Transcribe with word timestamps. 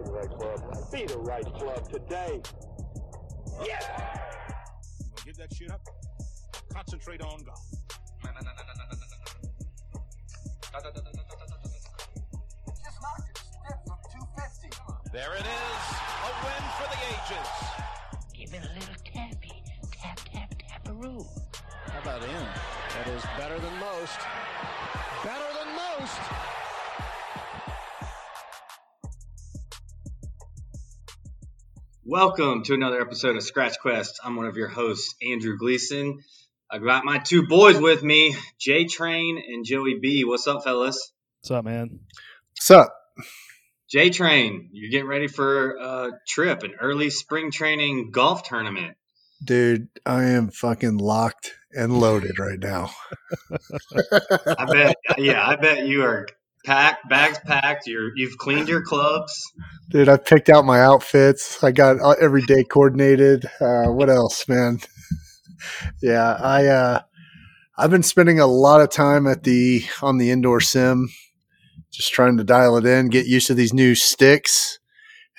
Be 0.00 0.06
the 0.06 0.12
right 0.12 0.30
club. 0.30 0.90
Be 0.92 1.04
the 1.04 1.18
right 1.18 1.44
club 1.44 1.90
today. 1.90 2.40
Yes! 3.62 3.86
You 4.98 5.04
gonna 5.04 5.26
give 5.26 5.36
that 5.36 5.52
shit 5.54 5.70
up? 5.70 5.80
Concentrate 6.72 7.20
on 7.20 7.42
golf. 7.44 7.60
There 15.12 15.34
it 15.34 15.40
is, 15.40 15.44
a 15.44 16.30
win 16.44 16.62
for 16.78 16.88
the 16.88 16.98
ages. 17.10 17.48
Give 18.32 18.54
it 18.54 18.64
a 18.64 18.72
little 18.72 18.94
tappy. 19.04 19.62
Tap, 19.90 20.20
tap, 20.24 20.50
tap 20.66 20.82
a 20.84 20.88
taparoo. 20.88 21.26
How 21.92 22.00
about 22.00 22.22
him? 22.22 22.46
That 22.96 23.08
is 23.08 23.22
better 23.36 23.58
than 23.58 23.74
most. 23.80 24.18
Welcome 32.10 32.64
to 32.64 32.74
another 32.74 33.00
episode 33.00 33.36
of 33.36 33.44
Scratch 33.44 33.78
Quest. 33.78 34.18
I'm 34.24 34.34
one 34.34 34.46
of 34.46 34.56
your 34.56 34.66
hosts, 34.66 35.14
Andrew 35.22 35.56
Gleason. 35.56 36.18
I 36.68 36.78
got 36.78 37.04
my 37.04 37.18
two 37.18 37.46
boys 37.46 37.80
with 37.80 38.02
me, 38.02 38.34
J 38.58 38.86
Train 38.86 39.40
and 39.46 39.64
Joey 39.64 40.00
B. 40.02 40.24
What's 40.24 40.48
up, 40.48 40.64
fellas? 40.64 41.12
What's 41.40 41.52
up, 41.52 41.64
man? 41.64 42.00
What's 42.56 42.68
up? 42.72 42.92
J 43.88 44.10
Train, 44.10 44.70
you're 44.72 44.90
getting 44.90 45.06
ready 45.06 45.28
for 45.28 45.76
a 45.76 46.10
trip, 46.26 46.64
an 46.64 46.74
early 46.80 47.10
spring 47.10 47.52
training 47.52 48.10
golf 48.10 48.42
tournament. 48.42 48.96
Dude, 49.44 49.86
I 50.04 50.24
am 50.30 50.50
fucking 50.50 50.98
locked 50.98 51.54
and 51.70 52.00
loaded 52.00 52.40
right 52.40 52.58
now. 52.58 52.90
I 54.58 54.64
bet, 54.64 54.96
yeah, 55.16 55.46
I 55.46 55.54
bet 55.54 55.86
you 55.86 56.02
are 56.02 56.26
packed, 56.64 57.08
bags 57.08 57.38
packed. 57.40 57.86
You're 57.86 58.10
you've 58.16 58.38
cleaned 58.38 58.68
your 58.68 58.82
clubs. 58.82 59.42
Dude, 59.90 60.08
I 60.08 60.16
picked 60.16 60.48
out 60.48 60.64
my 60.64 60.80
outfits. 60.80 61.62
I 61.62 61.72
got 61.72 62.00
uh, 62.00 62.14
every 62.20 62.42
day 62.42 62.64
coordinated. 62.64 63.44
Uh, 63.60 63.86
what 63.86 64.08
else, 64.08 64.48
man? 64.48 64.80
yeah, 66.02 66.36
I 66.40 66.66
uh, 66.66 67.00
I've 67.76 67.90
been 67.90 68.02
spending 68.02 68.40
a 68.40 68.46
lot 68.46 68.80
of 68.80 68.90
time 68.90 69.26
at 69.26 69.44
the 69.44 69.84
on 70.02 70.18
the 70.18 70.30
indoor 70.30 70.60
sim, 70.60 71.08
just 71.90 72.12
trying 72.12 72.36
to 72.36 72.44
dial 72.44 72.76
it 72.76 72.86
in, 72.86 73.08
get 73.08 73.26
used 73.26 73.46
to 73.48 73.54
these 73.54 73.72
new 73.72 73.94
sticks. 73.94 74.78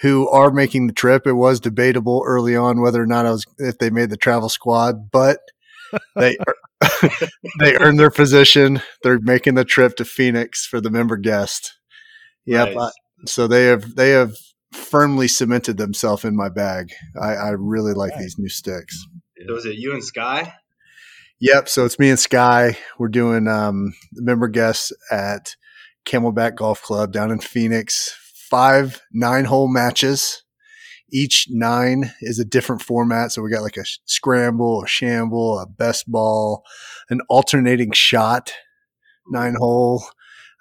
Who 0.02 0.28
are 0.30 0.50
making 0.50 0.88
the 0.88 0.94
trip? 0.94 1.28
It 1.28 1.34
was 1.34 1.60
debatable 1.60 2.24
early 2.26 2.56
on 2.56 2.82
whether 2.82 3.00
or 3.00 3.06
not 3.06 3.28
I 3.28 3.32
was 3.32 3.46
if 3.60 3.78
they 3.78 3.92
made 3.92 4.10
the 4.10 4.18
travel 4.18 4.50
squad, 4.50 5.12
but 5.12 5.38
they 6.16 6.38
they 7.60 7.76
earned 7.78 8.00
their 8.00 8.12
position. 8.12 8.82
They're 9.04 9.20
making 9.20 9.56
the 9.56 9.66
trip 9.66 9.96
to 9.98 10.06
Phoenix 10.06 10.66
for 10.66 10.82
the 10.82 10.90
member 10.90 11.18
guest. 11.18 11.74
Yep. 12.46 12.70
Nice. 12.76 12.78
I- 12.78 12.92
so 13.28 13.46
they 13.48 13.66
have 13.66 13.96
they 13.96 14.10
have 14.12 14.36
firmly 14.72 15.28
cemented 15.28 15.78
themselves 15.78 16.26
in 16.26 16.36
my 16.36 16.50
bag. 16.50 16.92
I, 17.22 17.34
I 17.34 17.50
really 17.50 17.94
like 17.94 18.18
these 18.18 18.36
new 18.40 18.50
sticks. 18.50 19.06
Was 19.48 19.66
it 19.66 19.76
you 19.76 19.94
and 19.94 20.04
Sky? 20.04 20.54
Yep. 21.40 21.70
So 21.70 21.86
it's 21.86 22.00
me 22.00 22.10
and 22.10 22.20
Sky. 22.20 22.78
We're 22.98 23.10
doing 23.10 23.48
um, 23.48 23.94
the 24.14 24.24
member 24.24 24.48
guests 24.48 24.92
at 25.12 25.56
Camelback 26.06 26.56
Golf 26.56 26.82
Club 26.82 27.12
down 27.12 27.32
in 27.32 27.40
Phoenix. 27.40 28.16
Five 28.50 29.02
nine 29.12 29.46
hole 29.46 29.72
matches. 29.72 30.44
Each 31.12 31.48
nine 31.50 32.14
is 32.22 32.40
a 32.40 32.46
different 32.46 32.82
format. 32.82 33.32
So 33.32 33.42
we 33.42 33.52
got 33.52 33.64
like 33.64 33.78
a 33.78 33.86
scramble, 34.06 34.84
a 34.84 34.88
shamble, 34.88 35.60
a 35.60 35.68
best 35.68 36.10
ball, 36.10 36.64
an 37.10 37.22
alternating 37.30 37.92
shot, 37.92 38.54
nine 39.30 39.56
hole, 39.56 40.04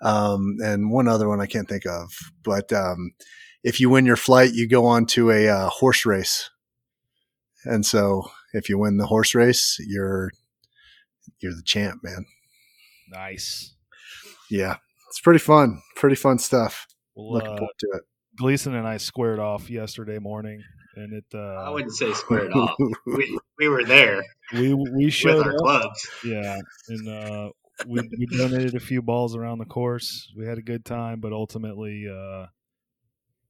um, 0.02 0.56
and 0.62 0.90
one 0.90 1.08
other 1.08 1.28
one 1.28 1.40
I 1.40 1.46
can't 1.46 1.68
think 1.68 1.86
of. 1.86 2.12
But 2.42 2.72
um, 2.72 3.12
if 3.62 3.80
you 3.80 3.90
win 3.90 4.06
your 4.06 4.16
flight, 4.16 4.54
you 4.54 4.68
go 4.68 4.86
on 4.86 5.06
to 5.06 5.30
a 5.30 5.48
uh, 5.48 5.68
horse 5.68 6.04
race. 6.04 6.50
And 7.64 7.84
so 7.84 8.30
if 8.52 8.68
you 8.68 8.78
win 8.78 8.96
the 8.96 9.06
horse 9.06 9.34
race, 9.34 9.76
you're 9.86 10.30
you're 11.40 11.54
the 11.54 11.62
champ, 11.64 12.00
man. 12.02 12.24
Nice. 13.10 13.74
Yeah. 14.50 14.76
It's 15.08 15.20
pretty 15.20 15.38
fun. 15.38 15.82
Pretty 15.96 16.16
fun 16.16 16.38
stuff. 16.38 16.86
Well, 17.14 17.32
Looking 17.32 17.52
uh, 17.52 17.56
forward 17.58 17.74
to 17.78 17.88
it. 17.94 18.02
Gleason 18.40 18.74
and 18.74 18.88
I 18.88 18.96
squared 18.96 19.38
off 19.38 19.68
yesterday 19.68 20.18
morning, 20.18 20.62
and 20.96 21.12
it. 21.12 21.24
Uh, 21.34 21.38
I 21.38 21.68
wouldn't 21.68 21.92
say 21.92 22.10
squared 22.14 22.52
off. 22.52 22.74
We 23.06 23.38
we 23.58 23.68
were 23.68 23.84
there 23.84 24.22
we 24.54 24.72
we 24.72 25.04
with 25.04 25.12
showed 25.14 25.44
our 25.46 25.52
up. 25.52 25.58
clubs. 25.58 26.08
Yeah, 26.24 26.56
and 26.88 27.08
uh, 27.08 27.50
we 27.86 28.00
we 28.18 28.26
donated 28.38 28.74
a 28.74 28.80
few 28.80 29.02
balls 29.02 29.36
around 29.36 29.58
the 29.58 29.66
course. 29.66 30.32
We 30.34 30.46
had 30.46 30.56
a 30.56 30.62
good 30.62 30.86
time, 30.86 31.20
but 31.20 31.34
ultimately, 31.34 32.06
uh, 32.08 32.46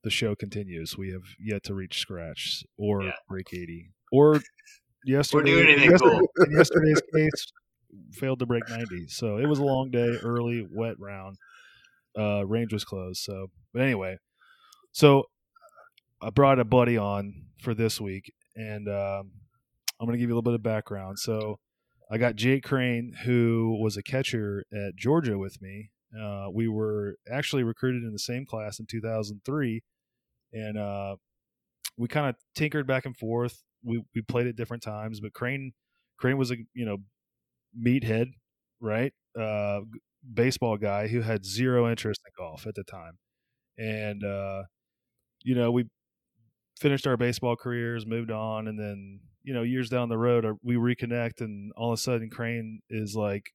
the 0.02 0.10
show 0.10 0.34
continues. 0.34 0.98
We 0.98 1.12
have 1.12 1.22
yet 1.38 1.62
to 1.64 1.74
reach 1.74 2.00
scratch 2.00 2.64
or 2.76 3.04
Yeah. 3.04 3.12
break 3.28 3.46
eighty, 3.52 3.92
or 4.10 4.40
yesterday. 5.04 5.52
doing 5.52 5.68
anything 5.68 5.90
yesterday- 5.92 6.18
cool. 6.36 6.44
in 6.46 6.56
yesterday's 6.56 7.02
case, 7.14 7.52
failed 8.14 8.40
to 8.40 8.46
break 8.46 8.68
ninety. 8.68 9.06
So 9.06 9.36
it 9.38 9.46
was 9.46 9.60
a 9.60 9.64
long 9.64 9.92
day, 9.92 10.16
early, 10.20 10.66
wet 10.68 10.96
round. 10.98 11.36
Uh, 12.18 12.44
range 12.44 12.72
was 12.72 12.84
closed. 12.84 13.20
So, 13.22 13.52
but 13.72 13.82
anyway, 13.82 14.16
so 14.92 15.24
I 16.20 16.30
brought 16.30 16.58
a 16.58 16.64
buddy 16.64 16.96
on 16.96 17.46
for 17.62 17.74
this 17.74 18.00
week, 18.00 18.32
and 18.56 18.88
um, 18.88 19.32
I'm 19.98 20.06
going 20.06 20.12
to 20.12 20.18
give 20.18 20.28
you 20.28 20.34
a 20.34 20.36
little 20.36 20.42
bit 20.42 20.54
of 20.54 20.62
background. 20.62 21.18
So, 21.18 21.58
I 22.12 22.18
got 22.18 22.34
Jake 22.34 22.64
Crane, 22.64 23.14
who 23.24 23.78
was 23.80 23.96
a 23.96 24.02
catcher 24.02 24.64
at 24.72 24.96
Georgia 24.96 25.38
with 25.38 25.62
me. 25.62 25.90
Uh, 26.20 26.48
we 26.52 26.66
were 26.66 27.16
actually 27.30 27.62
recruited 27.62 28.02
in 28.02 28.12
the 28.12 28.18
same 28.18 28.44
class 28.44 28.80
in 28.80 28.86
2003, 28.86 29.82
and 30.52 30.76
uh, 30.76 31.14
we 31.96 32.08
kind 32.08 32.28
of 32.28 32.34
tinkered 32.54 32.86
back 32.86 33.06
and 33.06 33.16
forth. 33.16 33.62
We 33.84 34.02
we 34.14 34.22
played 34.22 34.48
at 34.48 34.56
different 34.56 34.82
times, 34.82 35.20
but 35.20 35.32
Crane 35.32 35.72
Crane 36.18 36.36
was 36.36 36.50
a 36.50 36.56
you 36.74 36.84
know 36.84 36.98
meathead, 37.80 38.32
right? 38.80 39.12
Uh, 39.38 39.82
baseball 40.34 40.76
guy 40.76 41.06
who 41.06 41.20
had 41.20 41.46
zero 41.46 41.88
interest 41.88 42.20
in 42.26 42.32
golf 42.36 42.66
at 42.66 42.74
the 42.74 42.82
time, 42.82 43.18
and 43.78 44.24
uh, 44.24 44.64
you 45.42 45.54
know 45.54 45.70
we 45.70 45.84
finished 46.78 47.06
our 47.06 47.16
baseball 47.16 47.56
careers, 47.56 48.06
moved 48.06 48.30
on, 48.30 48.68
and 48.68 48.78
then 48.78 49.20
you 49.42 49.54
know 49.54 49.62
years 49.62 49.88
down 49.88 50.08
the 50.08 50.18
road 50.18 50.44
uh, 50.44 50.54
we 50.62 50.76
reconnect, 50.76 51.40
and 51.40 51.72
all 51.76 51.92
of 51.92 51.98
a 51.98 52.00
sudden 52.02 52.30
Crane 52.30 52.80
is 52.88 53.14
like 53.14 53.52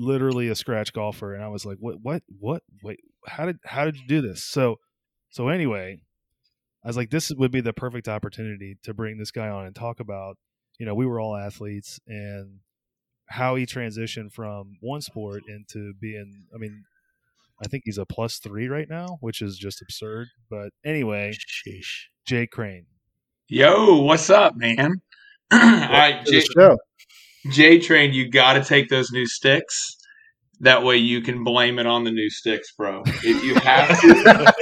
literally 0.00 0.48
a 0.48 0.54
scratch 0.54 0.92
golfer, 0.92 1.34
and 1.34 1.44
I 1.44 1.48
was 1.48 1.64
like, 1.64 1.76
what, 1.78 1.96
what, 2.02 2.22
what? 2.38 2.62
Wait, 2.82 3.00
how 3.26 3.46
did 3.46 3.58
how 3.64 3.84
did 3.84 3.96
you 3.96 4.06
do 4.08 4.20
this? 4.20 4.42
So, 4.42 4.76
so 5.28 5.48
anyway, 5.48 6.00
I 6.84 6.88
was 6.88 6.96
like, 6.96 7.10
this 7.10 7.30
would 7.30 7.52
be 7.52 7.60
the 7.60 7.72
perfect 7.72 8.08
opportunity 8.08 8.78
to 8.82 8.94
bring 8.94 9.18
this 9.18 9.30
guy 9.30 9.48
on 9.48 9.66
and 9.66 9.74
talk 9.74 10.00
about, 10.00 10.36
you 10.78 10.86
know, 10.86 10.94
we 10.94 11.06
were 11.06 11.20
all 11.20 11.36
athletes 11.36 12.00
and 12.06 12.60
how 13.28 13.54
he 13.54 13.66
transitioned 13.66 14.32
from 14.32 14.78
one 14.80 15.02
sport 15.02 15.42
into 15.46 15.92
being. 16.00 16.46
I 16.54 16.58
mean, 16.58 16.84
I 17.62 17.68
think 17.68 17.82
he's 17.84 17.98
a 17.98 18.06
plus 18.06 18.38
three 18.38 18.68
right 18.68 18.88
now, 18.88 19.18
which 19.20 19.42
is 19.42 19.56
just 19.58 19.82
absurd. 19.82 20.28
But 20.48 20.70
anyway, 20.84 21.32
Sheesh. 21.32 22.06
Jay 22.26 22.46
Crane. 22.46 22.86
Yo, 23.48 24.00
what's 24.02 24.30
up, 24.30 24.54
man? 24.56 24.92
All 25.52 25.58
right, 25.58 26.24
To 26.24 26.32
J, 26.32 26.40
show. 26.40 26.78
J 27.50 27.78
Train, 27.80 28.12
you 28.12 28.30
got 28.30 28.54
to 28.54 28.64
take 28.64 28.88
those 28.88 29.10
new 29.10 29.26
sticks. 29.26 29.96
That 30.60 30.82
way, 30.82 30.98
you 30.98 31.22
can 31.22 31.42
blame 31.42 31.78
it 31.78 31.86
on 31.86 32.04
the 32.04 32.10
new 32.10 32.28
sticks, 32.30 32.72
bro. 32.76 33.02
If 33.06 33.42
you 33.42 33.54
have 33.56 33.88
to, 34.00 34.52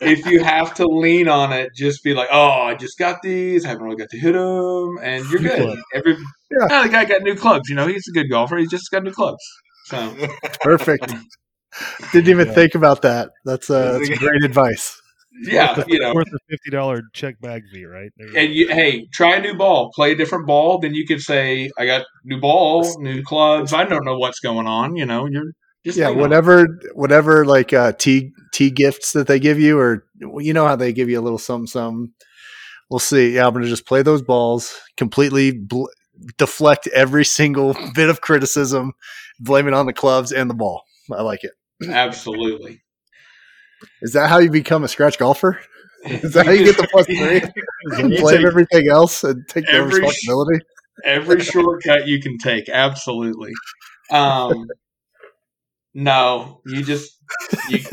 if 0.02 0.26
you 0.26 0.44
have 0.44 0.74
to 0.74 0.84
lean 0.86 1.28
on 1.28 1.50
it, 1.52 1.70
just 1.74 2.04
be 2.04 2.12
like, 2.12 2.28
"Oh, 2.30 2.50
I 2.50 2.74
just 2.74 2.98
got 2.98 3.22
these. 3.22 3.64
I 3.64 3.68
haven't 3.68 3.84
really 3.84 3.96
got 3.96 4.10
to 4.10 4.18
hit 4.18 4.32
them," 4.32 4.98
and 5.02 5.24
you're 5.30 5.40
good. 5.40 5.78
Every 5.94 6.12
Yeah. 6.50 6.66
yeah, 6.68 6.82
the 6.82 6.88
guy 6.90 7.06
got 7.06 7.22
new 7.22 7.34
clubs. 7.34 7.70
You 7.70 7.74
know, 7.74 7.86
he's 7.86 8.04
a 8.06 8.12
good 8.12 8.28
golfer. 8.28 8.58
He's 8.58 8.68
just 8.70 8.90
got 8.90 9.02
new 9.02 9.12
clubs. 9.12 9.42
So 9.86 10.14
Perfect. 10.60 11.12
Didn't 12.12 12.28
even 12.28 12.48
Yeah. 12.48 12.54
think 12.54 12.74
about 12.74 13.02
that. 13.02 13.30
That's 13.44 13.70
uh, 13.70 13.98
that's 13.98 14.08
great 14.18 14.44
advice. 14.44 15.00
yeah, 15.42 15.82
you 15.88 15.98
know, 15.98 16.14
worth 16.14 16.28
a 16.32 16.38
fifty 16.48 16.70
dollar 16.70 17.02
check 17.12 17.40
bag 17.40 17.64
fee, 17.72 17.84
right? 17.84 18.10
There 18.16 18.28
and 18.36 18.54
you, 18.54 18.68
hey, 18.68 19.06
try 19.12 19.36
a 19.36 19.40
new 19.40 19.54
ball, 19.56 19.90
play 19.94 20.12
a 20.12 20.16
different 20.16 20.46
ball. 20.46 20.78
Then 20.78 20.94
you 20.94 21.06
could 21.06 21.20
say, 21.20 21.70
"I 21.78 21.86
got 21.86 22.06
new 22.24 22.40
ball, 22.40 23.00
new 23.00 23.22
clubs. 23.22 23.72
I 23.72 23.84
don't 23.84 24.04
know 24.04 24.16
what's 24.18 24.40
going 24.40 24.66
on." 24.66 24.96
You 24.96 25.06
know, 25.06 25.26
you're 25.26 25.52
just 25.84 25.98
Yeah, 25.98 26.08
lean 26.08 26.16
on 26.18 26.22
whatever, 26.22 26.66
whatever, 26.94 27.44
like 27.44 27.72
uh, 27.72 27.92
tea 27.92 28.32
tea 28.52 28.70
gifts 28.70 29.12
that 29.12 29.26
they 29.26 29.40
give 29.40 29.58
you, 29.58 29.78
or 29.78 30.06
you 30.38 30.52
know 30.52 30.66
how 30.66 30.76
they 30.76 30.92
give 30.92 31.08
you 31.08 31.18
a 31.18 31.22
little 31.22 31.38
something, 31.38 31.66
something. 31.66 32.12
We'll 32.90 33.00
see. 33.00 33.34
Yeah, 33.34 33.46
I'm 33.46 33.54
gonna 33.54 33.66
just 33.66 33.86
play 33.86 34.02
those 34.02 34.22
balls, 34.22 34.78
completely 34.96 35.50
bl- 35.50 35.86
deflect 36.38 36.86
every 36.88 37.24
single 37.24 37.74
bit 37.94 38.08
of 38.08 38.20
criticism, 38.20 38.92
blame 39.40 39.66
it 39.66 39.74
on 39.74 39.86
the 39.86 39.92
clubs 39.92 40.30
and 40.30 40.48
the 40.48 40.54
ball. 40.54 40.84
I 41.10 41.22
like 41.22 41.42
it. 41.44 41.52
Absolutely. 41.88 42.82
Is 44.02 44.12
that 44.12 44.28
how 44.30 44.38
you 44.38 44.50
become 44.50 44.84
a 44.84 44.88
scratch 44.88 45.18
golfer? 45.18 45.60
Is 46.04 46.34
that 46.34 46.46
how 46.46 46.52
you 46.52 46.64
get 46.64 46.76
the 46.76 46.86
plus 46.90 47.06
three? 47.06 47.42
You 47.98 48.18
blame 48.18 48.38
take 48.38 48.46
everything 48.46 48.88
else 48.90 49.24
and 49.24 49.46
take 49.46 49.66
the 49.66 49.72
every 49.72 49.90
sh- 49.90 49.94
responsibility. 49.96 50.64
every 51.04 51.40
shortcut 51.40 52.06
you 52.06 52.18
can 52.18 52.38
take. 52.38 52.70
Absolutely. 52.70 53.52
Um, 54.10 54.66
No, 55.92 56.62
you 56.66 56.82
just. 56.82 57.12
You, 57.68 57.78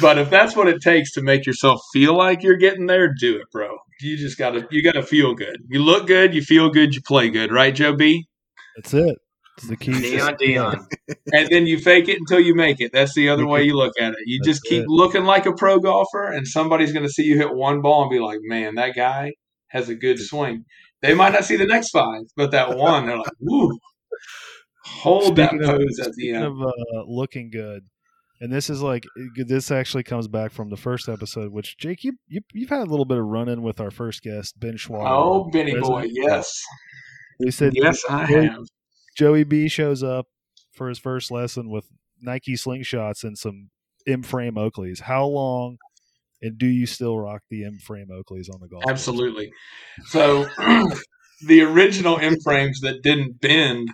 but 0.00 0.18
if 0.18 0.30
that's 0.30 0.56
what 0.56 0.68
it 0.68 0.82
takes 0.82 1.12
to 1.12 1.22
make 1.22 1.46
yourself 1.46 1.80
feel 1.92 2.16
like 2.16 2.42
you're 2.42 2.56
getting 2.56 2.86
there, 2.86 3.14
do 3.14 3.36
it, 3.36 3.46
bro. 3.52 3.76
You 4.00 4.16
just 4.16 4.36
gotta 4.36 4.66
you 4.70 4.82
gotta 4.82 5.02
feel 5.02 5.34
good. 5.34 5.58
You 5.68 5.82
look 5.82 6.06
good, 6.06 6.34
you 6.34 6.42
feel 6.42 6.68
good, 6.70 6.94
you 6.94 7.00
play 7.02 7.30
good, 7.30 7.50
right, 7.52 7.74
Joe 7.74 7.94
B? 7.94 8.26
That's 8.76 8.92
it. 8.92 9.16
It's 9.58 9.68
the 9.68 9.76
key. 9.76 9.92
Deion, 9.92 10.38
Deion. 10.38 10.86
And 11.32 11.48
then 11.48 11.66
you 11.66 11.78
fake 11.78 12.08
it 12.08 12.18
until 12.18 12.40
you 12.40 12.54
make 12.54 12.80
it. 12.80 12.92
That's 12.92 13.14
the 13.14 13.28
other 13.30 13.46
way 13.46 13.62
you 13.62 13.74
look 13.74 13.94
at 13.98 14.12
it. 14.12 14.18
You 14.26 14.38
That's 14.40 14.48
just 14.58 14.64
keep 14.64 14.82
it. 14.82 14.88
looking 14.88 15.24
like 15.24 15.46
a 15.46 15.52
pro 15.54 15.78
golfer, 15.78 16.26
and 16.30 16.46
somebody's 16.46 16.92
gonna 16.92 17.08
see 17.08 17.22
you 17.24 17.38
hit 17.38 17.54
one 17.54 17.80
ball 17.80 18.02
and 18.02 18.10
be 18.10 18.18
like, 18.18 18.38
"Man, 18.42 18.74
that 18.74 18.94
guy 18.94 19.32
has 19.68 19.88
a 19.88 19.94
good 19.94 20.18
swing." 20.20 20.64
They 21.02 21.14
might 21.14 21.32
not 21.32 21.44
see 21.44 21.56
the 21.56 21.66
next 21.66 21.90
five, 21.90 22.22
but 22.36 22.50
that 22.50 22.76
one, 22.76 23.06
they're 23.06 23.16
like, 23.18 23.32
"Woo!" 23.40 23.78
Hold 24.84 25.24
Speaking 25.36 25.58
that 25.58 25.74
of- 25.74 26.06
at 26.06 26.12
the 26.16 26.30
end. 26.32 26.44
of 26.44 26.60
uh, 26.62 26.70
looking 27.06 27.50
good, 27.50 27.82
and 28.40 28.52
this 28.52 28.70
is 28.70 28.82
like 28.82 29.04
this 29.36 29.70
actually 29.70 30.02
comes 30.04 30.28
back 30.28 30.52
from 30.52 30.68
the 30.70 30.76
first 30.76 31.08
episode, 31.08 31.50
which 31.52 31.76
Jake, 31.78 32.04
you, 32.04 32.12
you 32.28 32.40
you've 32.52 32.70
had 32.70 32.80
a 32.82 32.90
little 32.90 33.04
bit 33.04 33.18
of 33.18 33.24
run 33.24 33.48
in 33.48 33.62
with 33.62 33.80
our 33.80 33.90
first 33.90 34.22
guest, 34.22 34.58
Ben 34.60 34.76
Schwartz. 34.76 35.06
Oh, 35.08 35.48
Benny 35.50 35.74
boy, 35.80 36.06
yes, 36.10 36.62
We 37.40 37.50
said 37.50 37.72
yes, 37.74 38.02
I 38.08 38.26
Joey- 38.26 38.46
have. 38.48 38.64
Joey 39.16 39.44
B 39.44 39.68
shows 39.68 40.02
up 40.02 40.26
for 40.72 40.88
his 40.88 40.98
first 40.98 41.30
lesson 41.30 41.70
with 41.70 41.86
Nike 42.20 42.54
slingshots 42.54 43.24
and 43.24 43.36
some 43.36 43.70
M 44.06 44.22
frame 44.22 44.54
Oakleys. 44.54 45.00
How 45.00 45.24
long 45.26 45.78
and 46.42 46.58
do 46.58 46.66
you 46.66 46.86
still 46.86 47.18
rock 47.18 47.42
the 47.50 47.64
M 47.64 47.78
frame 47.78 48.08
Oakleys 48.12 48.52
on 48.52 48.60
the 48.60 48.68
golf? 48.68 48.84
course? 48.84 48.92
Absolutely. 48.92 49.50
So 50.06 50.46
the 51.46 51.62
original 51.62 52.18
M 52.18 52.36
frames 52.44 52.80
that 52.80 53.02
didn't 53.02 53.40
bend, 53.40 53.88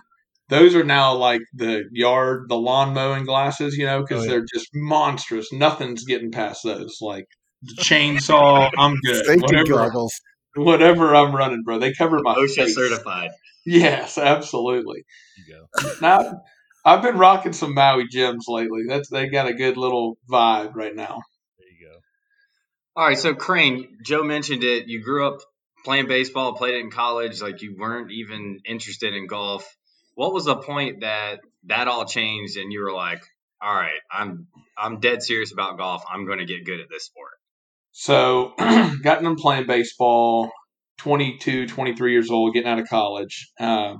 those 0.49 0.75
are 0.75 0.83
now 0.83 1.15
like 1.15 1.41
the 1.53 1.83
yard, 1.91 2.45
the 2.49 2.57
lawn 2.57 2.93
mowing 2.93 3.23
glasses, 3.25 3.77
you 3.77 3.85
know, 3.85 4.01
because 4.01 4.21
Oh, 4.21 4.23
yeah. 4.25 4.29
they're 4.31 4.45
just 4.53 4.67
monstrous. 4.73 5.51
Nothing's 5.53 6.03
getting 6.03 6.31
past 6.31 6.61
those. 6.65 6.97
Like 7.01 7.25
the 7.61 7.81
chainsaw, 7.81 8.69
I'm 8.77 8.95
good. 9.05 9.25
Safety 9.25 9.41
Whatever, 9.41 9.69
goggles. 9.73 10.13
whatever 10.55 11.15
I'm 11.15 11.33
running, 11.33 11.63
bro. 11.63 11.79
They 11.79 11.93
cover 11.93 12.19
my 12.21 12.35
OSHA 12.35 12.55
face. 12.55 12.75
certified. 12.75 13.29
Yes, 13.65 14.17
absolutely. 14.17 15.05
You 15.37 15.55
go. 15.55 15.91
Now 16.01 16.41
I've 16.85 17.01
been 17.01 17.17
rocking 17.17 17.53
some 17.53 17.73
Maui 17.73 18.07
Jims 18.09 18.45
lately. 18.47 18.83
That's 18.87 19.09
they 19.09 19.27
got 19.27 19.47
a 19.47 19.53
good 19.53 19.77
little 19.77 20.17
vibe 20.29 20.75
right 20.75 20.95
now. 20.95 21.21
There 21.57 21.67
you 21.69 21.87
go. 21.87 21.99
All 22.95 23.07
right, 23.07 23.17
so 23.17 23.33
Crane, 23.33 23.97
Joe 24.03 24.23
mentioned 24.23 24.63
it. 24.63 24.87
You 24.87 25.01
grew 25.01 25.27
up 25.27 25.39
playing 25.85 26.07
baseball, 26.07 26.53
played 26.53 26.75
it 26.75 26.81
in 26.81 26.91
college, 26.91 27.41
like 27.41 27.61
you 27.61 27.75
weren't 27.77 28.11
even 28.11 28.59
interested 28.65 29.13
in 29.13 29.27
golf. 29.27 29.65
What 30.15 30.33
was 30.33 30.45
the 30.45 30.57
point 30.57 31.01
that 31.01 31.39
that 31.65 31.87
all 31.87 32.05
changed 32.05 32.57
and 32.57 32.71
you 32.71 32.81
were 32.81 32.93
like, 32.93 33.21
"All 33.61 33.73
right, 33.73 33.99
I'm 34.11 34.47
I'm 34.77 34.99
dead 34.99 35.23
serious 35.23 35.53
about 35.53 35.77
golf. 35.77 36.03
I'm 36.09 36.25
going 36.25 36.39
to 36.39 36.45
get 36.45 36.65
good 36.65 36.81
at 36.81 36.89
this 36.89 37.05
sport." 37.05 37.31
So, 37.93 38.53
gotten 38.57 39.23
them 39.23 39.35
playing 39.35 39.67
baseball, 39.67 40.51
22, 41.03 41.67
23 41.67 42.11
years 42.13 42.31
old, 42.31 42.53
getting 42.53 42.69
out 42.69 42.79
of 42.79 42.87
college. 42.87 43.51
Um, 43.59 43.97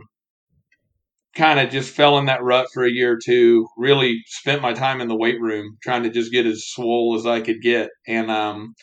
kind 1.35 1.59
of 1.59 1.69
just 1.69 1.93
fell 1.93 2.17
in 2.17 2.25
that 2.25 2.43
rut 2.43 2.67
for 2.73 2.85
a 2.85 2.91
year 2.91 3.13
or 3.13 3.19
two. 3.23 3.67
Really 3.77 4.21
spent 4.27 4.61
my 4.61 4.73
time 4.73 5.01
in 5.01 5.09
the 5.09 5.17
weight 5.17 5.41
room 5.41 5.77
trying 5.83 6.03
to 6.03 6.09
just 6.09 6.31
get 6.31 6.45
as 6.45 6.65
swole 6.65 7.15
as 7.17 7.25
I 7.25 7.41
could 7.41 7.61
get. 7.61 7.89
And 8.07 8.31
um, 8.31 8.73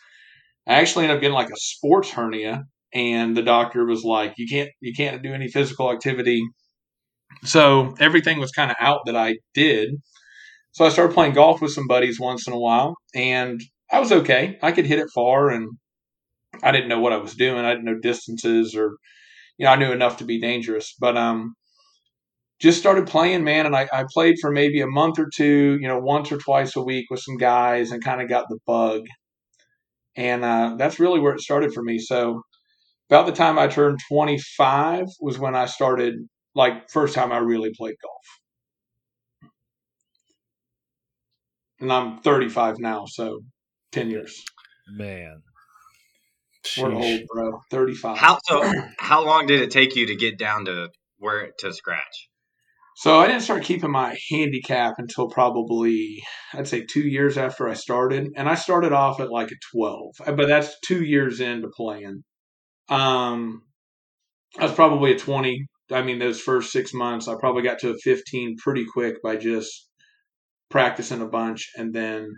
I 0.66 0.74
actually 0.74 1.04
ended 1.04 1.16
up 1.16 1.22
getting 1.22 1.34
like 1.34 1.50
a 1.50 1.56
sports 1.56 2.10
hernia. 2.10 2.64
And 2.92 3.36
the 3.36 3.42
doctor 3.42 3.86
was 3.86 4.02
like, 4.02 4.34
"You 4.36 4.48
can't, 4.50 4.70
you 4.80 4.92
can't 4.92 5.22
do 5.22 5.32
any 5.32 5.46
physical 5.46 5.92
activity." 5.92 6.42
So 7.44 7.94
everything 8.00 8.40
was 8.40 8.50
kind 8.50 8.70
of 8.70 8.76
out 8.80 9.02
that 9.06 9.14
I 9.14 9.36
did. 9.54 9.90
So 10.72 10.84
I 10.84 10.88
started 10.88 11.14
playing 11.14 11.34
golf 11.34 11.60
with 11.62 11.72
some 11.72 11.86
buddies 11.86 12.18
once 12.18 12.48
in 12.48 12.52
a 12.52 12.58
while, 12.58 12.96
and 13.14 13.60
I 13.92 14.00
was 14.00 14.10
okay. 14.10 14.58
I 14.60 14.72
could 14.72 14.86
hit 14.86 14.98
it 14.98 15.06
far, 15.14 15.50
and 15.50 15.68
I 16.62 16.72
didn't 16.72 16.88
know 16.88 17.00
what 17.00 17.12
I 17.12 17.18
was 17.18 17.34
doing. 17.34 17.64
I 17.64 17.70
didn't 17.70 17.84
know 17.84 17.98
distances, 17.98 18.74
or 18.74 18.96
you 19.58 19.66
know, 19.66 19.72
I 19.72 19.76
knew 19.76 19.92
enough 19.92 20.18
to 20.18 20.24
be 20.24 20.40
dangerous. 20.40 20.94
But 20.98 21.16
um, 21.16 21.54
just 22.60 22.78
started 22.78 23.06
playing, 23.06 23.44
man, 23.44 23.66
and 23.66 23.74
I, 23.74 23.88
I 23.92 24.04
played 24.12 24.36
for 24.40 24.50
maybe 24.50 24.80
a 24.80 24.86
month 24.86 25.18
or 25.18 25.28
two, 25.34 25.78
you 25.80 25.88
know, 25.88 25.98
once 25.98 26.30
or 26.30 26.38
twice 26.38 26.76
a 26.76 26.82
week 26.82 27.06
with 27.10 27.20
some 27.20 27.36
guys, 27.36 27.90
and 27.90 28.04
kind 28.04 28.20
of 28.20 28.28
got 28.28 28.46
the 28.48 28.58
bug. 28.66 29.02
And 30.16 30.44
uh, 30.44 30.74
that's 30.76 31.00
really 31.00 31.20
where 31.20 31.34
it 31.34 31.40
started 31.40 31.72
for 31.72 31.82
me. 31.82 31.98
So 31.98 32.42
about 33.08 33.26
the 33.26 33.32
time 33.32 33.58
I 33.58 33.66
turned 33.66 33.98
25 34.08 35.06
was 35.20 35.38
when 35.38 35.54
I 35.54 35.66
started, 35.66 36.14
like, 36.54 36.90
first 36.90 37.14
time 37.14 37.32
I 37.32 37.38
really 37.38 37.70
played 37.76 37.94
golf. 38.02 39.50
And 41.80 41.92
I'm 41.92 42.18
35 42.20 42.78
now, 42.78 43.06
so 43.06 43.40
10 43.92 44.10
years. 44.10 44.44
Man. 44.92 45.42
We're 46.78 46.92
old, 46.92 47.20
bro. 47.32 47.60
35. 47.70 48.18
How 48.18 48.38
so? 48.44 48.72
How 48.98 49.24
long 49.24 49.46
did 49.46 49.60
it 49.60 49.70
take 49.70 49.96
you 49.96 50.06
to 50.06 50.16
get 50.16 50.38
down 50.38 50.66
to 50.66 50.90
where 51.18 51.50
to 51.58 51.72
scratch? 51.72 52.28
So 52.96 53.18
I 53.18 53.26
didn't 53.26 53.42
start 53.42 53.64
keeping 53.64 53.90
my 53.90 54.18
handicap 54.30 54.94
until 54.98 55.30
probably 55.30 56.22
I'd 56.52 56.68
say 56.68 56.84
two 56.84 57.08
years 57.08 57.38
after 57.38 57.66
I 57.66 57.72
started, 57.72 58.28
and 58.36 58.46
I 58.46 58.56
started 58.56 58.92
off 58.92 59.20
at 59.20 59.30
like 59.30 59.50
a 59.50 59.56
twelve, 59.72 60.16
but 60.26 60.48
that's 60.48 60.78
two 60.80 61.02
years 61.02 61.40
into 61.40 61.68
playing. 61.74 62.24
Um, 62.90 63.62
I 64.58 64.64
was 64.64 64.74
probably 64.74 65.12
a 65.12 65.18
twenty. 65.18 65.66
I 65.90 66.02
mean, 66.02 66.18
those 66.18 66.40
first 66.40 66.72
six 66.72 66.92
months, 66.92 67.26
I 67.26 67.36
probably 67.40 67.62
got 67.62 67.78
to 67.80 67.90
a 67.90 67.98
fifteen 67.98 68.56
pretty 68.58 68.84
quick 68.84 69.22
by 69.22 69.36
just 69.36 69.88
practicing 70.68 71.22
a 71.22 71.26
bunch, 71.26 71.70
and 71.76 71.94
then 71.94 72.28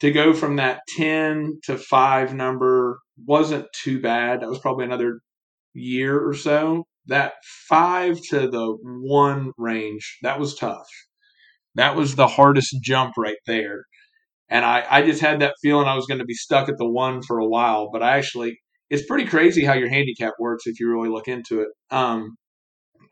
to 0.00 0.12
go 0.12 0.34
from 0.34 0.56
that 0.56 0.80
ten 0.98 1.60
to 1.64 1.78
five 1.78 2.34
number 2.34 2.98
wasn't 3.24 3.66
too 3.72 4.00
bad. 4.00 4.40
That 4.40 4.48
was 4.48 4.58
probably 4.58 4.84
another 4.84 5.20
year 5.74 6.18
or 6.18 6.34
so. 6.34 6.84
That 7.06 7.34
five 7.68 8.18
to 8.30 8.48
the 8.48 8.76
one 8.82 9.52
range, 9.56 10.18
that 10.22 10.40
was 10.40 10.56
tough. 10.56 10.88
That 11.76 11.94
was 11.94 12.16
the 12.16 12.26
hardest 12.26 12.76
jump 12.82 13.14
right 13.16 13.36
there. 13.46 13.84
And 14.48 14.64
I, 14.64 14.84
I 14.88 15.02
just 15.02 15.20
had 15.20 15.40
that 15.40 15.54
feeling 15.62 15.86
I 15.86 15.94
was 15.94 16.06
going 16.06 16.20
to 16.20 16.24
be 16.24 16.34
stuck 16.34 16.68
at 16.68 16.78
the 16.78 16.88
one 16.88 17.22
for 17.22 17.38
a 17.38 17.48
while. 17.48 17.90
But 17.92 18.02
I 18.02 18.16
actually, 18.16 18.58
it's 18.90 19.06
pretty 19.06 19.26
crazy 19.26 19.64
how 19.64 19.74
your 19.74 19.88
handicap 19.88 20.34
works 20.38 20.66
if 20.66 20.80
you 20.80 20.90
really 20.90 21.08
look 21.08 21.28
into 21.28 21.60
it. 21.60 21.68
Um, 21.90 22.36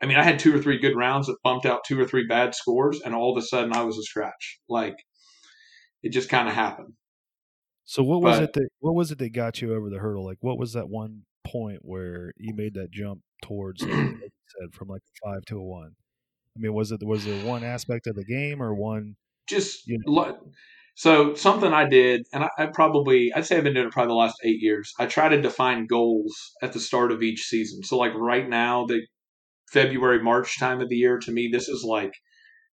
I 0.01 0.07
mean, 0.07 0.17
I 0.17 0.23
had 0.23 0.39
two 0.39 0.53
or 0.55 0.61
three 0.61 0.79
good 0.79 0.95
rounds 0.95 1.27
that 1.27 1.37
bumped 1.43 1.65
out 1.65 1.81
two 1.87 1.99
or 1.99 2.05
three 2.05 2.25
bad 2.27 2.53
scores, 2.53 3.01
and 3.01 3.15
all 3.15 3.35
of 3.35 3.41
a 3.41 3.45
sudden 3.45 3.73
I 3.73 3.83
was 3.83 3.97
a 3.97 4.03
scratch. 4.03 4.59
Like, 4.67 4.95
it 6.03 6.09
just 6.09 6.29
kind 6.29 6.47
of 6.47 6.53
happened. 6.53 6.93
So 7.85 8.03
what 8.03 8.21
was 8.21 8.37
But- 8.39 8.43
it 8.43 8.53
that 8.53 8.69
what 8.79 8.95
was 8.95 9.11
it 9.11 9.19
that 9.19 9.29
got 9.33 9.61
you 9.61 9.73
over 9.73 9.89
the 9.89 9.99
hurdle? 9.99 10.25
Like 10.25 10.39
what 10.41 10.57
was 10.57 10.73
that 10.73 10.89
one 10.89 11.23
point 11.45 11.79
where 11.83 12.33
you 12.37 12.53
made 12.55 12.73
that 12.73 12.91
jump 12.91 13.21
towards 13.43 13.81
like 13.81 13.89
you 14.21 14.29
said 14.59 14.73
from 14.73 14.87
like 14.89 15.01
a 15.01 15.27
five 15.29 15.45
to 15.45 15.57
a 15.57 15.63
one? 15.63 15.91
I 16.57 16.59
mean, 16.61 16.73
was 16.73 16.91
it 16.91 17.01
was 17.05 17.25
there 17.25 17.45
one 17.45 17.63
aspect 17.63 18.07
of 18.07 18.15
the 18.15 18.25
game 18.25 18.61
or 18.61 18.73
one 18.73 19.15
just 19.47 19.87
You 19.87 19.99
lo- 20.07 20.39
so 20.95 21.35
something 21.35 21.71
I 21.73 21.87
did, 21.87 22.25
and 22.33 22.45
I, 22.45 22.49
I 22.57 22.65
probably 22.67 23.31
I'd 23.33 23.45
say 23.45 23.57
I've 23.57 23.63
been 23.65 23.73
doing 23.73 23.87
it 23.87 23.91
probably 23.93 24.11
the 24.11 24.15
last 24.15 24.37
eight 24.43 24.61
years. 24.61 24.93
I 24.97 25.05
try 25.05 25.27
to 25.29 25.41
define 25.41 25.85
goals 25.87 26.33
at 26.63 26.71
the 26.73 26.79
start 26.79 27.11
of 27.11 27.21
each 27.21 27.43
season. 27.43 27.83
So 27.83 27.97
like 27.97 28.13
right 28.15 28.47
now, 28.49 28.85
the 28.85 29.01
February 29.71 30.23
March 30.23 30.57
time 30.57 30.79
of 30.81 30.87
the 30.89 30.95
year 30.95 31.19
to 31.19 31.31
me, 31.31 31.49
this 31.51 31.67
is 31.67 31.83
like 31.83 32.13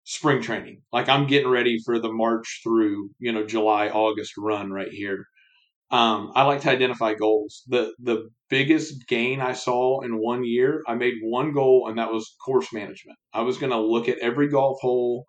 spring 0.05 0.41
training. 0.41 0.81
Like 0.93 1.09
I'm 1.09 1.27
getting 1.27 1.49
ready 1.49 1.79
for 1.85 1.99
the 1.99 2.13
March 2.13 2.61
through 2.63 3.11
you 3.19 3.33
know 3.33 3.45
July 3.45 3.89
August 3.89 4.33
run 4.37 4.71
right 4.71 4.91
here. 4.91 5.25
Um, 5.91 6.31
I 6.35 6.43
like 6.43 6.61
to 6.61 6.71
identify 6.71 7.13
goals. 7.15 7.63
The 7.67 7.93
the 7.99 8.29
biggest 8.49 9.07
gain 9.07 9.41
I 9.41 9.53
saw 9.53 10.01
in 10.01 10.17
one 10.19 10.45
year, 10.45 10.83
I 10.87 10.95
made 10.95 11.15
one 11.23 11.53
goal, 11.53 11.87
and 11.89 11.97
that 11.99 12.11
was 12.13 12.35
course 12.45 12.73
management. 12.73 13.17
I 13.33 13.41
was 13.41 13.57
to 13.59 13.79
look 13.79 14.09
at 14.09 14.19
every 14.19 14.49
golf 14.49 14.79
hole 14.81 15.25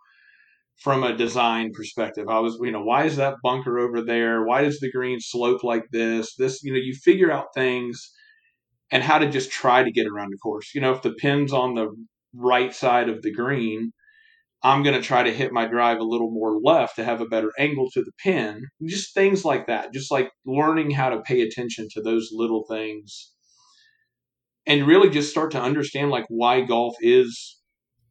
from 0.79 1.05
a 1.05 1.17
design 1.17 1.73
perspective. 1.73 2.29
I 2.29 2.39
was, 2.41 2.59
you 2.61 2.71
know, 2.71 2.83
why 2.83 3.05
is 3.05 3.17
that 3.17 3.37
bunker 3.43 3.79
over 3.79 4.03
there? 4.03 4.45
Why 4.45 4.63
does 4.63 4.79
the 4.81 4.91
green 4.91 5.21
slope 5.21 5.65
like 5.65 5.85
this? 5.91 6.35
This, 6.37 6.63
you 6.63 6.73
know, 6.73 6.79
you 6.79 6.95
figure 6.95 7.33
out 7.33 7.55
things 7.55 8.13
and 8.91 9.03
how 9.03 9.19
to 9.19 9.29
just 9.31 9.51
try 9.51 9.83
to 9.83 9.91
get 9.93 10.07
around 10.07 10.31
the 10.33 10.39
course. 10.39 10.75
You 10.75 10.81
know, 10.81 10.93
if 10.93 11.03
the 11.03 11.15
pin's 11.15 11.53
on 11.53 11.75
the 11.75 11.89
right 12.35 12.75
side 12.75 13.09
of 13.09 13.23
the 13.23 13.33
green, 13.33 13.93
I'm 14.67 14.83
going 14.83 15.01
to 15.01 15.07
try 15.07 15.23
to 15.23 15.33
hit 15.33 15.53
my 15.53 15.67
drive 15.67 15.99
a 15.99 16.03
little 16.03 16.33
more 16.33 16.59
left 16.61 16.97
to 16.97 17.05
have 17.05 17.21
a 17.21 17.27
better 17.27 17.53
angle 17.57 17.89
to 17.93 18.03
the 18.03 18.11
pin. 18.19 18.65
Just 18.85 19.15
things 19.15 19.45
like 19.45 19.69
that. 19.69 19.93
Just 19.93 20.11
like 20.11 20.33
learning 20.45 20.91
how 20.91 21.11
to 21.11 21.21
pay 21.21 21.43
attention 21.43 21.87
to 21.93 22.03
those 22.03 22.31
little 22.33 22.65
things 22.69 23.31
and 24.67 24.89
really 24.89 25.09
just 25.09 25.31
start 25.31 25.53
to 25.53 25.63
understand 25.63 26.11
like 26.11 26.25
why 26.29 26.63
golf 26.63 26.97
is 27.01 27.61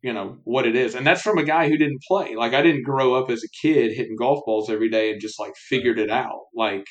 you 0.01 0.13
know 0.13 0.37
what 0.45 0.65
it 0.65 0.77
is 0.77 0.95
and 0.95 1.05
that's 1.05 1.23
from 1.23 1.37
a 1.37 1.43
guy 1.43 1.67
who 1.67 1.77
didn't 1.77 2.01
play 2.07 2.35
like 2.35 2.53
i 2.53 2.61
didn't 2.61 2.83
grow 2.83 3.15
up 3.15 3.29
as 3.29 3.43
a 3.43 3.49
kid 3.61 3.91
hitting 3.91 4.15
golf 4.15 4.39
balls 4.45 4.69
every 4.69 4.87
day 4.89 5.11
and 5.11 5.19
just 5.19 5.39
like 5.39 5.53
figured 5.57 5.99
it 5.99 6.11
out 6.11 6.43
like 6.55 6.85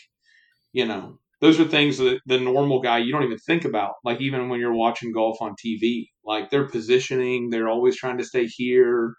you 0.72 0.84
know 0.84 1.18
those 1.40 1.60
are 1.60 1.64
things 1.64 1.98
that 1.98 2.20
the 2.26 2.38
normal 2.38 2.80
guy 2.80 2.98
you 2.98 3.12
don't 3.12 3.24
even 3.24 3.36
think 3.36 3.66
about. 3.66 3.96
Like 4.02 4.18
even 4.22 4.48
when 4.48 4.60
you're 4.60 4.72
watching 4.72 5.12
golf 5.12 5.42
on 5.42 5.54
TV, 5.62 6.06
like 6.24 6.48
they're 6.48 6.68
positioning, 6.68 7.50
they're 7.50 7.68
always 7.68 7.98
trying 7.98 8.16
to 8.16 8.24
stay 8.24 8.46
here 8.46 9.14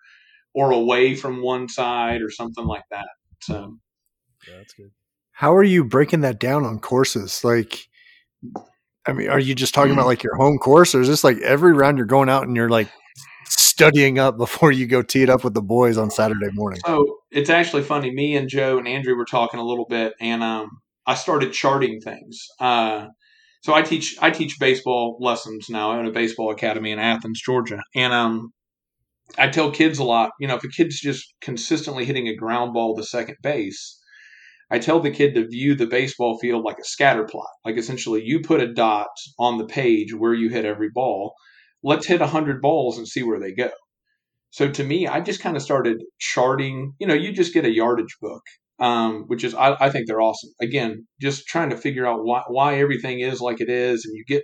or 0.56 0.72
away 0.72 1.14
from 1.14 1.42
one 1.42 1.68
side 1.68 2.22
or 2.22 2.32
something 2.32 2.66
like 2.66 2.86
that. 2.90 3.08
So 3.42 3.78
Yeah, 4.48 4.56
that's 4.58 4.74
good. 4.74 4.90
How 5.34 5.54
are 5.54 5.64
you 5.64 5.84
breaking 5.84 6.22
that 6.22 6.40
down 6.40 6.64
on 6.64 6.80
courses? 6.80 7.44
Like, 7.44 7.78
I 9.06 9.12
mean, 9.12 9.30
are 9.30 9.40
you 9.40 9.54
just 9.54 9.74
talking 9.74 9.92
about 9.92 10.06
like 10.06 10.24
your 10.24 10.36
home 10.36 10.58
course, 10.58 10.96
or 10.96 11.02
is 11.02 11.10
this 11.10 11.26
like 11.26 11.38
every 11.40 11.74
round 11.74 11.98
you're 11.98 12.08
going 12.08 12.30
out 12.30 12.48
and 12.48 12.56
you're 12.56 12.70
like 12.70 12.88
studying 13.50 14.18
up 14.18 14.38
before 14.40 14.72
you 14.72 14.88
go 14.88 15.02
tee 15.02 15.24
it 15.24 15.30
up 15.30 15.44
with 15.44 15.54
the 15.54 15.62
boys 15.62 15.98
on 15.98 16.10
Saturday 16.10 16.48
morning? 16.54 16.80
So 16.86 17.18
it's 17.32 17.50
actually 17.50 17.84
funny. 17.84 18.12
Me 18.12 18.38
and 18.38 18.48
Joe 18.48 18.78
and 18.78 18.88
Andrew 18.88 19.16
were 19.16 19.26
talking 19.26 19.60
a 19.60 19.66
little 19.66 19.86
bit, 19.90 20.14
and 20.22 20.42
um, 20.42 20.70
I 21.06 21.16
started 21.16 21.52
charting 21.52 22.00
things. 22.00 22.48
Uh, 22.62 23.08
so 23.62 23.74
I 23.74 23.82
teach 23.82 24.16
I 24.22 24.32
teach 24.32 24.58
baseball 24.58 25.18
lessons 25.20 25.68
now. 25.70 25.92
I 25.92 25.98
own 25.98 26.08
a 26.08 26.12
baseball 26.12 26.52
academy 26.52 26.92
in 26.92 27.00
Athens, 27.00 27.42
Georgia, 27.44 27.82
and 27.94 28.14
um, 28.14 28.54
I 29.38 29.50
tell 29.50 29.72
kids 29.72 30.00
a 30.00 30.04
lot. 30.04 30.32
You 30.40 30.48
know, 30.48 30.56
if 30.56 30.64
a 30.64 30.70
kid's 30.70 31.00
just 31.00 31.34
consistently 31.42 32.06
hitting 32.06 32.28
a 32.28 32.36
ground 32.36 32.74
ball 32.74 32.96
to 32.96 33.04
second 33.04 33.38
base, 33.42 34.00
I 34.72 34.80
tell 34.80 35.00
the 35.00 35.12
kid 35.12 35.36
to 35.36 35.48
view 35.48 35.76
the 35.76 35.88
baseball 35.88 36.38
field 36.40 36.64
like 36.64 36.80
a 36.80 36.84
scatter 36.84 37.24
plot. 37.24 37.50
Like 37.64 37.78
essentially, 37.78 38.24
you 38.24 38.42
put 38.42 38.62
a 38.62 38.74
dot 38.74 39.08
on 39.38 39.58
the 39.58 39.66
page 39.66 40.14
where 40.14 40.34
you 40.34 40.50
hit 40.50 40.66
every 40.66 40.90
ball. 40.90 41.34
Let's 41.84 42.08
hit 42.08 42.20
100 42.20 42.62
balls 42.62 42.98
and 42.98 43.08
see 43.08 43.24
where 43.24 43.40
they 43.40 43.54
go. 43.54 43.70
So 44.50 44.70
to 44.70 44.84
me, 44.84 45.08
I 45.08 45.20
just 45.20 45.42
kind 45.42 45.56
of 45.56 45.62
started 45.62 45.98
charting. 46.20 46.94
You 47.00 47.08
know, 47.08 47.14
you 47.14 47.32
just 47.32 47.54
get 47.54 47.66
a 47.66 47.74
yardage 47.74 48.16
book, 48.22 48.42
um, 48.80 49.26
which 49.28 49.44
is 49.44 49.54
I, 49.54 49.76
I 49.80 49.90
think 49.90 50.08
they're 50.08 50.22
awesome. 50.22 50.52
Again, 50.62 51.08
just 51.22 51.46
trying 51.46 51.70
to 51.72 51.78
figure 51.78 52.08
out 52.08 52.24
why 52.24 52.42
why 52.48 52.80
everything 52.80 53.20
is 53.20 53.42
like 53.42 53.60
it 53.60 53.70
is, 53.70 54.06
and 54.06 54.16
you 54.16 54.24
get 54.26 54.44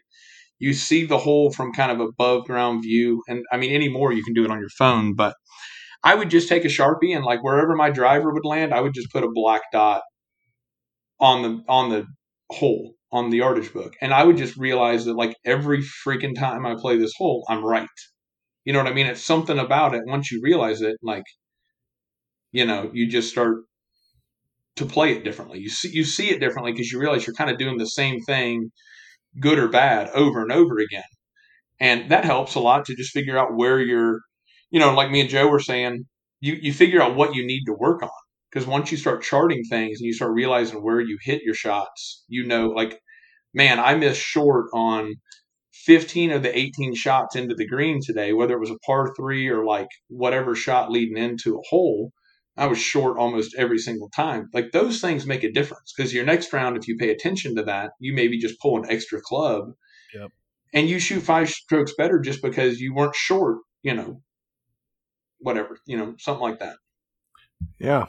you 0.62 0.74
see 0.74 1.06
the 1.06 1.18
hole 1.20 1.52
from 1.52 1.74
kind 1.74 1.92
of 1.92 2.00
above 2.00 2.46
ground 2.46 2.84
view. 2.84 3.24
And 3.28 3.44
I 3.52 3.58
mean, 3.58 3.74
anymore 3.74 4.14
you 4.14 4.24
can 4.24 4.34
do 4.34 4.46
it 4.46 4.52
on 4.52 4.60
your 4.60 4.70
phone, 4.78 5.16
but 5.16 5.36
I 6.04 6.16
would 6.16 6.30
just 6.32 6.50
take 6.50 6.66
a 6.66 6.70
sharpie 6.70 7.16
and 7.16 7.26
like 7.26 7.44
wherever 7.44 7.76
my 7.76 7.90
driver 7.92 8.34
would 8.34 8.46
land, 8.46 8.74
I 8.74 8.82
would 8.82 8.94
just 8.96 9.12
put 9.12 9.24
a 9.26 9.30
black 9.34 9.64
dot 9.74 10.04
on 11.20 11.42
the 11.44 11.64
on 11.72 11.90
the 11.90 12.06
hole 12.52 12.96
on 13.12 13.30
the 13.30 13.38
yardage 13.38 13.74
book, 13.74 13.94
and 14.02 14.14
I 14.14 14.24
would 14.24 14.38
just 14.38 14.58
realize 14.58 15.06
that 15.06 15.16
like 15.16 15.36
every 15.46 15.80
freaking 16.06 16.36
time 16.38 16.66
I 16.66 16.76
play 16.76 16.98
this 16.98 17.14
hole, 17.18 17.46
I'm 17.50 17.64
right. 17.64 17.88
You 18.66 18.74
know 18.74 18.80
what 18.80 18.88
I 18.92 18.94
mean? 18.96 19.08
It's 19.08 19.22
something 19.24 19.60
about 19.60 19.96
it. 19.96 20.04
Once 20.06 20.32
you 20.32 20.42
realize 20.44 20.82
it, 20.82 20.98
like 21.04 21.26
you 22.52 22.66
know, 22.66 22.90
you 22.94 23.08
just 23.08 23.30
start 23.30 23.64
to 24.78 24.86
play 24.86 25.12
it 25.12 25.24
differently. 25.24 25.60
You 25.60 25.70
see 25.70 25.90
you 25.90 26.04
see 26.04 26.30
it 26.30 26.40
differently 26.40 26.72
because 26.72 26.92
you 26.92 27.00
realize 27.00 27.28
you're 27.28 27.36
kind 27.36 27.50
of 27.52 27.58
doing 27.58 27.78
the 27.78 27.88
same 27.88 28.20
thing, 28.22 28.72
good 29.40 29.60
or 29.60 29.68
bad, 29.70 30.10
over 30.10 30.42
and 30.42 30.52
over 30.52 30.80
again, 30.80 31.04
and 31.80 32.12
that 32.12 32.26
helps 32.26 32.56
a 32.56 32.60
lot 32.60 32.86
to 32.86 32.96
just 32.96 33.12
figure 33.12 33.38
out 33.38 33.56
where 33.56 33.80
you're. 33.80 34.22
You 34.72 34.80
know, 34.80 34.94
like 34.94 35.12
me 35.12 35.22
and 35.22 35.30
Joe 35.30 35.48
were 35.50 35.60
saying, 35.60 36.06
you 36.40 36.58
you 36.62 36.74
figure 36.74 37.02
out 37.02 37.16
what 37.16 37.36
you 37.36 37.46
need 37.46 37.66
to 37.66 37.74
work 37.74 38.04
on 38.04 38.10
because 38.52 38.68
once 38.68 38.92
you 38.92 38.98
start 38.98 39.24
charting 39.24 39.64
things 39.66 40.00
and 40.00 40.08
you 40.08 40.14
start 40.14 40.34
realizing 40.34 40.84
where 40.84 41.02
you 41.02 41.18
hit 41.24 41.42
your 41.44 41.54
shots, 41.56 42.24
you 42.28 42.46
know, 42.46 42.68
like, 42.70 43.00
man, 43.54 43.80
I 43.80 43.96
missed 43.96 44.22
short 44.22 44.68
on 44.74 45.16
15 45.74 46.32
of 46.32 46.44
the 46.44 46.58
18 46.58 46.96
shots 46.96 47.36
into 47.36 47.56
the 47.56 47.68
green 47.68 48.00
today, 48.06 48.34
whether 48.34 48.56
it 48.56 48.60
was 48.60 48.72
a 48.72 48.80
par 48.86 49.14
three 49.16 49.48
or 49.50 49.66
like 49.66 49.88
whatever 50.10 50.56
shot 50.56 50.92
leading 50.92 51.18
into 51.18 51.58
a 51.58 51.62
hole. 51.70 52.12
I 52.58 52.68
was 52.68 52.78
short 52.80 53.18
almost 53.18 53.56
every 53.58 53.78
single 53.78 54.10
time. 54.10 54.50
Like 54.54 54.72
those 54.72 55.00
things 55.02 55.26
make 55.26 55.44
a 55.44 55.52
difference 55.52 55.94
because 55.96 56.14
your 56.14 56.26
next 56.26 56.52
round, 56.54 56.78
if 56.78 56.88
you 56.88 56.98
pay 56.98 57.10
attention 57.10 57.56
to 57.56 57.64
that, 57.64 57.92
you 58.00 58.14
maybe 58.14 58.38
just 58.40 58.60
pull 58.60 58.78
an 58.84 58.90
extra 58.92 59.22
club 59.22 59.72
Yep. 60.14 60.30
and 60.74 60.90
you 60.90 61.00
shoot 61.00 61.22
five 61.22 61.50
strokes 61.50 61.94
better 61.98 62.20
just 62.20 62.42
because 62.42 62.80
you 62.82 62.94
weren't 62.94 63.16
short, 63.16 63.60
you 63.84 63.94
know, 63.94 64.22
whatever, 65.40 65.78
you 65.86 65.98
know, 65.98 66.16
something 66.20 66.42
like 66.42 66.60
that. 66.60 66.76
Yeah. 67.80 68.08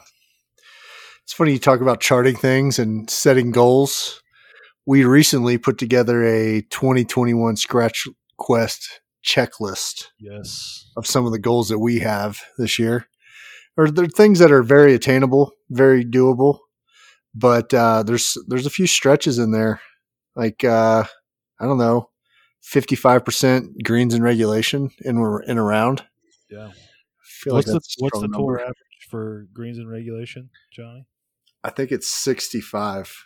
It's 1.23 1.33
funny 1.33 1.53
you 1.53 1.59
talk 1.59 1.79
about 1.81 2.01
charting 2.01 2.35
things 2.35 2.77
and 2.79 3.09
setting 3.09 3.51
goals. 3.51 4.21
We 4.85 5.05
recently 5.05 5.57
put 5.57 5.77
together 5.77 6.23
a 6.25 6.61
2021 6.63 7.55
Scratch 7.55 8.07
Quest 8.37 8.99
checklist 9.25 10.07
Yes. 10.19 10.91
of 10.97 11.07
some 11.07 11.25
of 11.25 11.31
the 11.31 11.39
goals 11.39 11.69
that 11.69 11.79
we 11.79 11.99
have 11.99 12.41
this 12.57 12.77
year. 12.77 13.07
Or 13.75 13.89
they're 13.89 14.05
things 14.07 14.39
that 14.39 14.51
are 14.51 14.61
very 14.63 14.93
attainable, 14.93 15.51
very 15.69 16.05
doable, 16.05 16.59
but 17.33 17.73
uh, 17.73 18.03
there's 18.03 18.37
there's 18.47 18.65
a 18.67 18.69
few 18.71 18.85
stretches 18.85 19.39
in 19.39 19.51
there, 19.51 19.81
like 20.35 20.63
uh, 20.63 21.03
I 21.59 21.65
don't 21.65 21.79
know, 21.79 22.09
55% 22.71 23.83
greens 23.83 24.13
in 24.13 24.21
regulation 24.21 24.91
in 25.03 25.17
in 25.47 25.57
a 25.57 25.63
round. 25.63 26.03
Yeah. 26.51 26.71
Feel 27.23 27.55
What's 27.55 27.65
like 27.67 27.73
the 27.73 27.79
that's 27.79 27.95
what's 27.99 28.19
the 28.21 28.27
strong 28.27 28.31
tour 28.45 28.59
average 28.59 29.07
for 29.09 29.47
greens 29.53 29.79
in 29.79 29.87
regulation, 29.87 30.49
Johnny? 30.71 31.07
I 31.63 31.71
think 31.71 31.91
it's 31.91 32.07
65. 32.07 33.25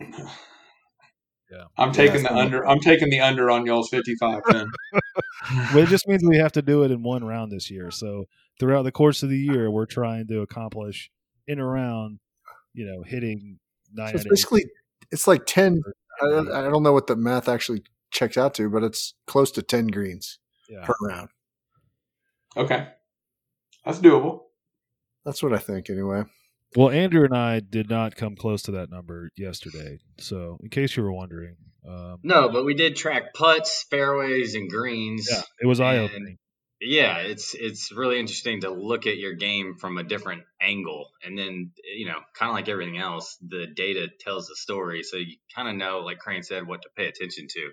Yeah. 0.00 1.64
I'm 1.76 1.92
taking 1.92 2.22
Yeah, 2.22 2.22
the 2.22 2.28
so- 2.28 2.38
under. 2.40 2.66
I'm 2.66 2.80
taking 2.80 3.10
the 3.10 3.20
under 3.20 3.50
on 3.50 3.66
y'all's 3.66 3.88
55. 3.90 4.42
Then 4.50 4.66
Well, 5.74 5.78
it 5.84 5.88
just 5.88 6.08
means 6.08 6.22
we 6.26 6.38
have 6.38 6.52
to 6.52 6.62
do 6.62 6.84
it 6.84 6.90
in 6.90 7.02
one 7.02 7.22
round 7.22 7.52
this 7.52 7.70
year. 7.70 7.90
So 7.90 8.24
throughout 8.58 8.82
the 8.82 8.92
course 8.92 9.22
of 9.22 9.28
the 9.28 9.38
year, 9.38 9.70
we're 9.70 9.86
trying 9.86 10.26
to 10.28 10.40
accomplish 10.40 11.10
in 11.46 11.58
around, 11.58 12.18
you 12.72 12.86
know, 12.86 13.02
hitting 13.02 13.58
nine. 13.92 14.10
So 14.10 14.14
it's 14.16 14.22
out 14.22 14.26
of 14.26 14.30
basically 14.30 14.64
it's 15.10 15.26
like 15.26 15.46
10 15.46 15.80
I, 16.22 16.26
I 16.26 16.62
don't 16.62 16.82
know 16.82 16.92
what 16.92 17.06
the 17.06 17.16
math 17.16 17.48
actually 17.48 17.82
checks 18.10 18.36
out 18.36 18.54
to, 18.54 18.70
but 18.70 18.82
it's 18.82 19.14
close 19.26 19.50
to 19.52 19.62
10 19.62 19.88
greens 19.88 20.38
yeah. 20.68 20.84
per 20.84 20.94
round. 21.02 21.28
okay, 22.56 22.88
that's 23.84 23.98
doable. 23.98 24.42
That's 25.24 25.42
what 25.42 25.52
I 25.52 25.58
think 25.58 25.90
anyway. 25.90 26.24
Well, 26.76 26.90
Andrew 26.90 27.24
and 27.24 27.36
I 27.36 27.60
did 27.60 27.88
not 27.88 28.16
come 28.16 28.36
close 28.36 28.62
to 28.62 28.72
that 28.72 28.90
number 28.90 29.30
yesterday. 29.36 29.98
So, 30.18 30.58
in 30.62 30.70
case 30.70 30.96
you 30.96 31.02
were 31.04 31.12
wondering, 31.12 31.56
um, 31.88 32.18
No, 32.22 32.48
but 32.50 32.64
we 32.64 32.74
did 32.74 32.96
track 32.96 33.32
putts, 33.34 33.86
fairways, 33.90 34.54
and 34.54 34.68
greens. 34.68 35.28
yeah, 35.30 35.42
it 35.60 35.66
was 35.66 35.78
And- 35.80 35.88
eye 35.88 35.98
opening. 35.98 36.38
Yeah, 36.80 37.18
it's 37.18 37.54
it's 37.54 37.92
really 37.92 38.18
interesting 38.18 38.60
to 38.62 38.70
look 38.70 39.06
at 39.06 39.16
your 39.16 39.32
game 39.34 39.76
from 39.78 39.96
a 39.96 40.02
different 40.02 40.42
angle, 40.60 41.08
and 41.24 41.38
then 41.38 41.70
you 41.96 42.06
know, 42.06 42.18
kind 42.38 42.50
of 42.50 42.54
like 42.54 42.68
everything 42.68 42.98
else, 42.98 43.38
the 43.46 43.66
data 43.66 44.08
tells 44.20 44.48
the 44.48 44.56
story, 44.56 45.02
so 45.02 45.16
you 45.16 45.36
kind 45.54 45.68
of 45.68 45.76
know, 45.76 46.00
like 46.00 46.18
Crane 46.18 46.42
said, 46.42 46.66
what 46.66 46.82
to 46.82 46.88
pay 46.96 47.06
attention 47.06 47.46
to. 47.48 47.70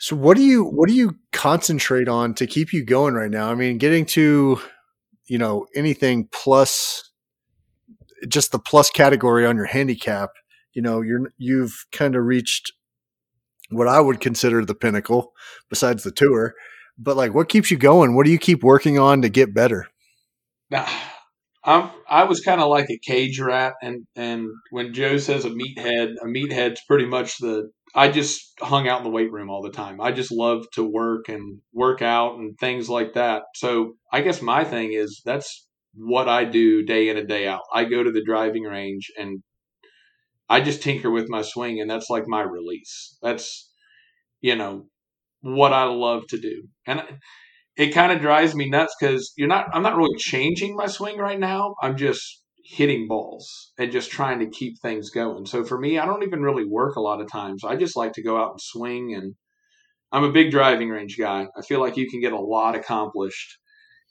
So 0.00 0.16
what 0.16 0.36
do 0.36 0.42
you 0.42 0.64
what 0.64 0.88
do 0.88 0.94
you 0.94 1.18
concentrate 1.32 2.08
on 2.08 2.34
to 2.34 2.46
keep 2.46 2.72
you 2.72 2.84
going 2.84 3.14
right 3.14 3.30
now? 3.30 3.50
I 3.50 3.54
mean, 3.54 3.78
getting 3.78 4.06
to 4.06 4.60
you 5.26 5.38
know 5.38 5.66
anything 5.76 6.28
plus 6.32 7.12
just 8.28 8.52
the 8.52 8.58
plus 8.58 8.90
category 8.90 9.46
on 9.46 9.56
your 9.56 9.66
handicap, 9.66 10.30
you 10.72 10.82
know, 10.82 11.00
you're 11.02 11.30
you've 11.38 11.86
kind 11.92 12.16
of 12.16 12.24
reached 12.24 12.72
what 13.74 13.88
I 13.88 14.00
would 14.00 14.20
consider 14.20 14.64
the 14.64 14.74
pinnacle 14.74 15.32
besides 15.68 16.02
the 16.02 16.12
tour. 16.12 16.54
But 16.98 17.16
like 17.16 17.34
what 17.34 17.48
keeps 17.48 17.70
you 17.70 17.76
going? 17.76 18.14
What 18.14 18.26
do 18.26 18.32
you 18.32 18.38
keep 18.38 18.62
working 18.62 18.98
on 18.98 19.22
to 19.22 19.28
get 19.28 19.54
better? 19.54 19.88
I'm 21.64 21.90
I 22.08 22.24
was 22.24 22.40
kind 22.40 22.60
of 22.60 22.68
like 22.68 22.90
a 22.90 22.98
cage 22.98 23.40
rat, 23.40 23.74
and 23.82 24.06
and 24.14 24.48
when 24.70 24.92
Joe 24.92 25.16
says 25.16 25.44
a 25.44 25.50
meathead, 25.50 26.12
a 26.22 26.26
meathead's 26.26 26.82
pretty 26.86 27.06
much 27.06 27.38
the. 27.38 27.70
I 27.96 28.08
just 28.10 28.52
hung 28.60 28.88
out 28.88 28.98
in 28.98 29.04
the 29.04 29.10
weight 29.10 29.30
room 29.30 29.50
all 29.50 29.62
the 29.62 29.70
time. 29.70 30.00
I 30.00 30.10
just 30.10 30.32
love 30.32 30.66
to 30.72 30.82
work 30.82 31.28
and 31.28 31.60
work 31.72 32.02
out 32.02 32.36
and 32.36 32.58
things 32.58 32.88
like 32.88 33.14
that. 33.14 33.44
So 33.54 33.94
I 34.12 34.20
guess 34.20 34.42
my 34.42 34.64
thing 34.64 34.92
is 34.92 35.22
that's 35.24 35.66
what 35.94 36.28
I 36.28 36.44
do 36.44 36.82
day 36.82 37.08
in 37.08 37.16
and 37.16 37.28
day 37.28 37.46
out. 37.46 37.60
I 37.72 37.84
go 37.84 38.02
to 38.02 38.10
the 38.10 38.24
driving 38.24 38.64
range 38.64 39.12
and 39.16 39.42
I 40.48 40.60
just 40.60 40.82
tinker 40.82 41.10
with 41.10 41.28
my 41.28 41.42
swing, 41.42 41.80
and 41.80 41.90
that's 41.90 42.10
like 42.10 42.24
my 42.26 42.42
release. 42.42 43.16
That's 43.22 43.70
you 44.40 44.56
know 44.56 44.86
what 45.40 45.72
I 45.72 45.84
love 45.84 46.22
to 46.30 46.38
do, 46.38 46.64
and. 46.86 47.02
It 47.76 47.92
kind 47.92 48.12
of 48.12 48.20
drives 48.20 48.54
me 48.54 48.68
nuts 48.70 48.94
because 49.00 49.32
you're 49.36 49.48
not 49.48 49.66
i'm 49.72 49.82
not 49.82 49.96
really 49.96 50.16
changing 50.16 50.76
my 50.76 50.86
swing 50.86 51.18
right 51.18 51.40
now. 51.40 51.74
I'm 51.82 51.96
just 51.96 52.42
hitting 52.64 53.08
balls 53.08 53.72
and 53.76 53.90
just 53.90 54.12
trying 54.12 54.38
to 54.38 54.46
keep 54.48 54.74
things 54.80 55.10
going. 55.10 55.44
So 55.46 55.64
for 55.64 55.76
me 55.80 55.98
i 55.98 56.06
don't 56.06 56.22
even 56.22 56.40
really 56.42 56.64
work 56.64 56.94
a 56.94 57.00
lot 57.00 57.20
of 57.20 57.28
times. 57.28 57.64
I 57.64 57.74
just 57.74 57.96
like 57.96 58.12
to 58.12 58.22
go 58.22 58.36
out 58.40 58.52
and 58.52 58.60
swing 58.60 59.12
and 59.14 59.34
i'm 60.12 60.22
a 60.22 60.30
big 60.30 60.52
driving 60.52 60.88
range 60.88 61.16
guy. 61.18 61.48
I 61.58 61.62
feel 61.62 61.80
like 61.80 61.96
you 61.96 62.08
can 62.08 62.20
get 62.20 62.32
a 62.32 62.38
lot 62.38 62.76
accomplished 62.76 63.58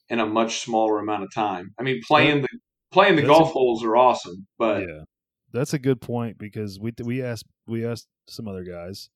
in 0.10 0.20
a 0.20 0.26
much 0.26 0.60
smaller 0.60 1.00
amount 1.00 1.24
of 1.24 1.34
time. 1.34 1.74
I 1.80 1.84
mean 1.84 2.02
playing 2.06 2.42
the 2.42 2.50
playing 2.92 3.16
the 3.16 3.22
That's 3.22 3.34
a- 3.34 3.40
golf 3.40 3.52
holes 3.54 3.82
are 3.86 3.96
awesome 3.96 4.46
but 4.60 4.82
yeah, 4.82 5.04
that's 5.54 5.74
a 5.74 5.80
good 5.80 6.02
point 6.02 6.38
because 6.38 6.80
we 6.80 6.94
we 7.04 7.22
asked 7.24 7.46
we 7.68 7.86
asked 7.86 8.08
some 8.28 8.48
other 8.48 8.64
guys. 8.64 9.10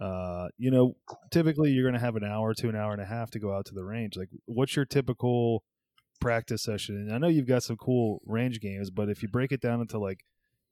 Uh, 0.00 0.48
you 0.58 0.70
know, 0.70 0.94
typically 1.30 1.70
you're 1.70 1.84
going 1.84 1.94
to 1.98 2.04
have 2.04 2.16
an 2.16 2.24
hour 2.24 2.52
to 2.52 2.68
an 2.68 2.76
hour 2.76 2.92
and 2.92 3.00
a 3.00 3.06
half 3.06 3.30
to 3.30 3.38
go 3.38 3.54
out 3.54 3.64
to 3.64 3.74
the 3.74 3.82
range. 3.84 4.14
Like, 4.16 4.28
what's 4.44 4.76
your 4.76 4.84
typical 4.84 5.62
practice 6.20 6.62
session? 6.62 6.96
And 6.96 7.14
I 7.14 7.18
know 7.18 7.28
you've 7.28 7.46
got 7.46 7.62
some 7.62 7.76
cool 7.76 8.20
range 8.26 8.60
games, 8.60 8.90
but 8.90 9.08
if 9.08 9.22
you 9.22 9.28
break 9.28 9.52
it 9.52 9.60
down 9.62 9.80
into 9.80 9.98
like 9.98 10.24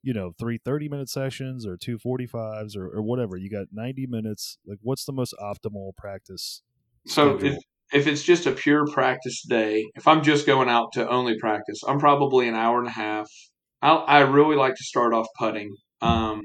you 0.03 0.13
know 0.13 0.33
three 0.39 0.59
30 0.63 0.87
minute 0.87 1.09
sessions 1.09 1.65
or 1.65 1.77
two 1.77 1.97
45s 1.97 2.77
or, 2.77 2.87
or 2.87 3.01
whatever 3.01 3.37
you 3.37 3.49
got 3.49 3.67
90 3.71 4.05
minutes 4.05 4.59
like 4.65 4.77
what's 4.83 5.03
the 5.03 5.11
most 5.11 5.33
optimal 5.41 5.95
practice 5.97 6.61
So 7.07 7.37
schedule? 7.37 7.57
if 7.57 7.63
if 7.93 8.07
it's 8.07 8.23
just 8.23 8.45
a 8.47 8.51
pure 8.51 8.85
practice 8.87 9.43
day, 9.43 9.85
if 9.95 10.07
I'm 10.07 10.23
just 10.23 10.47
going 10.47 10.69
out 10.69 10.93
to 10.93 11.07
only 11.07 11.37
practice, 11.39 11.81
I'm 11.87 11.99
probably 11.99 12.47
an 12.47 12.55
hour 12.55 12.79
and 12.79 12.87
a 12.87 12.91
half. 12.91 13.29
I 13.85 13.93
I 13.95 14.19
really 14.21 14.55
like 14.55 14.75
to 14.75 14.83
start 14.83 15.13
off 15.13 15.27
putting. 15.37 15.75
Um, 16.01 16.41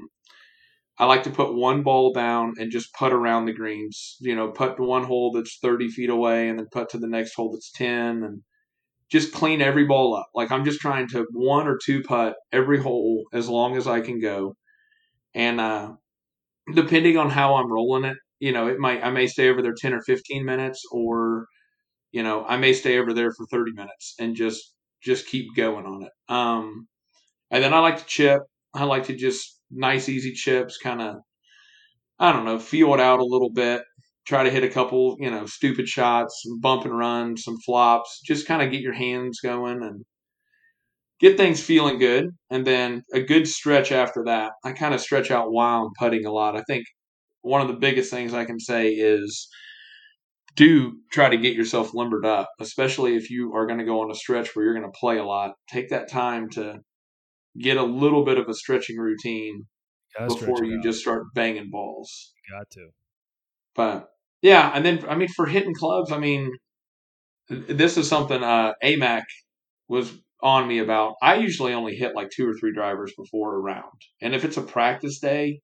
I 0.97 1.05
like 1.05 1.23
to 1.23 1.31
put 1.31 1.55
one 1.55 1.83
ball 1.83 2.13
down 2.13 2.53
and 2.59 2.71
just 2.71 2.93
putt 2.93 3.11
around 3.13 3.45
the 3.45 3.53
greens. 3.53 4.17
You 4.21 4.35
know, 4.35 4.51
putt 4.51 4.77
to 4.77 4.83
one 4.83 5.03
hole 5.03 5.31
that's 5.31 5.57
30 5.61 5.89
feet 5.89 6.09
away, 6.09 6.49
and 6.49 6.59
then 6.59 6.67
putt 6.71 6.89
to 6.91 6.97
the 6.99 7.07
next 7.07 7.33
hole 7.35 7.51
that's 7.51 7.71
10, 7.71 8.23
and 8.23 8.41
just 9.11 9.33
clean 9.33 9.61
every 9.61 9.85
ball 9.85 10.15
up. 10.15 10.27
Like 10.35 10.51
I'm 10.51 10.65
just 10.65 10.81
trying 10.81 11.07
to 11.09 11.27
one 11.33 11.67
or 11.67 11.79
two 11.83 12.03
putt 12.03 12.35
every 12.53 12.79
hole 12.81 13.25
as 13.33 13.49
long 13.49 13.77
as 13.77 13.87
I 13.87 14.01
can 14.01 14.19
go, 14.21 14.55
and 15.35 15.61
uh, 15.61 15.93
depending 16.73 17.17
on 17.17 17.29
how 17.29 17.55
I'm 17.55 17.71
rolling 17.71 18.05
it, 18.05 18.17
you 18.39 18.51
know, 18.51 18.67
it 18.67 18.79
might 18.79 19.03
I 19.03 19.11
may 19.11 19.27
stay 19.27 19.49
over 19.49 19.61
there 19.61 19.73
10 19.77 19.93
or 19.93 20.01
15 20.01 20.45
minutes 20.45 20.83
or 20.91 21.47
you 22.13 22.23
know, 22.23 22.45
I 22.45 22.57
may 22.57 22.73
stay 22.73 22.99
over 22.99 23.13
there 23.13 23.31
for 23.33 23.45
30 23.47 23.73
minutes 23.73 24.15
and 24.19 24.35
just 24.35 24.73
just 25.03 25.27
keep 25.27 25.55
going 25.55 25.85
on 25.85 26.03
it. 26.03 26.11
Um 26.29 26.87
and 27.51 27.63
then 27.63 27.73
I 27.73 27.79
like 27.79 27.97
to 27.97 28.05
chip. 28.05 28.41
I 28.73 28.85
like 28.85 29.05
to 29.05 29.15
just 29.15 29.59
nice 29.69 30.09
easy 30.09 30.33
chips 30.33 30.77
kind 30.77 31.01
of 31.01 31.17
I 32.19 32.31
don't 32.31 32.45
know, 32.45 32.59
feel 32.59 32.93
it 32.93 32.99
out 32.99 33.19
a 33.19 33.25
little 33.25 33.49
bit. 33.49 33.81
Try 34.27 34.43
to 34.43 34.51
hit 34.51 34.63
a 34.63 34.69
couple, 34.69 35.17
you 35.19 35.31
know, 35.31 35.47
stupid 35.47 35.87
shots, 35.87 36.43
some 36.45 36.59
bump 36.59 36.85
and 36.85 36.95
run, 36.95 37.35
some 37.35 37.57
flops, 37.65 38.21
just 38.23 38.47
kind 38.47 38.61
of 38.61 38.71
get 38.71 38.81
your 38.81 38.93
hands 38.93 39.39
going 39.41 39.81
and 39.81 40.05
get 41.19 41.37
things 41.37 41.63
feeling 41.63 41.97
good. 41.97 42.29
And 42.51 42.65
then 42.65 43.03
a 43.11 43.21
good 43.21 43.47
stretch 43.47 43.91
after 43.91 44.23
that. 44.25 44.51
I 44.63 44.73
kind 44.73 44.93
of 44.93 45.01
stretch 45.01 45.31
out 45.31 45.51
while 45.51 45.85
I'm 45.85 45.93
putting 45.97 46.25
a 46.25 46.31
lot. 46.31 46.55
I 46.55 46.61
think 46.67 46.85
one 47.41 47.61
of 47.61 47.67
the 47.67 47.73
biggest 47.73 48.11
things 48.11 48.35
I 48.35 48.45
can 48.45 48.59
say 48.59 48.89
is 48.89 49.47
do 50.55 50.97
try 51.11 51.29
to 51.29 51.37
get 51.37 51.55
yourself 51.55 51.93
limbered 51.95 52.25
up, 52.25 52.49
especially 52.59 53.15
if 53.15 53.31
you 53.31 53.53
are 53.55 53.65
going 53.65 53.79
to 53.79 53.85
go 53.85 54.01
on 54.01 54.11
a 54.11 54.15
stretch 54.15 54.55
where 54.55 54.65
you're 54.65 54.75
going 54.75 54.91
to 54.91 54.99
play 54.99 55.17
a 55.17 55.25
lot. 55.25 55.53
Take 55.67 55.89
that 55.89 56.09
time 56.09 56.49
to 56.51 56.79
get 57.59 57.77
a 57.77 57.83
little 57.83 58.23
bit 58.23 58.37
of 58.37 58.47
a 58.47 58.53
stretching 58.53 58.97
routine 58.97 59.65
Gotta 60.17 60.33
before 60.35 60.63
you 60.63 60.77
out. 60.77 60.83
just 60.83 60.99
start 60.99 61.23
banging 61.33 61.69
balls. 61.69 62.33
got 62.49 62.69
to 62.71 62.89
But 63.75 64.09
yeah, 64.41 64.71
and 64.73 64.85
then 64.85 65.05
I 65.07 65.15
mean 65.15 65.29
for 65.35 65.45
hitting 65.45 65.73
clubs, 65.73 66.11
I 66.11 66.17
mean 66.17 66.51
this 67.49 67.97
is 67.97 68.07
something 68.07 68.41
uh 68.43 68.73
AMAC 68.83 69.23
was 69.87 70.11
on 70.41 70.67
me 70.67 70.79
about. 70.79 71.15
I 71.21 71.35
usually 71.35 71.73
only 71.73 71.95
hit 71.95 72.15
like 72.15 72.29
two 72.29 72.49
or 72.49 72.53
three 72.53 72.73
drivers 72.73 73.13
before 73.17 73.55
a 73.55 73.59
round. 73.59 74.01
And 74.21 74.33
if 74.33 74.43
it's 74.43 74.57
a 74.57 74.61
practice 74.61 75.19
day, 75.19 75.59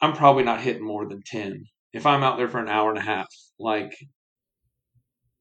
I'm 0.00 0.14
probably 0.14 0.44
not 0.44 0.60
hitting 0.60 0.84
more 0.84 1.08
than 1.08 1.22
10. 1.24 1.64
If 1.92 2.06
I'm 2.06 2.22
out 2.22 2.36
there 2.36 2.48
for 2.48 2.58
an 2.58 2.68
hour 2.68 2.88
and 2.90 2.98
a 2.98 3.02
half, 3.02 3.28
like 3.58 3.92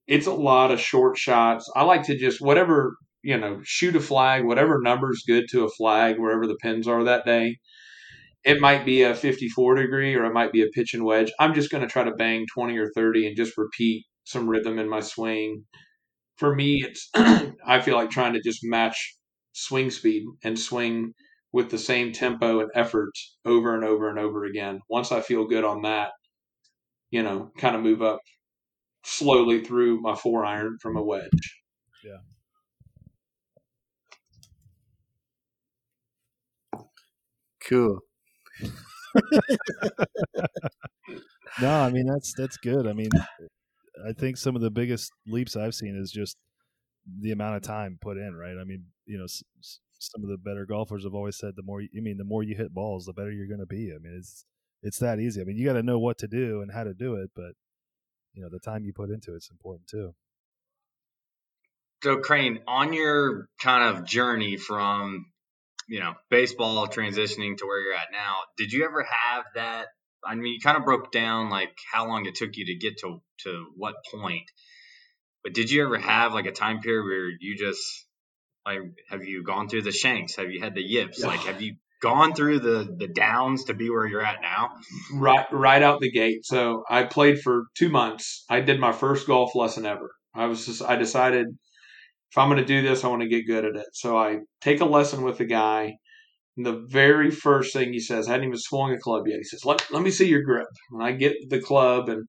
it's 0.07 0.27
a 0.27 0.33
lot 0.33 0.71
of 0.71 0.79
short 0.79 1.17
shots. 1.17 1.71
I 1.75 1.83
like 1.83 2.03
to 2.03 2.17
just 2.17 2.41
whatever, 2.41 2.95
you 3.21 3.37
know, 3.37 3.59
shoot 3.63 3.95
a 3.95 3.99
flag, 3.99 4.45
whatever 4.45 4.79
number's 4.81 5.23
good 5.27 5.45
to 5.51 5.65
a 5.65 5.69
flag 5.69 6.17
wherever 6.17 6.47
the 6.47 6.57
pins 6.61 6.87
are 6.87 7.03
that 7.03 7.25
day. 7.25 7.57
It 8.45 8.61
might 8.61 8.85
be 8.85 9.03
a 9.03 9.13
54 9.13 9.75
degree 9.75 10.15
or 10.15 10.23
it 10.25 10.33
might 10.33 10.53
be 10.53 10.61
a 10.61 10.67
pitch 10.73 10.93
and 10.93 11.03
wedge. 11.03 11.31
I'm 11.39 11.53
just 11.53 11.71
going 11.71 11.81
to 11.81 11.89
try 11.89 12.03
to 12.03 12.11
bang 12.11 12.45
20 12.53 12.77
or 12.77 12.89
30 12.95 13.27
and 13.27 13.35
just 13.35 13.57
repeat 13.57 14.05
some 14.23 14.47
rhythm 14.47 14.79
in 14.79 14.89
my 14.89 15.01
swing. 15.01 15.65
For 16.37 16.55
me, 16.55 16.85
it's 16.85 17.09
I 17.65 17.81
feel 17.81 17.95
like 17.95 18.09
trying 18.09 18.33
to 18.33 18.41
just 18.41 18.59
match 18.63 19.17
swing 19.51 19.89
speed 19.89 20.23
and 20.43 20.57
swing 20.57 21.13
with 21.51 21.69
the 21.69 21.77
same 21.77 22.13
tempo 22.13 22.61
and 22.61 22.69
effort 22.75 23.11
over 23.45 23.75
and 23.75 23.83
over 23.83 24.09
and 24.09 24.19
over 24.19 24.45
again. 24.45 24.79
Once 24.89 25.11
I 25.11 25.19
feel 25.19 25.47
good 25.47 25.65
on 25.65 25.81
that, 25.81 26.11
you 27.11 27.23
know, 27.23 27.51
kind 27.57 27.75
of 27.75 27.81
move 27.81 28.01
up 28.01 28.19
slowly 29.03 29.63
through 29.63 30.01
my 30.01 30.15
four 30.15 30.45
iron 30.45 30.77
from 30.81 30.95
a 30.95 31.03
wedge. 31.03 31.61
Cool. 37.69 37.99
no 41.59 41.81
i 41.81 41.89
mean 41.89 42.05
that's 42.07 42.33
that's 42.33 42.57
good. 42.57 42.87
I 42.87 42.93
mean 42.93 43.09
i 44.07 44.13
think 44.13 44.37
some 44.37 44.55
of 44.55 44.61
the 44.61 44.71
biggest 44.71 45.11
leaps 45.27 45.55
i've 45.55 45.75
seen 45.75 45.95
is 45.95 46.11
just 46.11 46.37
the 47.21 47.31
amount 47.31 47.55
of 47.57 47.63
time 47.63 47.97
put 48.01 48.17
in 48.17 48.35
right? 48.35 48.55
I 48.59 48.63
mean 48.63 48.85
you 49.05 49.17
know 49.17 49.23
s- 49.25 49.43
s- 49.59 49.79
some 49.99 50.23
of 50.23 50.29
the 50.29 50.37
better 50.37 50.65
golfers 50.65 51.03
have 51.03 51.13
always 51.13 51.37
said 51.37 51.53
the 51.55 51.63
more 51.63 51.81
you, 51.81 51.89
i 51.97 52.01
mean 52.01 52.17
the 52.17 52.23
more 52.23 52.43
you 52.43 52.55
hit 52.55 52.73
balls 52.73 53.05
the 53.05 53.13
better 53.13 53.31
you're 53.31 53.47
going 53.47 53.59
to 53.59 53.65
be. 53.65 53.93
I 53.95 53.99
mean 53.99 54.15
it's 54.17 54.45
it's 54.81 54.99
that 54.99 55.19
easy. 55.19 55.41
I 55.41 55.43
mean 55.43 55.57
you 55.57 55.65
got 55.65 55.73
to 55.73 55.83
know 55.83 55.99
what 55.99 56.17
to 56.19 56.27
do 56.27 56.61
and 56.61 56.71
how 56.73 56.83
to 56.83 56.93
do 56.93 57.15
it 57.15 57.31
but 57.35 57.53
you 58.33 58.41
know 58.41 58.49
the 58.51 58.59
time 58.59 58.83
you 58.83 58.93
put 58.93 59.09
into 59.09 59.35
it's 59.35 59.49
important 59.51 59.87
too. 59.87 60.13
So 62.03 62.17
Crane, 62.17 62.59
on 62.67 62.93
your 62.93 63.47
kind 63.61 63.97
of 63.97 64.05
journey 64.05 64.55
from 64.55 65.25
you 65.89 65.99
know 65.99 66.13
baseball 66.29 66.87
transitioning 66.87 67.57
to 67.57 67.65
where 67.65 67.81
you're 67.81 67.95
at 67.95 68.11
now, 68.11 68.35
did 68.57 68.71
you 68.71 68.85
ever 68.85 69.03
have 69.03 69.43
that? 69.55 69.87
I 70.25 70.35
mean, 70.35 70.53
you 70.53 70.59
kind 70.59 70.77
of 70.77 70.85
broke 70.85 71.11
down 71.11 71.49
like 71.49 71.71
how 71.91 72.07
long 72.07 72.25
it 72.25 72.35
took 72.35 72.55
you 72.55 72.65
to 72.67 72.75
get 72.75 72.99
to 72.99 73.21
to 73.43 73.65
what 73.75 73.95
point, 74.11 74.49
but 75.43 75.53
did 75.53 75.71
you 75.71 75.83
ever 75.83 75.97
mm-hmm. 75.97 76.07
have 76.07 76.33
like 76.33 76.45
a 76.45 76.51
time 76.51 76.79
period 76.79 77.03
where 77.03 77.29
you 77.39 77.57
just 77.57 78.05
like 78.65 78.79
have 79.09 79.25
you 79.25 79.43
gone 79.43 79.67
through 79.67 79.81
the 79.81 79.91
shanks? 79.91 80.35
Have 80.35 80.51
you 80.51 80.61
had 80.61 80.75
the 80.75 80.83
yips? 80.83 81.23
Like 81.23 81.41
have 81.41 81.61
you 81.61 81.75
gone 82.01 82.33
through 82.33 82.59
the 82.59 82.95
the 82.97 83.07
downs 83.07 83.65
to 83.65 83.73
be 83.73 83.89
where 83.89 84.05
you're 84.05 84.25
at 84.25 84.41
now? 84.41 84.71
right 85.13 85.45
right 85.51 85.81
out 85.81 86.01
the 86.01 86.11
gate. 86.11 86.45
So 86.45 86.83
I 86.89 87.03
played 87.03 87.41
for 87.41 87.63
two 87.75 87.89
months. 87.89 88.45
I 88.49 88.61
did 88.61 88.79
my 88.79 88.91
first 88.91 89.27
golf 89.27 89.55
lesson 89.55 89.85
ever. 89.85 90.11
I 90.35 90.45
was 90.45 90.65
just 90.65 90.83
I 90.83 90.95
decided 90.95 91.47
if 92.31 92.37
I'm 92.37 92.49
going 92.49 92.59
to 92.59 92.65
do 92.65 92.81
this, 92.81 93.03
I 93.03 93.07
want 93.07 93.21
to 93.21 93.27
get 93.27 93.47
good 93.47 93.65
at 93.65 93.75
it. 93.75 93.87
So 93.93 94.17
I 94.17 94.39
take 94.61 94.81
a 94.81 94.85
lesson 94.85 95.23
with 95.23 95.37
the 95.37 95.45
guy. 95.45 95.93
And 96.57 96.65
the 96.65 96.85
very 96.89 97.31
first 97.31 97.73
thing 97.73 97.93
he 97.93 97.99
says, 97.99 98.27
I 98.27 98.31
hadn't 98.31 98.47
even 98.47 98.59
swung 98.59 98.91
a 98.91 98.99
club 98.99 99.23
yet. 99.27 99.37
He 99.37 99.43
says, 99.43 99.63
"Let 99.63 99.85
let 99.91 100.03
me 100.03 100.11
see 100.11 100.27
your 100.27 100.43
grip." 100.43 100.67
And 100.91 101.01
I 101.01 101.13
get 101.13 101.35
the 101.49 101.61
club 101.61 102.09
and 102.09 102.25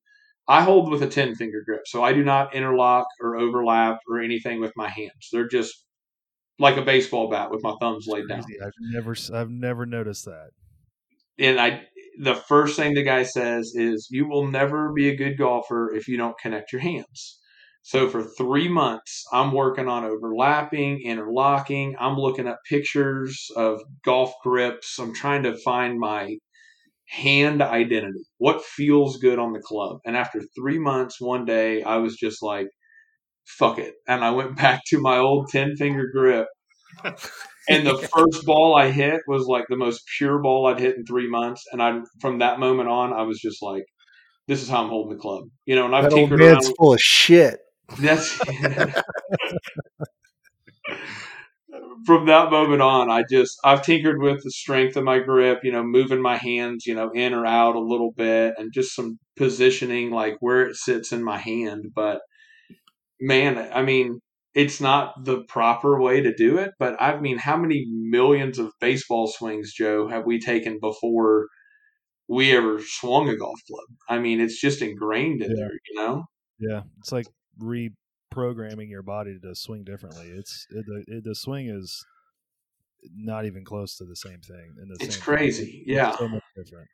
I 0.47 0.63
hold 0.63 0.91
with 0.91 1.03
a 1.03 1.09
ten 1.09 1.35
finger 1.35 1.63
grip, 1.67 1.83
so 1.87 2.05
I 2.05 2.13
do 2.13 2.23
not 2.23 2.55
interlock 2.55 3.07
or 3.21 3.37
overlap 3.37 3.99
or 4.09 4.21
anything 4.21 4.61
with 4.61 4.73
my 4.77 4.89
hands. 4.89 5.29
They're 5.33 5.49
just 5.49 5.85
like 6.59 6.77
a 6.77 6.83
baseball 6.83 7.29
bat 7.29 7.51
with 7.51 7.63
my 7.63 7.75
thumbs 7.81 8.07
laid 8.07 8.29
down. 8.29 8.45
I've 8.63 8.73
never 8.79 9.17
i've 9.35 9.51
never 9.51 9.85
noticed 9.85 10.27
that 10.27 10.51
and 11.41 11.59
I 11.59 11.83
the 12.19 12.35
first 12.35 12.77
thing 12.77 12.95
the 12.95 13.03
guy 13.03 13.23
says 13.23 13.73
is 13.75 14.09
you 14.11 14.29
will 14.29 14.47
never 14.47 14.93
be 14.93 15.09
a 15.09 15.17
good 15.17 15.39
golfer 15.39 15.93
if 15.95 16.07
you 16.07 16.17
don't 16.17 16.39
connect 16.39 16.73
your 16.73 16.83
hands. 16.83 17.40
So 17.83 18.09
for 18.09 18.23
three 18.23 18.69
months, 18.69 19.25
I'm 19.33 19.53
working 19.53 19.89
on 19.89 20.05
overlapping, 20.05 21.03
interlocking. 21.03 21.97
I'm 21.99 22.17
looking 22.17 22.47
at 22.47 22.59
pictures 22.69 23.51
of 23.57 23.81
golf 24.05 24.33
grips. 24.43 24.99
I'm 24.99 25.15
trying 25.15 25.43
to 25.45 25.57
find 25.59 25.99
my 25.99 26.37
hand 27.09 27.63
identity. 27.63 28.25
What 28.39 28.65
feels 28.65 29.17
good 29.19 29.39
on 29.39 29.53
the 29.53 29.61
club? 29.61 29.99
And 30.05 30.17
after 30.17 30.43
three 30.57 30.79
months, 30.79 31.21
one 31.21 31.45
day, 31.45 31.83
I 31.83 31.97
was 31.97 32.17
just 32.17 32.43
like, 32.43 32.69
fuck 33.59 33.79
it. 33.79 33.95
And 34.07 34.25
I 34.25 34.31
went 34.31 34.57
back 34.59 34.83
to 34.89 35.01
my 35.01 35.19
old 35.19 35.49
10 35.51 35.77
finger 35.77 36.09
grip 36.13 36.47
and 37.69 37.87
the 37.87 37.99
first 38.15 38.45
ball 38.45 38.77
I 38.77 38.91
hit 38.91 39.23
was 39.27 39.47
like 39.47 39.65
the 39.69 39.77
most 39.77 40.03
pure 40.19 40.39
ball 40.39 40.67
I'd 40.67 40.81
hit 40.81 40.97
in 40.97 41.05
three 41.05 41.29
months. 41.29 41.65
And 41.73 41.83
I, 41.83 42.01
from 42.21 42.39
that 42.39 42.59
moment 42.59 42.89
on, 42.89 43.13
I 43.13 43.23
was 43.23 43.41
just 43.41 43.63
like, 43.63 43.85
"This 44.49 44.63
is 44.63 44.69
how 44.69 44.83
I'm 44.83 44.89
holding 44.91 45.17
the 45.17 45.23
club," 45.23 45.45
you 45.67 45.77
know. 45.77 45.87
And 45.87 45.95
I've 45.95 46.05
That 46.05 46.13
old 46.13 46.23
tinkered 46.23 46.41
around. 46.41 46.55
man's 46.55 46.71
full 46.77 46.95
of 46.95 47.01
shit. 47.01 47.61
That's 47.99 48.33
from 52.07 52.27
that 52.27 52.51
moment 52.51 52.83
on. 52.83 53.11
I 53.11 53.25
just 53.29 53.59
I've 53.65 53.83
tinkered 53.83 54.21
with 54.21 54.43
the 54.43 54.51
strength 54.51 54.97
of 54.97 55.05
my 55.05 55.19
grip, 55.19 55.61
you 55.63 55.73
know, 55.73 55.83
moving 55.85 56.23
my 56.23 56.37
hands, 56.37 56.87
you 56.87 56.95
know, 56.95 57.11
in 57.11 57.35
or 57.35 57.47
out 57.47 57.77
a 57.77 57.81
little 57.81 58.13
bit, 58.17 58.55
and 58.59 58.73
just 58.73 58.95
some 58.95 59.19
positioning, 59.37 60.11
like 60.11 60.37
where 60.41 60.67
it 60.67 60.77
sits 60.77 61.13
in 61.13 61.23
my 61.23 61.39
hand. 61.39 61.87
But 61.95 62.21
man, 63.21 63.71
I 63.73 63.83
mean, 63.83 64.21
it's 64.55 64.81
not 64.81 65.25
the 65.25 65.45
proper 65.45 66.01
way 66.01 66.21
to 66.23 66.35
do 66.35 66.59
it. 66.59 66.73
But 66.79 67.01
I 67.01 67.19
mean, 67.21 67.39
how 67.39 67.57
many 67.57 67.85
millions 67.89 68.59
of 68.59 68.73
baseball 68.81 69.27
swings, 69.27 69.73
Joe, 69.73 70.09
have 70.09 70.25
we 70.27 70.41
taken 70.41 70.79
before? 70.81 71.49
We 72.29 72.57
ever 72.57 72.81
swung 72.81 73.29
a 73.29 73.37
golf 73.37 73.59
club. 73.69 73.87
I 74.09 74.21
mean, 74.21 74.41
it's 74.41 74.61
just 74.61 74.83
ingrained 74.83 75.43
in 75.43 75.51
Yeah. 75.51 75.57
there, 75.57 75.73
you 75.89 76.01
know. 76.01 76.25
Yeah, 76.61 76.83
it's 77.01 77.11
like 77.11 77.27
reprogramming 77.61 78.89
your 78.89 79.03
body 79.03 79.39
to 79.43 79.55
swing 79.55 79.85
differently. 79.85 80.29
It's 80.29 80.67
it, 80.71 80.85
the 80.87 81.21
the 81.25 81.35
swing 81.35 81.69
is 81.69 82.05
not 83.15 83.47
even 83.47 83.65
close 83.65 83.97
to 83.97 84.05
the 84.05 84.17
same 84.17 84.41
thing. 84.41 84.75
In 84.83 84.89
the 84.89 84.97
It's 85.01 85.17
crazy, 85.17 85.85
It's 85.87 85.89
yeah. 85.89 86.17
so 86.17 86.29
much 86.29 86.43
different. 86.57 86.89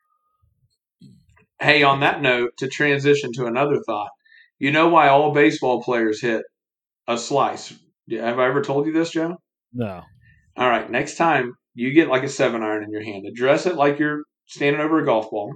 Hey, 1.60 1.82
on 1.82 2.00
that 2.00 2.20
note, 2.20 2.52
to 2.58 2.68
transition 2.68 3.32
to 3.34 3.46
another 3.46 3.80
thought, 3.86 4.10
you 4.58 4.70
know 4.72 4.88
why 4.88 5.08
all 5.08 5.32
baseball 5.32 5.82
players 5.82 6.20
hit 6.20 6.42
a 7.08 7.16
slice? 7.16 7.72
Have 8.10 8.38
I 8.38 8.46
ever 8.48 8.62
told 8.62 8.86
you 8.86 8.92
this, 8.92 9.10
Joe? 9.10 9.36
No, 9.72 10.02
All 10.56 10.68
right, 10.68 10.90
next 10.90 11.16
time 11.16 11.52
you 11.74 11.92
get 11.92 12.08
like 12.08 12.22
a 12.22 12.28
seven 12.28 12.62
iron 12.62 12.84
in 12.84 12.90
your 12.90 13.02
hand. 13.02 13.26
Address 13.26 13.66
it 13.66 13.74
like 13.76 13.98
you're 13.98 14.22
standing 14.46 14.80
over 14.80 14.98
a 15.00 15.04
golf 15.04 15.30
ball. 15.30 15.54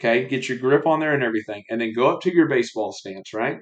Okay, 0.00 0.26
get 0.26 0.48
your 0.48 0.58
grip 0.58 0.86
on 0.86 1.00
there 1.00 1.14
and 1.14 1.22
everything, 1.22 1.62
and 1.70 1.80
then 1.80 1.92
go 1.94 2.10
up 2.12 2.22
to 2.22 2.34
your 2.34 2.48
baseball 2.48 2.92
stance, 2.92 3.32
right? 3.32 3.58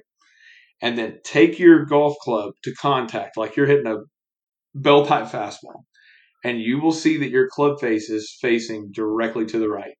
And 0.81 0.97
then 0.97 1.19
take 1.23 1.59
your 1.59 1.85
golf 1.85 2.15
club 2.23 2.53
to 2.63 2.73
contact 2.73 3.37
like 3.37 3.55
you're 3.55 3.67
hitting 3.67 3.87
a 3.87 3.97
bell 4.73 5.05
type 5.05 5.27
fastball, 5.27 5.83
and 6.43 6.59
you 6.59 6.81
will 6.81 6.91
see 6.91 7.17
that 7.17 7.29
your 7.29 7.47
club 7.49 7.79
face 7.79 8.09
is 8.09 8.35
facing 8.41 8.91
directly 8.91 9.45
to 9.45 9.59
the 9.59 9.69
right. 9.69 9.93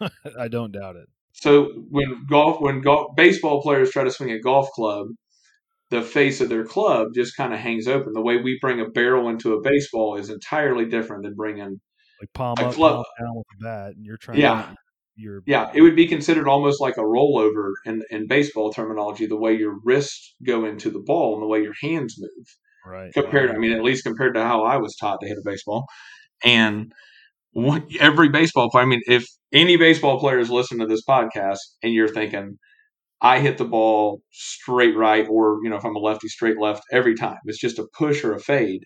I 0.38 0.48
don't 0.48 0.72
doubt 0.72 0.96
it. 0.96 1.08
So 1.32 1.64
when 1.90 2.26
golf, 2.28 2.60
when 2.60 2.80
golf, 2.80 3.16
baseball 3.16 3.60
players 3.60 3.90
try 3.90 4.04
to 4.04 4.10
swing 4.10 4.30
a 4.30 4.40
golf 4.40 4.68
club, 4.70 5.08
the 5.90 6.02
face 6.02 6.40
of 6.40 6.48
their 6.48 6.64
club 6.64 7.08
just 7.14 7.36
kind 7.36 7.52
of 7.52 7.58
hangs 7.58 7.88
open. 7.88 8.12
The 8.14 8.22
way 8.22 8.36
we 8.36 8.58
bring 8.60 8.80
a 8.80 8.88
barrel 8.88 9.28
into 9.28 9.54
a 9.54 9.60
baseball 9.60 10.16
is 10.16 10.30
entirely 10.30 10.86
different 10.86 11.24
than 11.24 11.34
bringing 11.34 11.80
Like 12.20 12.32
palm 12.34 12.54
A 12.58 12.66
up, 12.66 12.74
club- 12.74 12.94
palm 12.94 13.04
down 13.26 13.36
with 13.36 13.46
the 13.58 13.64
bat, 13.64 13.96
and 13.96 14.04
you're 14.04 14.16
trying. 14.16 14.40
Yeah. 14.40 14.74
To 15.16 15.22
You're 15.22 15.42
Yeah, 15.46 15.70
it 15.74 15.82
would 15.82 15.96
be 15.96 16.06
considered 16.06 16.48
almost 16.48 16.80
like 16.80 16.96
a 16.96 17.02
rollover 17.02 17.72
in, 17.84 18.02
in 18.10 18.26
baseball 18.26 18.72
terminology, 18.72 19.26
the 19.26 19.36
way 19.36 19.54
your 19.54 19.78
wrists 19.84 20.34
go 20.46 20.64
into 20.64 20.90
the 20.90 21.02
ball 21.04 21.34
and 21.34 21.42
the 21.42 21.46
way 21.46 21.62
your 21.62 21.74
hands 21.82 22.16
move. 22.18 22.46
right. 22.86 23.12
Compared, 23.12 23.50
I 23.50 23.58
mean, 23.58 23.72
at 23.72 23.82
least 23.82 24.04
compared 24.04 24.34
to 24.34 24.42
how 24.42 24.64
I 24.64 24.76
was 24.76 24.96
taught 24.96 25.20
to 25.20 25.28
hit 25.28 25.38
a 25.38 25.42
baseball. 25.44 25.86
And 26.44 26.92
what, 27.52 27.84
every 28.00 28.28
baseball 28.28 28.70
player, 28.70 28.84
I 28.84 28.88
mean, 28.88 29.02
if 29.06 29.24
any 29.52 29.76
baseball 29.76 30.18
players 30.18 30.50
listen 30.50 30.78
to 30.80 30.86
this 30.86 31.04
podcast 31.08 31.58
and 31.82 31.92
you're 31.92 32.08
thinking, 32.08 32.58
I 33.20 33.40
hit 33.40 33.56
the 33.56 33.64
ball 33.64 34.20
straight 34.32 34.96
right, 34.96 35.26
or, 35.30 35.58
you 35.62 35.70
know, 35.70 35.76
if 35.76 35.84
I'm 35.84 35.96
a 35.96 36.00
lefty, 36.00 36.28
straight 36.28 36.58
left 36.58 36.82
every 36.92 37.14
time, 37.14 37.38
it's 37.44 37.60
just 37.60 37.78
a 37.78 37.86
push 37.96 38.22
or 38.24 38.34
a 38.34 38.40
fade. 38.40 38.84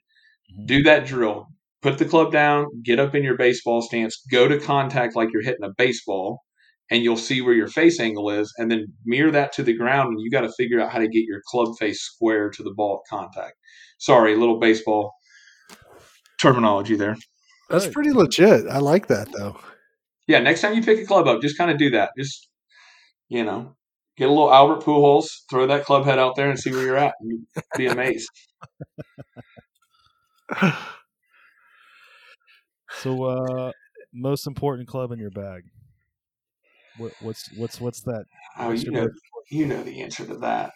Mhm. 0.56 0.66
Do 0.66 0.82
that 0.84 1.06
drill. 1.06 1.48
Put 1.80 1.98
the 1.98 2.04
club 2.04 2.32
down, 2.32 2.66
get 2.82 2.98
up 2.98 3.14
in 3.14 3.22
your 3.22 3.36
baseball 3.36 3.82
stance, 3.82 4.20
go 4.30 4.48
to 4.48 4.58
contact 4.58 5.14
like 5.14 5.28
you're 5.32 5.42
hitting 5.42 5.64
a 5.64 5.72
baseball, 5.76 6.42
and 6.90 7.02
you'll 7.02 7.16
see 7.16 7.40
where 7.40 7.54
your 7.54 7.68
face 7.68 8.00
angle 8.00 8.30
is, 8.30 8.52
and 8.58 8.70
then 8.70 8.86
mirror 9.04 9.30
that 9.30 9.52
to 9.52 9.62
the 9.62 9.76
ground. 9.76 10.08
And 10.08 10.20
you 10.20 10.30
got 10.30 10.40
to 10.40 10.52
figure 10.56 10.80
out 10.80 10.90
how 10.90 10.98
to 10.98 11.08
get 11.08 11.24
your 11.24 11.40
club 11.46 11.76
face 11.78 12.00
square 12.00 12.50
to 12.50 12.62
the 12.62 12.72
ball 12.74 13.02
at 13.04 13.16
contact. 13.16 13.54
Sorry, 13.98 14.36
little 14.36 14.58
baseball 14.58 15.12
terminology 16.40 16.96
there. 16.96 17.16
That's 17.68 17.86
pretty 17.86 18.12
legit. 18.12 18.66
I 18.66 18.78
like 18.78 19.08
that 19.08 19.28
though. 19.32 19.58
Yeah, 20.26 20.40
next 20.40 20.62
time 20.62 20.74
you 20.74 20.82
pick 20.82 20.98
a 20.98 21.06
club 21.06 21.26
up, 21.26 21.42
just 21.42 21.58
kind 21.58 21.70
of 21.70 21.78
do 21.78 21.90
that. 21.90 22.10
Just 22.18 22.48
you 23.28 23.44
know, 23.44 23.76
get 24.16 24.28
a 24.28 24.32
little 24.32 24.52
Albert 24.52 24.82
Pujols, 24.82 25.26
throw 25.50 25.66
that 25.66 25.84
club 25.84 26.04
head 26.06 26.18
out 26.18 26.34
there, 26.36 26.50
and 26.50 26.58
see 26.58 26.70
where 26.70 26.82
you're 26.82 26.96
at. 26.96 27.14
You'd 27.22 27.44
be 27.76 27.86
amazed. 27.86 28.30
So, 32.98 33.24
uh, 33.24 33.72
most 34.12 34.46
important 34.46 34.88
club 34.88 35.12
in 35.12 35.18
your 35.18 35.30
bag. 35.30 35.64
What, 36.96 37.12
what's 37.20 37.48
what's 37.52 37.80
what's 37.80 38.00
that? 38.02 38.24
Oh, 38.58 38.70
What's 38.70 38.82
you 38.82 38.90
know, 38.90 39.08
you 39.50 39.66
know 39.66 39.82
the 39.82 40.02
answer 40.02 40.26
to 40.26 40.34
that. 40.38 40.72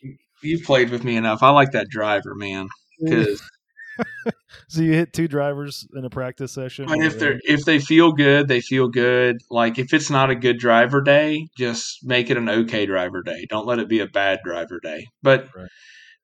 You, 0.00 0.16
you've 0.42 0.62
played 0.62 0.90
with 0.90 1.04
me 1.04 1.16
enough. 1.16 1.42
I 1.42 1.50
like 1.50 1.72
that 1.72 1.88
driver, 1.90 2.34
man. 2.34 2.68
Because 2.98 3.42
So 4.68 4.82
you 4.82 4.92
hit 4.92 5.12
two 5.12 5.28
drivers 5.28 5.86
in 5.94 6.04
a 6.04 6.10
practice 6.10 6.52
session. 6.52 6.90
And 6.90 7.02
if 7.02 7.18
they 7.18 7.38
if 7.44 7.64
they 7.64 7.78
feel 7.78 8.12
good, 8.12 8.48
they 8.48 8.60
feel 8.60 8.88
good. 8.88 9.38
Like 9.50 9.78
if 9.78 9.92
it's 9.92 10.10
not 10.10 10.30
a 10.30 10.34
good 10.34 10.58
driver 10.58 11.00
day, 11.00 11.48
just 11.56 11.98
make 12.02 12.30
it 12.30 12.36
an 12.36 12.48
okay 12.48 12.86
driver 12.86 13.22
day. 13.22 13.46
Don't 13.48 13.66
let 13.66 13.78
it 13.78 13.88
be 13.88 14.00
a 14.00 14.06
bad 14.06 14.40
driver 14.44 14.78
day. 14.82 15.06
But 15.22 15.48
Right. 15.54 15.68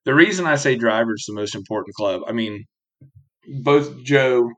the 0.05 0.13
reason 0.13 0.45
I 0.45 0.55
say 0.55 0.75
driver 0.75 1.13
is 1.15 1.25
the 1.27 1.33
most 1.33 1.55
important 1.55 1.95
club. 1.95 2.21
I 2.27 2.31
mean, 2.31 2.65
both 3.63 4.03
Joe 4.03 4.51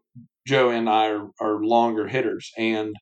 Joe 0.48 0.70
and 0.70 0.90
I 0.90 1.08
are, 1.10 1.28
are 1.40 1.64
longer 1.64 2.08
hitters, 2.08 2.52
and 2.58 2.96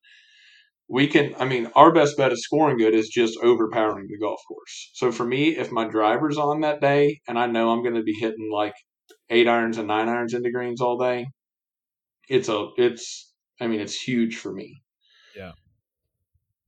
we 0.89 1.07
can. 1.07 1.35
I 1.37 1.45
mean, 1.45 1.71
our 1.75 1.91
best 1.93 2.17
bet 2.17 2.31
of 2.31 2.39
scoring 2.39 2.77
good 2.77 2.93
is 2.93 3.09
just 3.09 3.37
overpowering 3.41 4.07
the 4.09 4.17
golf 4.17 4.41
course. 4.47 4.91
So 4.93 5.11
for 5.11 5.25
me, 5.25 5.55
if 5.57 5.71
my 5.71 5.87
driver's 5.87 6.37
on 6.37 6.61
that 6.61 6.81
day, 6.81 7.19
and 7.27 7.37
I 7.39 7.47
know 7.47 7.69
I'm 7.69 7.83
going 7.83 7.95
to 7.95 8.03
be 8.03 8.17
hitting 8.19 8.49
like 8.51 8.73
eight 9.29 9.47
irons 9.47 9.77
and 9.77 9.87
nine 9.87 10.09
irons 10.09 10.33
into 10.33 10.51
greens 10.51 10.81
all 10.81 10.97
day, 10.97 11.27
it's 12.29 12.49
a 12.49 12.67
it's 12.77 13.33
I 13.61 13.67
mean 13.67 13.79
it's 13.79 13.99
huge 13.99 14.37
for 14.37 14.51
me. 14.51 14.81
Yeah. 15.35 15.51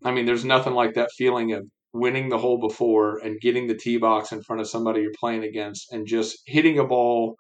I 0.04 0.12
mean, 0.12 0.26
there's 0.26 0.46
nothing 0.46 0.74
like 0.74 0.94
that 0.94 1.10
feeling 1.18 1.54
of 1.54 1.66
winning 1.94 2.30
the 2.30 2.38
hole 2.38 2.60
before 2.60 3.18
and 3.18 3.42
getting 3.42 3.68
the 3.68 3.76
tee 3.76 3.98
box 3.98 4.32
in 4.32 4.44
front 4.44 4.62
of 4.62 4.70
somebody 4.70 5.02
you're 5.02 5.12
playing 5.20 5.44
against 5.44 5.92
and 5.92 6.06
just 6.06 6.38
hitting 6.46 6.78
a 6.78 6.86
ball 6.86 7.36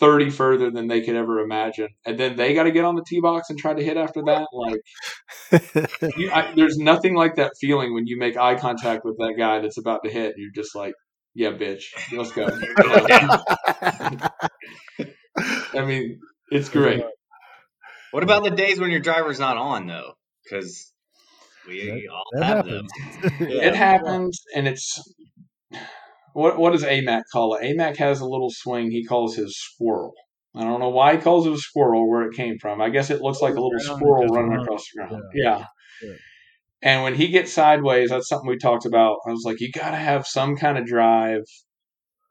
30 0.00 0.30
further 0.30 0.70
than 0.70 0.88
they 0.88 1.02
could 1.02 1.16
ever 1.16 1.40
imagine. 1.40 1.88
And 2.04 2.18
then 2.18 2.36
they 2.36 2.54
got 2.54 2.64
to 2.64 2.70
get 2.70 2.84
on 2.84 2.94
the 2.96 3.04
tee 3.06 3.20
box 3.20 3.50
and 3.50 3.58
try 3.58 3.74
to 3.74 3.82
hit 3.82 3.96
after 3.96 4.22
that. 4.26 4.48
Like, 4.52 4.80
you, 6.16 6.30
I, 6.30 6.52
there's 6.54 6.78
nothing 6.78 7.14
like 7.14 7.36
that 7.36 7.52
feeling 7.60 7.94
when 7.94 8.06
you 8.06 8.18
make 8.18 8.36
eye 8.36 8.56
contact 8.56 9.04
with 9.04 9.16
that 9.18 9.34
guy 9.38 9.60
that's 9.60 9.78
about 9.78 10.04
to 10.04 10.10
hit. 10.10 10.34
You're 10.36 10.52
just 10.54 10.74
like, 10.74 10.94
yeah, 11.34 11.50
bitch, 11.50 11.84
let's 12.12 12.32
go. 12.32 12.46
I 15.74 15.84
mean, 15.84 16.20
it's 16.50 16.68
great. 16.68 17.02
What 18.10 18.22
about 18.22 18.44
the 18.44 18.50
days 18.50 18.80
when 18.80 18.90
your 18.90 19.00
driver's 19.00 19.38
not 19.38 19.56
on 19.56 19.86
though? 19.86 20.12
Because 20.44 20.92
we 21.66 21.86
That- 21.86 22.12
all 22.12 22.24
that 22.32 22.44
have 22.44 22.66
happens. 22.66 22.90
them. 23.22 23.48
It 23.50 23.76
happens, 23.76 24.40
and 24.56 24.66
it's 24.66 24.98
what 26.32 26.58
what 26.58 26.72
does 26.72 26.84
AMAC 26.84 27.22
call 27.32 27.54
it? 27.54 27.62
AMAC 27.62 27.96
has 27.96 28.20
a 28.20 28.26
little 28.26 28.50
swing 28.50 28.90
he 28.90 29.04
calls 29.04 29.36
his 29.36 29.58
squirrel. 29.58 30.14
I 30.54 30.64
don't 30.64 30.80
know 30.80 30.88
why 30.88 31.16
he 31.16 31.22
calls 31.22 31.46
it 31.46 31.52
a 31.52 31.58
squirrel, 31.58 32.08
where 32.08 32.22
it 32.22 32.34
came 32.34 32.58
from. 32.58 32.80
I 32.80 32.88
guess 32.88 33.10
it 33.10 33.20
looks 33.20 33.40
like 33.40 33.54
a 33.54 33.60
little 33.60 33.78
squirrel 33.78 34.26
running 34.26 34.58
across 34.60 34.84
the 34.92 35.00
ground. 35.00 35.22
Yeah. 35.34 35.64
Yeah. 36.02 36.14
And 36.80 37.02
when 37.02 37.14
he 37.14 37.28
gets 37.28 37.52
sideways, 37.52 38.10
that's 38.10 38.28
something 38.28 38.48
we 38.48 38.56
talked 38.56 38.86
about. 38.86 39.18
I 39.26 39.30
was 39.30 39.42
like, 39.44 39.60
you 39.60 39.70
got 39.70 39.90
to 39.90 39.96
have 39.96 40.26
some 40.26 40.56
kind 40.56 40.78
of 40.78 40.86
drive 40.86 41.42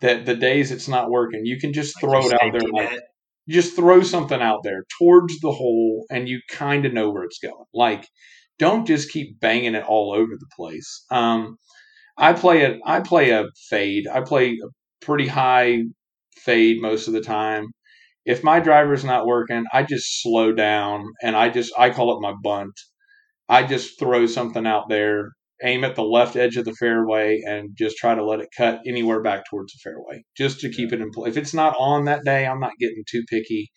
that 0.01 0.25
the 0.25 0.36
days 0.36 0.71
it's 0.71 0.88
not 0.88 1.10
working, 1.10 1.45
you 1.45 1.60
can 1.60 1.73
just 1.73 1.99
throw 1.99 2.25
it 2.25 2.33
out 2.33 2.51
there. 2.51 2.69
Like, 2.71 2.99
just 3.49 3.75
throw 3.75 4.01
something 4.03 4.41
out 4.41 4.60
there 4.63 4.83
towards 4.99 5.39
the 5.39 5.51
hole 5.51 6.05
and 6.10 6.27
you 6.27 6.41
kind 6.49 6.86
of 6.86 6.93
know 6.93 7.10
where 7.10 7.23
it's 7.23 7.39
going. 7.39 7.65
Like, 7.73 8.07
don't 8.60 8.86
just 8.86 9.12
keep 9.12 9.39
banging 9.39 9.75
it 9.75 9.86
all 9.86 10.13
over 10.13 10.33
the 10.38 10.49
place. 10.55 11.05
Um, 11.10 11.57
I 12.17 12.34
play 12.34 12.63
a 12.63 12.80
I 12.86 13.01
play 13.01 13.30
a 13.32 13.45
fade. 13.69 14.08
I 14.08 14.21
play 14.21 14.53
a 14.53 15.06
pretty 15.06 15.27
high 15.27 15.84
fade 16.36 16.82
most 16.82 17.08
of 17.08 17.13
the 17.13 17.21
time. 17.21 17.67
If 18.25 18.43
my 18.43 18.60
driver's 18.60 19.03
not 19.03 19.25
working, 19.25 19.65
I 19.71 19.84
just 19.84 20.21
slow 20.21 20.51
down 20.51 21.06
and 21.21 21.36
I 21.36 21.49
just 21.49 21.71
I 21.77 21.91
call 21.91 22.15
it 22.15 22.21
my 22.21 22.34
bunt. 22.43 22.73
I 23.49 23.63
just 23.63 23.99
throw 23.99 24.25
something 24.25 24.67
out 24.67 24.89
there, 24.89 25.30
aim 25.63 25.84
at 25.86 25.95
the 25.95 26.03
left 26.03 26.36
edge 26.36 26.58
of 26.58 26.65
the 26.65 26.73
fairway, 26.73 27.41
and 27.47 27.69
just 27.77 27.97
try 27.97 28.13
to 28.13 28.25
let 28.25 28.41
it 28.41 28.49
cut 28.58 28.82
anywhere 28.86 29.21
back 29.21 29.45
towards 29.49 29.71
the 29.71 29.80
fairway, 29.82 30.23
just 30.36 30.60
to 30.62 30.69
keep 30.69 30.91
it 30.91 30.99
in 30.99 31.12
play. 31.12 31.30
If 31.30 31.38
it's 31.38 31.53
not 31.53 31.75
on 31.80 32.06
that 32.06 32.25
day, 32.25 32.45
I'm 32.45 32.60
not 32.60 32.73
getting 32.80 33.03
too 33.10 33.23
picky. 33.30 33.71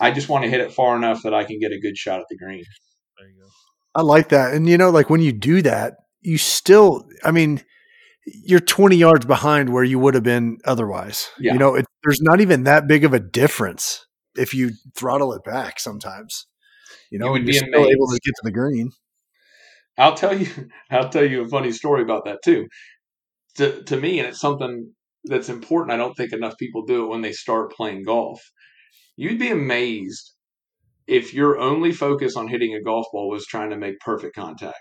I 0.00 0.10
just 0.10 0.28
want 0.28 0.44
to 0.44 0.50
hit 0.50 0.60
it 0.60 0.72
far 0.72 0.96
enough 0.96 1.22
that 1.22 1.32
I 1.32 1.44
can 1.44 1.58
get 1.58 1.72
a 1.72 1.80
good 1.80 1.96
shot 1.96 2.20
at 2.20 2.26
the 2.28 2.36
green. 2.36 2.64
There 3.18 3.28
you 3.28 3.40
go. 3.40 3.48
I 3.94 4.02
like 4.02 4.28
that. 4.28 4.52
And 4.52 4.68
you 4.68 4.76
know, 4.76 4.90
like 4.90 5.08
when 5.08 5.22
you 5.22 5.32
do 5.32 5.62
that, 5.62 5.94
you 6.28 6.36
still, 6.36 7.08
I 7.24 7.30
mean, 7.30 7.64
you're 8.26 8.60
20 8.60 8.96
yards 8.96 9.24
behind 9.24 9.72
where 9.72 9.82
you 9.82 9.98
would 9.98 10.12
have 10.12 10.22
been 10.22 10.58
otherwise. 10.66 11.30
Yeah. 11.38 11.54
You 11.54 11.58
know, 11.58 11.74
it, 11.74 11.86
there's 12.04 12.20
not 12.20 12.42
even 12.42 12.64
that 12.64 12.86
big 12.86 13.04
of 13.04 13.14
a 13.14 13.18
difference 13.18 14.06
if 14.36 14.52
you 14.52 14.72
throttle 14.94 15.32
it 15.32 15.42
back 15.42 15.80
sometimes. 15.80 16.46
You 17.10 17.18
know, 17.18 17.32
would 17.32 17.38
and 17.38 17.46
be 17.46 17.54
still 17.54 17.88
able 17.88 18.08
to 18.08 18.20
get 18.22 18.34
to 18.34 18.42
the 18.42 18.52
green. 18.52 18.90
I'll 19.96 20.14
tell 20.14 20.38
you, 20.38 20.46
I'll 20.90 21.08
tell 21.08 21.24
you 21.24 21.42
a 21.42 21.48
funny 21.48 21.72
story 21.72 22.02
about 22.02 22.26
that 22.26 22.40
too. 22.44 22.66
To 23.56 23.82
to 23.84 23.98
me, 23.98 24.18
and 24.18 24.28
it's 24.28 24.40
something 24.40 24.92
that's 25.24 25.48
important. 25.48 25.92
I 25.92 25.96
don't 25.96 26.14
think 26.14 26.34
enough 26.34 26.58
people 26.58 26.84
do 26.84 27.04
it 27.04 27.08
when 27.08 27.22
they 27.22 27.32
start 27.32 27.72
playing 27.72 28.04
golf. 28.04 28.42
You'd 29.16 29.38
be 29.38 29.50
amazed 29.50 30.34
if 31.06 31.32
your 31.32 31.58
only 31.58 31.92
focus 31.92 32.36
on 32.36 32.48
hitting 32.48 32.74
a 32.74 32.82
golf 32.82 33.06
ball 33.12 33.30
was 33.30 33.46
trying 33.46 33.70
to 33.70 33.76
make 33.78 33.98
perfect 34.00 34.36
contact. 34.36 34.76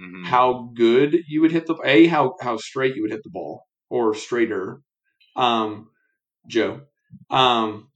Mhm. 0.00 0.24
How 0.26 0.70
good 0.74 1.24
you 1.28 1.40
would 1.42 1.52
hit 1.52 1.66
the 1.66 1.76
a 1.84 2.06
how 2.06 2.34
how 2.40 2.56
straight 2.56 2.96
you 2.96 3.02
would 3.02 3.10
hit 3.10 3.22
the 3.22 3.30
ball 3.30 3.64
or 3.90 4.14
straighter, 4.14 4.80
um, 5.36 5.90
Joe, 6.46 6.82
um, 7.28 7.90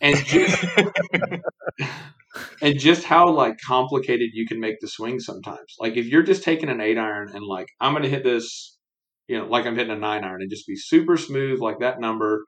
and 0.00 0.16
just 0.24 0.64
and 2.62 2.78
just 2.78 3.04
how 3.04 3.28
like 3.30 3.56
complicated 3.66 4.30
you 4.32 4.46
can 4.46 4.60
make 4.60 4.76
the 4.80 4.88
swing 4.88 5.18
sometimes. 5.20 5.74
Like 5.78 5.96
if 5.96 6.06
you're 6.06 6.22
just 6.22 6.42
taking 6.44 6.68
an 6.68 6.80
eight 6.80 6.98
iron 6.98 7.30
and 7.34 7.44
like 7.44 7.66
I'm 7.80 7.92
gonna 7.92 8.08
hit 8.08 8.24
this, 8.24 8.78
you 9.26 9.38
know, 9.38 9.46
like 9.46 9.66
I'm 9.66 9.76
hitting 9.76 9.92
a 9.92 9.98
nine 9.98 10.24
iron 10.24 10.42
and 10.42 10.50
just 10.50 10.66
be 10.66 10.76
super 10.76 11.16
smooth 11.16 11.60
like 11.60 11.80
that 11.80 12.00
number, 12.00 12.44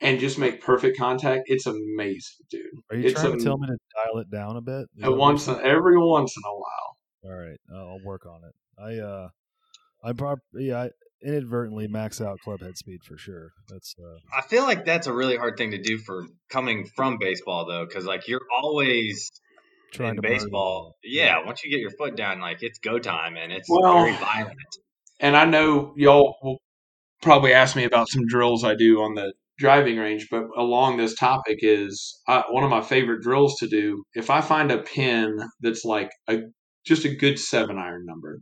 and 0.00 0.20
just 0.20 0.38
make 0.38 0.60
perfect 0.62 0.96
contact. 0.98 1.42
It's 1.46 1.66
amazing, 1.66 2.46
dude. 2.50 2.62
Are 2.90 2.96
you 2.96 3.04
It's 3.04 3.14
trying 3.14 3.32
am- 3.32 3.38
to 3.38 3.44
tell 3.44 3.58
me 3.58 3.66
to 3.66 3.76
dial 4.04 4.18
it 4.20 4.30
down 4.30 4.56
a 4.56 4.60
bit? 4.60 4.86
Is 4.96 5.02
that 5.02 5.10
what 5.10 5.18
once 5.18 5.48
every 5.48 5.98
once 5.98 6.34
in 6.36 6.42
a 6.48 6.54
while. 6.54 6.96
Saying? 7.24 7.34
All 7.34 7.40
right, 7.40 7.58
I'll 7.72 7.88
I'll 7.92 8.04
work 8.04 8.26
on 8.26 8.40
it. 8.44 8.54
I 8.78 8.98
uh, 9.04 9.28
I 10.04 10.12
probably 10.12 10.68
yeah, 10.68 10.82
I, 10.82 10.90
inadvertently 11.22 11.88
max 11.88 12.20
out 12.20 12.38
club 12.44 12.60
head 12.60 12.76
speed 12.76 13.00
for 13.04 13.16
sure. 13.16 13.50
That's 13.68 13.94
uh, 13.98 14.18
I 14.36 14.42
feel 14.42 14.62
like 14.64 14.84
that's 14.84 15.06
a 15.06 15.12
really 15.12 15.36
hard 15.36 15.56
thing 15.56 15.70
to 15.72 15.80
do 15.82 15.98
for 15.98 16.24
coming 16.50 16.86
from 16.96 17.18
baseball 17.18 17.66
though, 17.66 17.86
because 17.86 18.04
like 18.04 18.28
you're 18.28 18.46
always 18.62 19.30
trying 19.92 20.10
in 20.10 20.16
to 20.16 20.22
baseball. 20.22 20.96
Yeah, 21.02 21.44
once 21.46 21.64
you 21.64 21.70
get 21.70 21.80
your 21.80 21.92
foot 21.98 22.16
down, 22.16 22.40
like 22.40 22.58
it's 22.62 22.78
go 22.78 22.98
time 22.98 23.36
and 23.36 23.52
it's 23.52 23.68
Well- 23.70 24.04
very 24.04 24.16
violent. 24.16 24.58
and 25.20 25.36
I 25.36 25.44
know 25.44 25.94
y'all 25.96 26.36
will 26.42 26.58
probably 27.22 27.52
ask 27.54 27.74
me 27.76 27.84
about 27.84 28.08
some 28.08 28.26
drills 28.26 28.64
I 28.64 28.74
do 28.74 29.00
on 29.02 29.14
the 29.14 29.32
driving 29.56 29.96
range, 29.98 30.26
but 30.30 30.44
along 30.58 30.96
this 30.96 31.14
topic 31.14 31.58
is 31.62 32.20
uh, 32.28 32.42
one 32.50 32.64
of 32.64 32.70
my 32.70 32.82
favorite 32.82 33.22
drills 33.22 33.56
to 33.60 33.68
do. 33.68 34.02
If 34.12 34.28
I 34.28 34.40
find 34.40 34.70
a 34.72 34.78
pin 34.78 35.38
that's 35.60 35.84
like 35.84 36.10
a 36.28 36.38
just 36.84 37.04
a 37.04 37.14
good 37.14 37.38
seven 37.38 37.78
iron 37.78 38.04
number, 38.06 38.40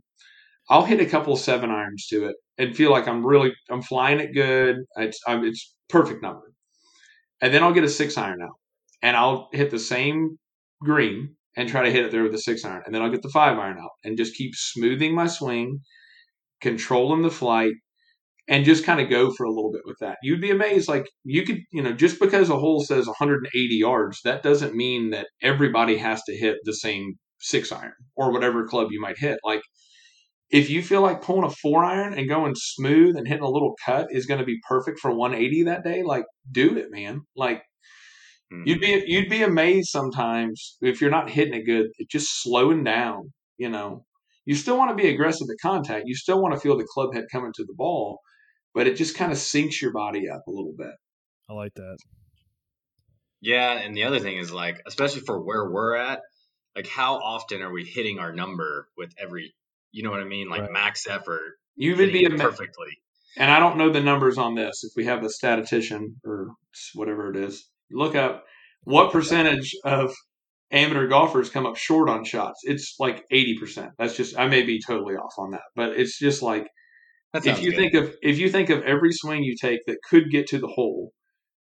I'll 0.69 0.85
hit 0.85 0.99
a 0.99 1.05
couple 1.05 1.33
of 1.33 1.39
seven 1.39 1.69
irons 1.71 2.07
to 2.07 2.25
it 2.25 2.35
and 2.57 2.75
feel 2.75 2.91
like 2.91 3.07
I'm 3.07 3.25
really 3.25 3.53
I'm 3.69 3.81
flying 3.81 4.19
it 4.19 4.33
good. 4.33 4.77
It's 4.97 5.19
I'm, 5.27 5.43
it's 5.43 5.75
perfect 5.89 6.21
number, 6.21 6.51
and 7.41 7.53
then 7.53 7.63
I'll 7.63 7.73
get 7.73 7.83
a 7.83 7.89
six 7.89 8.17
iron 8.17 8.41
out, 8.41 8.57
and 9.01 9.17
I'll 9.17 9.49
hit 9.51 9.71
the 9.71 9.79
same 9.79 10.37
green 10.81 11.35
and 11.55 11.69
try 11.69 11.83
to 11.83 11.91
hit 11.91 12.05
it 12.05 12.11
there 12.11 12.23
with 12.23 12.33
a 12.33 12.39
six 12.39 12.65
iron, 12.65 12.83
and 12.85 12.95
then 12.95 13.01
I'll 13.01 13.11
get 13.11 13.21
the 13.21 13.29
five 13.29 13.57
iron 13.57 13.77
out 13.77 13.91
and 14.03 14.17
just 14.17 14.35
keep 14.35 14.53
smoothing 14.55 15.15
my 15.15 15.27
swing 15.27 15.79
controlling 16.61 17.21
the 17.21 17.29
flight, 17.29 17.73
and 18.47 18.65
just 18.65 18.85
kind 18.85 18.99
of 18.99 19.09
go 19.09 19.31
for 19.31 19.45
a 19.45 19.51
little 19.51 19.71
bit 19.71 19.83
with 19.85 19.97
that. 19.99 20.17
You'd 20.23 20.41
be 20.41 20.51
amazed. 20.51 20.87
Like 20.87 21.05
you 21.23 21.45
could, 21.45 21.59
you 21.71 21.81
know, 21.81 21.93
just 21.93 22.19
because 22.19 22.49
a 22.49 22.57
hole 22.57 22.81
says 22.83 23.05
180 23.07 23.75
yards, 23.75 24.19
that 24.23 24.43
doesn't 24.43 24.75
mean 24.75 25.11
that 25.11 25.27
everybody 25.41 25.97
has 25.97 26.23
to 26.23 26.35
hit 26.35 26.57
the 26.63 26.73
same 26.73 27.15
six 27.43 27.71
iron 27.71 27.93
or 28.15 28.31
whatever 28.31 28.65
club 28.67 28.87
you 28.91 29.01
might 29.01 29.17
hit. 29.17 29.39
Like 29.43 29.61
if 30.49 30.69
you 30.69 30.81
feel 30.83 31.01
like 31.01 31.21
pulling 31.21 31.45
a 31.45 31.49
four 31.49 31.83
iron 31.83 32.13
and 32.13 32.29
going 32.29 32.53
smooth 32.55 33.17
and 33.17 33.27
hitting 33.27 33.43
a 33.43 33.49
little 33.49 33.75
cut 33.85 34.07
is 34.11 34.25
going 34.25 34.39
to 34.39 34.45
be 34.45 34.59
perfect 34.67 34.99
for 34.99 35.11
180 35.13 35.63
that 35.63 35.83
day, 35.83 36.03
like 36.03 36.25
do 36.51 36.77
it, 36.77 36.91
man. 36.91 37.21
Like 37.35 37.63
Hmm. 38.51 38.63
you'd 38.65 38.81
be 38.81 39.03
you'd 39.07 39.29
be 39.29 39.43
amazed 39.43 39.89
sometimes 39.89 40.77
if 40.81 41.01
you're 41.01 41.11
not 41.11 41.29
hitting 41.29 41.53
it 41.53 41.65
good, 41.65 41.87
it 41.97 42.09
just 42.09 42.41
slowing 42.41 42.83
down, 42.83 43.33
you 43.57 43.69
know. 43.69 44.05
You 44.45 44.55
still 44.55 44.77
want 44.77 44.95
to 44.95 45.01
be 45.01 45.09
aggressive 45.09 45.47
at 45.49 45.61
contact. 45.61 46.03
You 46.05 46.15
still 46.15 46.41
want 46.41 46.53
to 46.53 46.59
feel 46.59 46.77
the 46.77 46.87
club 46.93 47.13
head 47.13 47.25
coming 47.31 47.53
to 47.55 47.63
the 47.65 47.73
ball, 47.75 48.19
but 48.73 48.87
it 48.87 48.97
just 48.97 49.15
kind 49.15 49.31
of 49.31 49.37
syncs 49.37 49.81
your 49.81 49.93
body 49.93 50.29
up 50.29 50.41
a 50.47 50.51
little 50.51 50.73
bit. 50.77 50.95
I 51.49 51.53
like 51.53 51.73
that. 51.75 51.97
Yeah, 53.41 53.73
and 53.73 53.95
the 53.95 54.03
other 54.03 54.19
thing 54.19 54.37
is 54.37 54.51
like, 54.51 54.81
especially 54.85 55.21
for 55.21 55.41
where 55.43 55.69
we're 55.69 55.95
at, 55.95 56.21
like 56.75 56.87
how 56.87 57.15
often 57.15 57.61
are 57.61 57.71
we 57.71 57.85
hitting 57.85 58.19
our 58.19 58.33
number 58.33 58.87
with 58.97 59.13
every, 59.17 59.53
you 59.91 60.03
know 60.03 60.11
what 60.11 60.19
I 60.19 60.25
mean, 60.25 60.49
like 60.49 60.61
Right. 60.61 60.71
max 60.71 61.07
effort, 61.07 61.57
You 61.75 61.95
would 61.95 62.11
be 62.11 62.27
perfectly. 62.29 62.97
and 63.37 63.49
I 63.51 63.59
don't 63.59 63.77
know 63.77 63.91
the 63.91 64.01
numbers 64.01 64.37
on 64.37 64.55
this. 64.55 64.83
If 64.83 64.91
we 64.95 65.05
have 65.05 65.23
a 65.23 65.29
statistician 65.29 66.15
or 66.25 66.49
whatever 66.93 67.29
it 67.31 67.37
is, 67.37 67.67
look 67.91 68.15
up 68.15 68.43
what 68.83 69.11
percentage 69.11 69.71
of 69.83 70.13
amateur 70.71 71.07
golfers 71.07 71.49
come 71.49 71.65
up 71.65 71.77
short 71.77 72.09
on 72.09 72.25
shots. 72.25 72.61
It's 72.63 72.95
like 72.99 73.23
eighty 73.31 73.57
percent. 73.59 73.91
That's 73.97 74.15
just 74.17 74.37
I 74.37 74.47
may 74.47 74.63
be 74.63 74.79
totally 74.85 75.15
off 75.15 75.33
on 75.37 75.51
that, 75.51 75.61
but 75.75 75.91
it's 75.91 76.17
just 76.19 76.41
like 76.41 76.67
if 77.35 77.61
you 77.61 77.71
good. 77.71 77.77
think 77.77 77.93
of 77.93 78.15
if 78.21 78.37
you 78.39 78.49
think 78.49 78.69
of 78.69 78.83
every 78.83 79.11
swing 79.11 79.43
you 79.43 79.55
take 79.59 79.79
that 79.87 79.97
could 80.09 80.29
get 80.31 80.47
to 80.47 80.59
the 80.59 80.67
hole, 80.67 81.11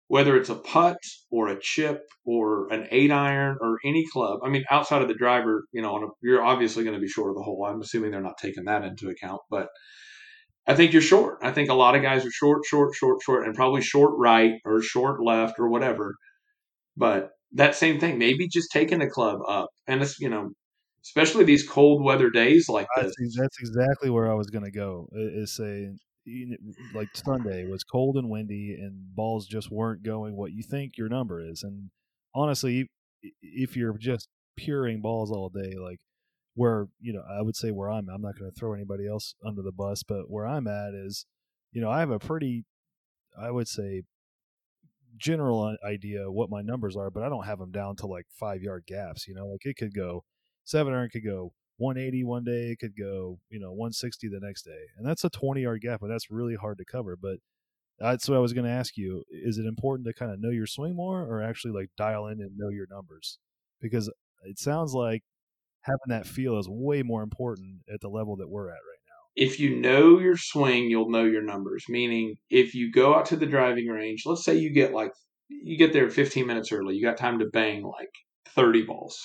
whether 0.09 0.37
it's 0.37 0.49
a 0.49 0.55
putt 0.55 0.99
or 1.31 1.49
a 1.49 1.61
chip 1.61 2.03
or 2.25 2.73
an 2.73 2.89
eight 2.91 3.13
iron 3.13 3.59
or 3.61 3.79
any 3.85 4.05
club. 4.13 4.41
I 4.43 4.49
mean, 4.49 4.65
outside 4.71 5.03
of 5.03 5.09
the 5.09 5.15
driver, 5.15 5.65
you 5.73 5.83
know, 5.83 5.95
on 5.95 6.05
a, 6.05 6.07
you're 6.23 6.43
obviously 6.43 6.83
going 6.83 6.97
to 6.97 7.01
be 7.01 7.09
short 7.09 7.31
of 7.31 7.37
the 7.37 7.43
hole. 7.43 7.65
I'm 7.65 7.81
assuming 7.81 8.11
they're 8.11 8.21
not 8.21 8.39
taking 8.41 8.65
that 8.65 8.85
into 8.85 9.11
account, 9.11 9.41
but 9.51 9.69
I 10.67 10.75
think 10.75 10.93
you're 10.93 11.03
short. 11.03 11.39
I 11.43 11.53
think 11.53 11.71
a 11.71 11.75
lot 11.75 11.95
of 11.95 12.03
guys 12.03 12.25
are 12.25 12.31
short, 12.31 12.65
short, 12.67 12.95
short, 12.95 13.19
short, 13.23 13.47
and 13.47 13.55
probably 13.55 13.83
short 13.83 14.15
right 14.19 14.55
or 14.65 14.83
short 14.83 15.23
left 15.23 15.59
or 15.59 15.69
whatever. 15.69 16.15
But 16.97 17.31
that 17.53 17.75
same 17.75 18.01
thing, 18.01 18.19
maybe 18.19 18.49
just 18.49 18.71
taking 18.73 18.99
the 18.99 19.09
club 19.09 19.41
up, 19.47 19.69
and 19.87 20.03
it's 20.03 20.21
you 20.21 20.29
know, 20.29 20.51
especially 21.05 21.45
these 21.45 21.67
cold 21.67 22.05
weather 22.05 22.29
days 22.29 22.69
like 22.69 22.87
this. 22.97 23.15
That's, 23.37 23.59
exactly 23.61 24.11
where 24.11 24.31
I 24.31 24.35
was 24.35 24.49
going 24.49 24.65
to 24.65 24.71
go. 24.71 25.09
Is 25.13 25.55
saying 25.55 25.99
like 26.95 27.09
Sunday 27.15 27.67
was 27.67 27.85
cold 27.85 28.17
and 28.17 28.29
windy, 28.29 28.77
and 28.81 29.15
balls 29.15 29.47
just 29.47 29.71
weren't 29.71 30.03
going 30.03 30.37
what 30.37 30.53
you 30.53 30.63
think 30.63 30.97
your 30.97 31.09
number 31.09 31.41
is. 31.41 31.63
And 31.63 31.91
honestly, 32.35 32.89
if 33.43 33.77
you're 33.77 33.97
just 33.99 34.29
puring 34.57 35.01
balls 35.01 35.31
all 35.31 35.49
day, 35.49 35.75
like 35.81 35.99
where 36.55 36.87
you 37.01 37.13
know, 37.13 37.23
I 37.29 37.43
would 37.43 37.57
say 37.57 37.71
where 37.71 37.91
I'm. 37.91 38.09
I'm 38.09 38.23
not 38.23 38.39
going 38.39 38.51
to 38.51 38.59
throw 38.59 38.75
anybody 38.75 39.07
else 39.07 39.35
under 39.45 39.63
the 39.63 39.73
bus, 39.73 40.03
but 40.03 40.31
where 40.31 40.47
I'm 40.47 40.67
at 40.67 40.95
is, 40.95 41.27
you 41.73 41.81
know, 41.81 41.91
I 41.91 42.01
have 42.01 42.11
a 42.11 42.19
pretty, 42.19 42.65
I 43.41 43.51
would 43.51 43.69
say, 43.69 44.03
general 45.17 45.77
idea 45.85 46.31
what 46.31 46.51
my 46.51 46.63
numbers 46.63 46.97
are, 46.97 47.11
but 47.11 47.23
I 47.23 47.29
don't 47.29 47.47
have 47.47 47.59
them 47.59 47.73
down 47.73 47.97
to 47.97 48.07
like 48.07 48.27
five 48.39 48.63
yard 48.63 48.85
gaps. 48.87 49.27
You 49.27 49.35
know, 49.35 49.47
like 49.47 49.65
it 49.65 49.77
could 49.77 49.95
go 49.95 50.25
seven 50.65 50.93
iron 50.93 51.09
could 51.11 51.25
go 51.25 51.53
180 51.79 52.25
one 52.25 52.45
day, 52.45 52.71
it 52.71 52.79
could 52.79 52.97
go 52.97 53.41
you 53.51 53.59
know 53.61 53.71
160 53.73 54.29
the 54.29 54.41
next 54.41 54.63
day, 54.65 54.87
and 54.97 55.07
that's 55.07 55.25
a 55.25 55.31
20 55.31 55.63
yard 55.63 55.81
gap, 55.83 56.03
and 56.03 56.11
that's 56.11 56.31
really 56.31 56.57
hard 56.57 56.79
to 56.79 56.85
cover. 56.85 57.17
But 57.17 57.39
that's 57.99 58.29
what 58.29 58.37
I 58.37 58.41
was 58.41 58.53
going 58.53 58.67
to 58.67 58.71
ask 58.71 58.97
you: 58.97 59.25
is 59.31 59.59
it 59.59 59.67
important 59.67 60.07
to 60.07 60.15
kind 60.15 60.33
of 60.33 60.41
know 60.41 60.51
your 60.51 60.67
swing 60.67 60.95
more, 60.97 61.23
or 61.23 61.43
actually 61.43 61.73
like 61.73 61.91
dial 61.97 62.27
in 62.29 62.41
and 62.41 62.57
know 62.57 62.69
your 62.71 62.87
numbers? 62.91 63.39
Because 63.81 64.11
it 64.45 64.59
sounds 64.59 64.95
like 64.95 65.23
having 65.83 65.99
that 66.09 66.27
feel 66.27 66.59
is 66.59 66.69
way 66.69 67.03
more 67.03 67.23
important 67.23 67.83
at 67.93 68.01
the 68.01 68.09
level 68.09 68.37
that 68.37 68.49
we're 68.51 68.69
at 68.71 68.75
right 68.75 69.03
now. 69.07 69.15
if 69.37 69.61
you 69.61 69.77
know 69.77 70.19
your 70.19 70.37
swing, 70.37 70.91
you'll 70.91 71.11
know 71.11 71.25
your 71.25 71.43
numbers. 71.43 71.85
Meaning, 71.89 72.37
if 72.51 72.75
you 72.75 72.91
go 72.93 73.15
out 73.15 73.27
to 73.27 73.37
the 73.37 73.47
driving 73.47 73.87
range, 73.89 74.25
let's 74.27 74.45
say 74.45 74.57
you 74.57 74.73
get 74.73 74.93
like 74.93 75.13
you 75.49 75.79
get 75.79 75.93
there 75.93 76.11
15 76.11 76.47
minutes 76.47 76.73
early, 76.73 76.97
you 76.97 77.03
got 77.05 77.17
time 77.17 77.39
to 77.41 77.47
bang 77.47 77.83
like 77.85 78.11
30 78.55 78.83
balls. 78.85 79.21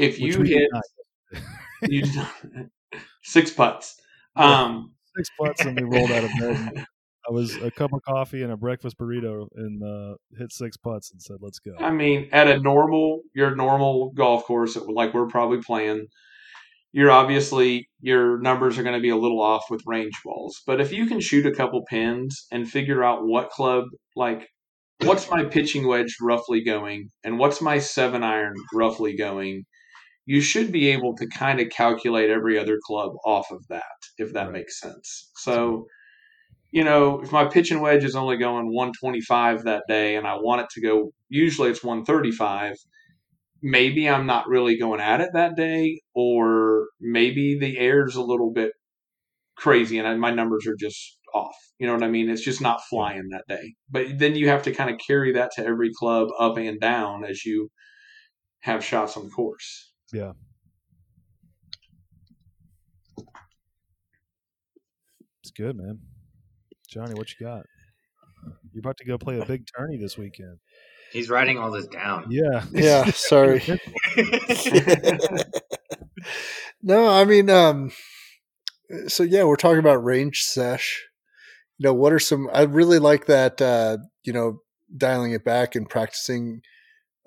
If 0.00 0.18
you 0.18 0.42
hit 0.42 0.68
you 1.82 2.02
six 3.22 3.50
putts, 3.50 4.00
um, 4.34 4.92
six 5.16 5.28
putts 5.38 5.64
and 5.64 5.78
we 5.78 5.82
rolled 5.82 6.10
out 6.10 6.24
of 6.24 6.30
bed. 6.38 6.86
I 7.28 7.32
was 7.32 7.54
a 7.56 7.70
cup 7.70 7.92
of 7.92 8.00
coffee 8.02 8.42
and 8.42 8.50
a 8.50 8.56
breakfast 8.56 8.96
burrito 8.98 9.46
and 9.54 9.82
uh, 9.82 10.14
hit 10.38 10.52
six 10.52 10.78
putts 10.78 11.12
and 11.12 11.20
said, 11.20 11.36
"Let's 11.40 11.58
go." 11.58 11.72
I 11.78 11.90
mean, 11.90 12.30
at 12.32 12.48
a 12.48 12.58
normal 12.58 13.20
your 13.34 13.54
normal 13.54 14.12
golf 14.12 14.44
course, 14.44 14.76
like 14.76 15.12
we're 15.12 15.26
probably 15.26 15.60
playing, 15.60 16.06
you're 16.92 17.10
obviously 17.10 17.88
your 18.00 18.40
numbers 18.40 18.78
are 18.78 18.82
going 18.82 18.96
to 18.96 19.02
be 19.02 19.10
a 19.10 19.16
little 19.16 19.42
off 19.42 19.64
with 19.68 19.82
range 19.84 20.18
balls. 20.24 20.62
But 20.66 20.80
if 20.80 20.92
you 20.92 21.06
can 21.06 21.20
shoot 21.20 21.44
a 21.44 21.54
couple 21.54 21.84
pins 21.84 22.46
and 22.50 22.68
figure 22.68 23.04
out 23.04 23.26
what 23.26 23.50
club, 23.50 23.84
like 24.16 24.48
what's 25.04 25.30
my 25.30 25.44
pitching 25.44 25.86
wedge 25.86 26.16
roughly 26.22 26.64
going, 26.64 27.10
and 27.22 27.38
what's 27.38 27.60
my 27.60 27.80
seven 27.80 28.22
iron 28.22 28.54
roughly 28.72 29.14
going, 29.14 29.64
you 30.32 30.40
should 30.40 30.70
be 30.72 30.88
able 30.96 31.12
to 31.16 31.26
kind 31.28 31.58
of 31.60 31.68
calculate 31.70 32.30
every 32.30 32.56
other 32.58 32.78
club 32.88 33.12
off 33.24 33.48
of 33.50 33.62
that, 33.68 33.98
if 34.18 34.32
that 34.34 34.44
Right. 34.44 34.52
makes 34.58 34.80
sense. 34.80 35.30
So. 35.36 35.86
You 36.72 36.84
know, 36.84 37.20
if 37.22 37.32
my 37.32 37.46
pitch 37.46 37.70
and 37.72 37.82
wedge 37.82 38.04
is 38.04 38.14
only 38.14 38.36
going 38.36 38.66
125 38.72 39.64
that 39.64 39.84
day 39.88 40.16
and 40.16 40.26
I 40.26 40.34
want 40.36 40.60
it 40.62 40.68
to 40.74 40.80
go, 40.80 41.12
usually 41.28 41.70
it's 41.70 41.82
135, 41.84 42.76
maybe 43.62 44.08
I'm 44.08 44.26
not 44.26 44.48
really 44.48 44.78
going 44.78 45.00
at 45.00 45.20
it 45.20 45.30
that 45.34 45.56
day, 45.56 46.00
or 46.14 46.88
maybe 47.00 47.58
the 47.58 47.78
air's 47.78 48.16
a 48.16 48.22
little 48.22 48.52
bit 48.52 48.72
crazy 49.56 49.98
and 49.98 50.20
my 50.20 50.30
numbers 50.32 50.66
are 50.66 50.76
just 50.76 51.18
off. 51.34 51.56
You 51.78 51.86
know 51.88 51.94
what 51.94 52.04
I 52.04 52.08
mean? 52.08 52.30
It's 52.30 52.44
just 52.44 52.60
not 52.60 52.82
flying 52.90 53.28
that 53.30 53.44
day. 53.48 53.74
But 53.90 54.18
then 54.18 54.36
you 54.36 54.48
have 54.48 54.62
to 54.64 54.72
kind 54.72 54.90
of 54.90 54.98
carry 55.06 55.32
that 55.34 55.50
to 55.56 55.66
every 55.66 55.90
club 55.98 56.28
up 56.38 56.56
and 56.58 56.80
down 56.80 57.24
as 57.24 57.44
you 57.44 57.68
have 58.60 58.84
shots 58.84 59.16
on 59.16 59.24
the 59.24 59.30
course. 59.30 59.89
Yeah. 60.12 60.32
It's 65.42 65.50
good, 65.56 65.76
man. 65.76 66.00
Johnny, 66.88 67.14
what 67.14 67.28
you 67.30 67.46
got? 67.46 67.64
You're 68.72 68.80
about 68.80 68.96
to 68.98 69.04
go 69.04 69.18
play 69.18 69.38
a 69.40 69.44
big 69.44 69.64
tourney 69.76 69.96
this 69.96 70.18
weekend. 70.18 70.58
He's 71.12 71.28
writing 71.28 71.58
all 71.58 71.70
this 71.70 71.86
down. 71.86 72.26
Yeah. 72.30 72.64
Yeah, 72.72 73.04
sorry. 73.10 73.62
no, 76.82 77.08
I 77.08 77.24
mean, 77.24 77.50
um, 77.50 77.90
so 79.08 79.22
yeah, 79.22 79.44
we're 79.44 79.56
talking 79.56 79.78
about 79.78 80.04
range 80.04 80.42
sesh. 80.42 81.06
You 81.78 81.84
know, 81.84 81.94
what 81.94 82.12
are 82.12 82.18
some? 82.18 82.48
I 82.52 82.62
really 82.62 82.98
like 82.98 83.26
that. 83.26 83.60
Uh, 83.60 83.98
you 84.24 84.32
know, 84.32 84.60
dialing 84.96 85.32
it 85.32 85.44
back 85.44 85.74
and 85.74 85.88
practicing 85.88 86.62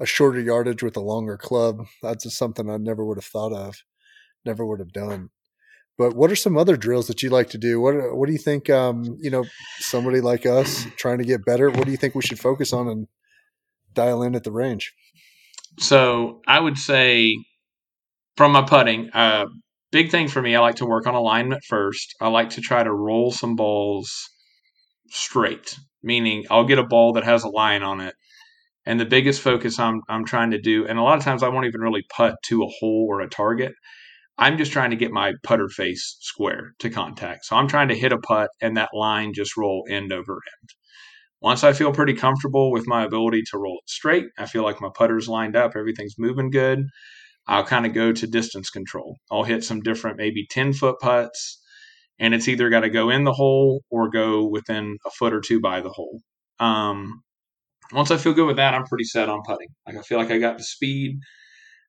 a 0.04 0.06
shorter 0.06 0.42
yardage 0.42 0.84
with 0.84 0.98
a 0.98 1.02
longer 1.02 1.38
club. 1.38 1.86
That's 2.02 2.26
just 2.26 2.38
something 2.38 2.70
I 2.70 2.78
never 2.78 3.06
would 3.06 3.18
have 3.18 3.26
thought 3.26 3.54
of, 3.54 3.84
never 4.46 4.66
would 4.66 4.80
have 4.80 4.92
done. 4.92 5.30
But 5.98 6.16
what 6.16 6.30
are 6.30 6.36
some 6.36 6.58
other 6.58 6.76
drills 6.76 7.08
that 7.08 7.24
you 7.24 7.30
like 7.30 7.50
to 7.52 7.58
do? 7.58 7.80
What 7.80 7.96
What 8.16 8.28
do 8.28 8.34
you 8.34 8.40
think? 8.40 8.70
Um, 8.70 9.18
you 9.22 9.32
know, 9.32 9.46
somebody 9.80 10.22
like 10.22 10.46
us 10.46 10.86
trying 10.98 11.20
to 11.20 11.24
get 11.24 11.46
better. 11.46 11.70
What 11.70 11.86
do 11.86 11.92
you 11.92 11.98
think 11.98 12.16
we 12.16 12.22
should 12.22 12.40
focus 12.40 12.74
on 12.74 12.88
and 12.88 13.08
dial 13.94 14.24
in 14.24 14.36
at 14.36 14.44
the 14.44 14.52
range? 14.52 14.94
So 15.80 16.42
I 16.48 16.60
would 16.60 16.78
say 16.78 17.38
from 18.36 18.52
my 18.52 18.64
putting, 18.64 19.10
uh, 19.14 19.46
big 19.92 20.12
thing 20.12 20.28
for 20.28 20.42
me, 20.42 20.56
I 20.56 20.60
like 20.60 20.76
to 20.76 20.86
work 20.86 21.08
on 21.08 21.16
alignment 21.16 21.64
first. 21.64 22.16
I 22.20 22.28
like 22.28 22.50
to 22.52 22.62
try 22.62 22.84
to 22.84 22.92
roll 22.92 23.32
some 23.32 23.56
balls 23.56 24.30
straight, 25.10 25.78
meaning 26.02 26.46
I'll 26.50 26.66
get 26.66 26.80
a 26.80 26.86
ball 26.86 27.14
that 27.14 27.24
has 27.24 27.44
a 27.44 27.50
line 27.50 27.84
on 27.84 28.02
it. 28.02 28.16
And 28.86 29.00
the 29.00 29.06
biggest 29.06 29.42
focus 29.42 29.80
I'm 29.80 30.02
I'm 30.10 30.26
trying 30.26 30.52
to 30.52 30.60
do, 30.60 30.86
and 30.86 31.00
a 31.00 31.04
lot 31.04 31.18
of 31.18 31.24
times 31.24 31.44
I 31.44 31.50
won't 31.50 31.66
even 31.66 31.82
really 31.82 32.04
putt 32.16 32.36
to 32.48 32.64
a 32.64 32.68
hole 32.80 33.08
or 33.10 33.22
a 33.22 33.30
target. 33.30 33.74
I'm 34.38 34.58
just 34.58 34.72
trying 34.72 34.90
to 34.90 34.96
get 34.96 35.12
my 35.12 35.34
putter 35.44 35.70
face 35.70 36.18
square 36.20 36.74
to 36.80 36.90
contact. 36.90 37.46
So 37.46 37.56
I'm 37.56 37.68
trying 37.68 37.90
to 37.90 37.96
hit 37.96 38.12
a 38.12 38.18
putt 38.18 38.50
and 38.62 38.76
that 38.78 38.90
line 38.94 39.34
just 39.34 39.56
roll 39.56 39.86
end 39.90 40.12
over 40.12 40.34
end. 40.34 40.70
Once 41.40 41.64
I 41.64 41.74
feel 41.74 41.92
pretty 41.92 42.14
comfortable 42.14 42.72
with 42.72 42.88
my 42.88 43.04
ability 43.04 43.44
to 43.52 43.58
roll 43.58 43.80
it 43.84 43.90
straight, 43.90 44.26
I 44.38 44.46
feel 44.46 44.64
like 44.64 44.82
my 44.82 44.90
putter's 44.96 45.28
lined 45.28 45.56
up, 45.56 45.74
everything's 45.76 46.16
moving 46.18 46.50
good. 46.50 46.86
I'll 47.48 47.66
kind 47.66 47.86
of 47.86 47.94
go 47.94 48.14
to 48.14 48.28
distance 48.28 48.70
control. 48.70 49.18
I'll 49.30 49.44
hit 49.44 49.64
some 49.64 49.82
different, 49.82 50.18
maybe 50.18 50.48
10 50.50 50.74
foot 50.74 50.96
putts, 51.02 51.62
and 52.18 52.34
it's 52.34 52.48
either 52.48 52.70
got 52.70 52.82
to 52.82 52.90
go 52.90 53.10
in 53.10 53.26
the 53.26 53.34
hole 53.34 53.82
or 53.90 54.10
go 54.10 54.48
within 54.48 54.98
a 55.06 55.10
foot 55.12 55.34
or 55.34 55.42
two 55.42 55.60
by 55.60 55.82
the 55.82 55.90
hole. 55.90 56.22
Um, 56.60 57.22
once 57.92 58.12
I 58.12 58.18
feel 58.18 58.34
good 58.34 58.48
with 58.48 58.58
that, 58.58 58.74
I'm 58.74 58.86
pretty 58.86 59.04
set 59.04 59.30
on 59.30 59.42
putting. 59.46 59.68
Like 59.88 59.98
I 59.98 60.02
feel 60.02 60.18
like 60.18 60.32
I 60.32 60.38
got 60.38 60.58
the 60.58 60.64
speed. 60.64 61.20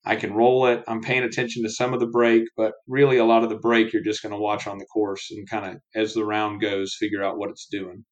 I 0.07 0.16
can 0.16 0.35
roll 0.35 0.66
it. 0.66 0.85
I'm 0.87 1.00
paying 1.00 1.22
attention 1.22 1.62
to 1.62 1.70
some 1.70 1.94
of 1.94 2.00
the 2.00 2.07
break, 2.07 2.44
but 2.57 2.72
really 2.87 3.16
a 3.16 3.24
lot 3.24 3.42
of 3.42 3.48
the 3.48 3.57
break 3.57 3.92
you're 3.92 4.02
just 4.02 4.22
going 4.22 4.35
to 4.35 4.38
watch 4.38 4.66
on 4.66 4.78
the 4.78 4.85
course 4.87 5.30
and 5.30 5.48
kind 5.48 5.66
of 5.66 5.80
as 5.94 6.12
the 6.12 6.24
round 6.24 6.61
goes, 6.61 6.96
figure 6.98 7.24
out 7.24 7.38
what 7.38 7.48
it's 7.50 7.66
doing. 7.70 8.04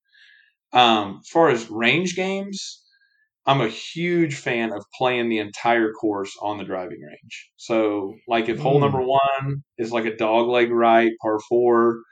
Um, 0.73 1.18
as 1.21 1.29
far 1.29 1.51
as 1.51 1.71
range 1.71 2.16
games, 2.16 2.83
I'm 3.45 3.61
a 3.61 3.68
huge 3.68 4.37
fan 4.37 4.73
of 4.73 4.85
playing 4.97 5.29
the 5.29 5.38
entire 5.38 5.92
course 5.92 6.35
on 6.40 6.59
the 6.59 6.64
driving 6.64 7.01
range. 7.03 7.51
So, 7.57 8.14
like 8.29 8.49
if 8.49 8.59
hole 8.59 8.81
number 8.81 9.03
one 9.03 9.62
is 9.77 9.92
like 9.92 10.07
a 10.07 10.16
dog 10.16 10.49
leg 10.49 10.71
right, 10.71 11.12
par 11.21 11.40
four, 11.49 12.03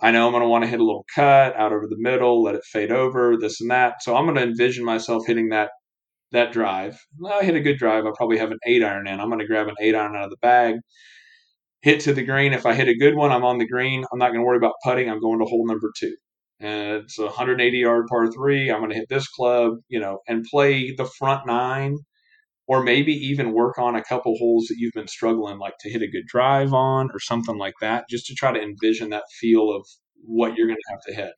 I 0.00 0.10
know 0.12 0.26
I'm 0.26 0.32
going 0.32 0.42
to 0.42 0.48
want 0.48 0.64
to 0.64 0.70
hit 0.70 0.80
a 0.80 0.84
little 0.84 1.06
cut 1.12 1.56
out 1.56 1.72
over 1.72 1.86
the 1.88 1.98
middle, 1.98 2.42
let 2.42 2.54
it 2.54 2.64
fade 2.64 2.92
over, 2.92 3.36
this 3.36 3.60
and 3.60 3.70
that. 3.70 4.02
So 4.02 4.16
I'm 4.16 4.26
going 4.26 4.36
to 4.36 4.42
envision 4.42 4.84
myself 4.84 5.26
hitting 5.26 5.48
that 5.50 5.70
that 6.32 6.52
drive. 6.52 6.98
I 7.26 7.44
hit 7.44 7.54
a 7.56 7.60
good 7.60 7.78
drive. 7.78 8.04
I'll 8.04 8.14
probably 8.14 8.38
have 8.38 8.50
an 8.50 8.58
eight 8.66 8.84
iron 8.84 9.06
in. 9.08 9.20
I'm 9.20 9.28
going 9.28 9.40
to 9.40 9.46
grab 9.46 9.68
an 9.68 9.74
eight 9.80 9.94
iron 9.94 10.14
out 10.14 10.24
of 10.24 10.30
the 10.30 10.36
bag, 10.42 10.76
hit 11.82 12.00
to 12.00 12.12
the 12.14 12.24
green. 12.24 12.52
If 12.52 12.66
I 12.66 12.74
hit 12.74 12.88
a 12.88 12.96
good 12.96 13.14
one, 13.16 13.32
I'm 13.32 13.44
on 13.44 13.58
the 13.58 13.66
green. 13.66 14.04
I'm 14.12 14.18
not 14.18 14.28
going 14.28 14.40
to 14.40 14.46
worry 14.46 14.58
about 14.58 14.74
putting. 14.84 15.08
I'm 15.10 15.20
going 15.20 15.38
to 15.40 15.46
hole 15.46 15.66
number 15.66 15.90
two. 15.98 16.14
And 16.60 17.02
it's 17.04 17.18
a 17.18 17.24
180 17.24 17.78
yard 17.78 18.06
par 18.08 18.30
three. 18.30 18.70
I'm 18.70 18.80
going 18.80 18.90
to 18.90 18.96
hit 18.96 19.08
this 19.08 19.28
club, 19.28 19.74
you 19.88 20.00
know, 20.00 20.18
and 20.28 20.44
play 20.44 20.94
the 20.94 21.04
front 21.04 21.46
nine, 21.46 21.98
or 22.68 22.84
maybe 22.84 23.12
even 23.12 23.52
work 23.52 23.78
on 23.78 23.96
a 23.96 24.04
couple 24.04 24.36
holes 24.36 24.66
that 24.66 24.76
you've 24.76 24.92
been 24.92 25.08
struggling, 25.08 25.58
like 25.58 25.78
to 25.80 25.90
hit 25.90 26.02
a 26.02 26.06
good 26.06 26.26
drive 26.26 26.74
on 26.74 27.08
or 27.12 27.18
something 27.18 27.56
like 27.56 27.72
that, 27.80 28.04
just 28.10 28.26
to 28.26 28.34
try 28.34 28.52
to 28.52 28.60
envision 28.60 29.08
that 29.10 29.24
feel 29.40 29.74
of 29.74 29.86
what 30.22 30.54
you're 30.54 30.66
going 30.66 30.76
to 30.76 30.92
have 30.92 31.00
to 31.08 31.14
hit. 31.14 31.32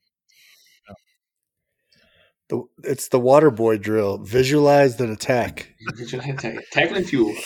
The, 2.49 2.63
it's 2.83 3.07
the 3.07 3.19
water 3.19 3.49
boy 3.49 3.77
drill. 3.77 4.17
Visualize 4.17 4.97
then 4.97 5.09
attack. 5.09 5.73
Tackling 6.73 7.05
fuel. 7.05 7.33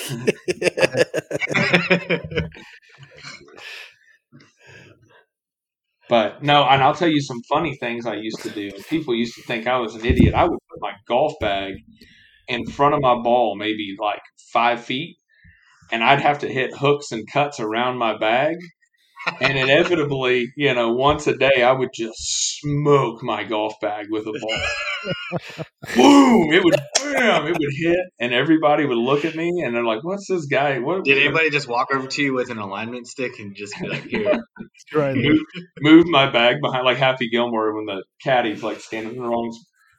But 6.08 6.44
no, 6.44 6.64
and 6.66 6.84
I'll 6.84 6.94
tell 6.94 7.08
you 7.08 7.20
some 7.20 7.42
funny 7.50 7.76
things 7.78 8.06
I 8.06 8.16
used 8.16 8.40
to 8.44 8.52
do. 8.52 8.70
People 8.90 9.16
used 9.16 9.34
to 9.36 9.42
think 9.42 9.66
I 9.66 9.78
was 9.78 9.96
an 9.96 10.06
idiot. 10.06 10.36
I 10.36 10.44
would 10.44 10.60
put 10.70 10.80
my 10.80 10.92
golf 11.08 11.34
bag 11.40 11.74
in 12.48 12.66
front 12.66 12.96
of 12.96 13.02
my 13.02 13.16
ball, 13.16 13.56
maybe 13.56 13.96
like 14.00 14.22
five 14.52 14.84
feet, 14.84 15.18
and 15.92 16.04
I'd 16.04 16.22
have 16.22 16.40
to 16.40 16.48
hit 16.48 16.76
hooks 16.76 17.12
and 17.12 17.30
cuts 17.32 17.60
around 17.60 17.98
my 17.98 18.18
bag. 18.18 18.56
And 19.42 19.58
inevitably, 19.58 20.54
you 20.56 20.74
know, 20.76 20.94
once 20.94 21.26
a 21.26 21.36
day, 21.36 21.64
I 21.64 21.72
would 21.72 21.90
just 21.96 22.60
smoke 22.60 23.24
my 23.24 23.44
golf 23.44 23.74
bag 23.82 24.06
with 24.12 24.28
a 24.28 24.40
ball. 24.40 25.66
Boom! 25.96 26.54
It 26.54 26.64
would 26.64 26.76
bam! 27.02 27.48
It 27.48 27.58
would 27.58 27.74
hit, 27.76 28.00
and 28.20 28.34
everybody 28.34 28.86
would 28.86 28.98
look 28.98 29.26
at 29.26 29.36
me, 29.36 29.64
and 29.64 29.76
they're 29.76 29.86
like, 29.86 30.04
"What's 30.04 30.28
this 30.28 30.46
guy? 30.46 30.78
What?" 30.80 31.06
Did 31.06 31.18
anybody 31.18 31.50
just 31.50 31.68
walk 31.68 31.88
over 31.94 32.08
to 32.08 32.22
you 32.22 32.34
with 32.34 32.50
an 32.50 32.60
alignment 32.60 33.08
stick 33.08 33.40
and 33.40 33.56
just 33.56 33.74
be 33.80 33.88
like, 33.88 34.04
"Here"? 34.04 34.44
Move, 34.94 35.40
move 35.82 36.06
my 36.08 36.30
bag 36.30 36.58
behind 36.62 36.86
like 36.86 36.98
Happy 36.98 37.30
Gilmore 37.30 37.76
when 37.76 37.86
the 37.86 38.04
caddy's 38.24 38.62
like 38.64 38.80
standing 38.80 39.16
in 39.16 39.24
the 39.24 39.28
wrong. 39.28 39.52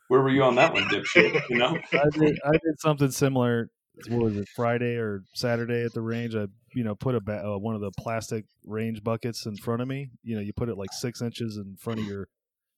Where 0.09 0.21
were 0.21 0.31
you 0.31 0.43
on 0.43 0.55
that 0.57 0.73
one, 0.75 0.85
dipshit? 0.85 1.49
You 1.49 1.59
know. 1.59 1.79
I 1.93 2.09
did, 2.13 2.39
I 2.45 2.53
did 2.53 2.81
something 2.81 3.11
similar. 3.11 3.71
What 4.09 4.23
was 4.23 4.37
it, 4.37 4.49
Friday 4.55 4.97
or 4.97 5.23
Saturday 5.33 5.83
at 5.85 5.95
the 5.95 6.03
range? 6.03 6.35
I, 6.35 6.47
you 6.75 6.85
know, 6.85 6.95
put 6.95 7.15
a 7.15 7.21
ba- 7.21 7.47
uh, 7.47 7.59
one 7.59 7.75
of 7.75 7.81
the 7.81 7.93
plastic 7.99 8.45
range 8.65 9.03
buckets 9.03 9.47
in 9.47 9.57
front 9.57 9.81
of 9.81 9.89
me. 9.89 10.11
You 10.23 10.37
know, 10.37 10.43
you 10.43 10.53
put 10.53 10.69
it 10.69 10.77
like 10.77 10.93
six 10.93 11.23
inches 11.23 11.57
in 11.57 11.77
front 11.79 12.01
of 12.01 12.07
your 12.07 12.29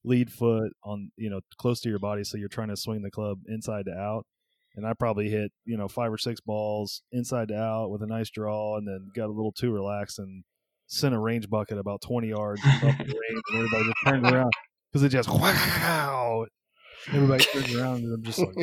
lead 0.05 0.31
foot 0.31 0.73
on, 0.85 1.11
you 1.17 1.29
know, 1.29 1.41
close 1.59 1.81
to 1.81 1.89
your 1.89 1.99
body, 1.99 2.23
so 2.23 2.39
you're 2.39 2.49
trying 2.49 2.69
to 2.69 2.77
swing 2.77 3.03
the 3.03 3.11
club 3.11 3.41
inside 3.49 3.87
to 3.87 3.93
out. 3.93 4.27
And 4.77 4.87
I 4.87 4.93
probably 4.93 5.29
hit, 5.29 5.51
you 5.65 5.77
know, 5.77 5.89
five 5.89 6.13
or 6.13 6.19
six 6.19 6.41
balls 6.41 7.03
inside 7.11 7.49
to 7.49 7.57
out 7.57 7.91
with 7.91 8.03
a 8.03 8.07
nice 8.07 8.31
draw, 8.31 8.77
and 8.77 8.87
then 8.87 9.11
got 9.17 9.27
a 9.27 9.33
little 9.33 9.51
too 9.51 9.73
relaxed 9.73 10.21
and 10.21 10.45
sent 10.87 11.15
a 11.15 11.19
range 11.19 11.51
bucket 11.51 11.79
about 11.79 12.01
20 12.01 12.29
yards 12.29 12.63
up 12.65 12.81
the 12.81 12.89
range, 13.05 13.43
and 13.51 13.57
everybody 13.57 13.85
just 13.85 13.97
turned 14.07 14.27
around 14.27 14.53
because 14.93 15.03
it 15.03 15.09
just 15.09 15.29
wow. 15.29 16.47
Everybody 17.13 17.45
turns 17.53 17.77
around, 17.77 18.05
and 18.05 18.15
I'm 18.15 18.23
just 18.25 18.39
like, 18.39 18.55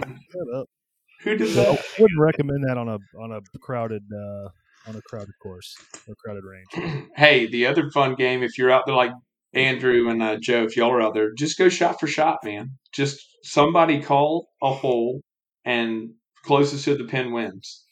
shut 0.00 0.54
up. 0.54 0.66
Who 1.24 1.36
did 1.36 1.50
So 1.52 1.62
I 1.62 1.76
wouldn't 1.98 2.20
recommend 2.20 2.64
that 2.68 2.76
on 2.78 2.88
a 2.88 2.98
on 3.18 3.32
a 3.32 3.58
crowded 3.58 4.02
uh, 4.12 4.48
on 4.88 4.96
a 4.96 5.02
crowded 5.02 5.34
course 5.42 5.78
or 6.06 6.14
crowded 6.22 6.44
range. 6.44 7.08
hey, 7.16 7.46
the 7.46 7.66
other 7.66 7.90
fun 7.90 8.14
game, 8.14 8.42
if 8.42 8.58
you're 8.58 8.70
out 8.70 8.84
there 8.86 8.94
like 8.94 9.12
Andrew 9.54 10.08
and 10.08 10.22
uh, 10.22 10.36
Joe, 10.40 10.64
if 10.64 10.76
y'all 10.76 10.92
are 10.92 11.00
out 11.00 11.14
there, 11.14 11.32
just 11.32 11.58
go 11.58 11.68
shot 11.68 11.98
for 11.98 12.06
shot, 12.06 12.38
man. 12.44 12.72
Just 12.92 13.18
somebody 13.42 14.02
call 14.02 14.48
a 14.62 14.72
hole 14.72 15.22
and 15.64 16.10
closest 16.44 16.84
to 16.84 16.96
the 16.96 17.04
pin 17.04 17.32
wins. 17.32 17.84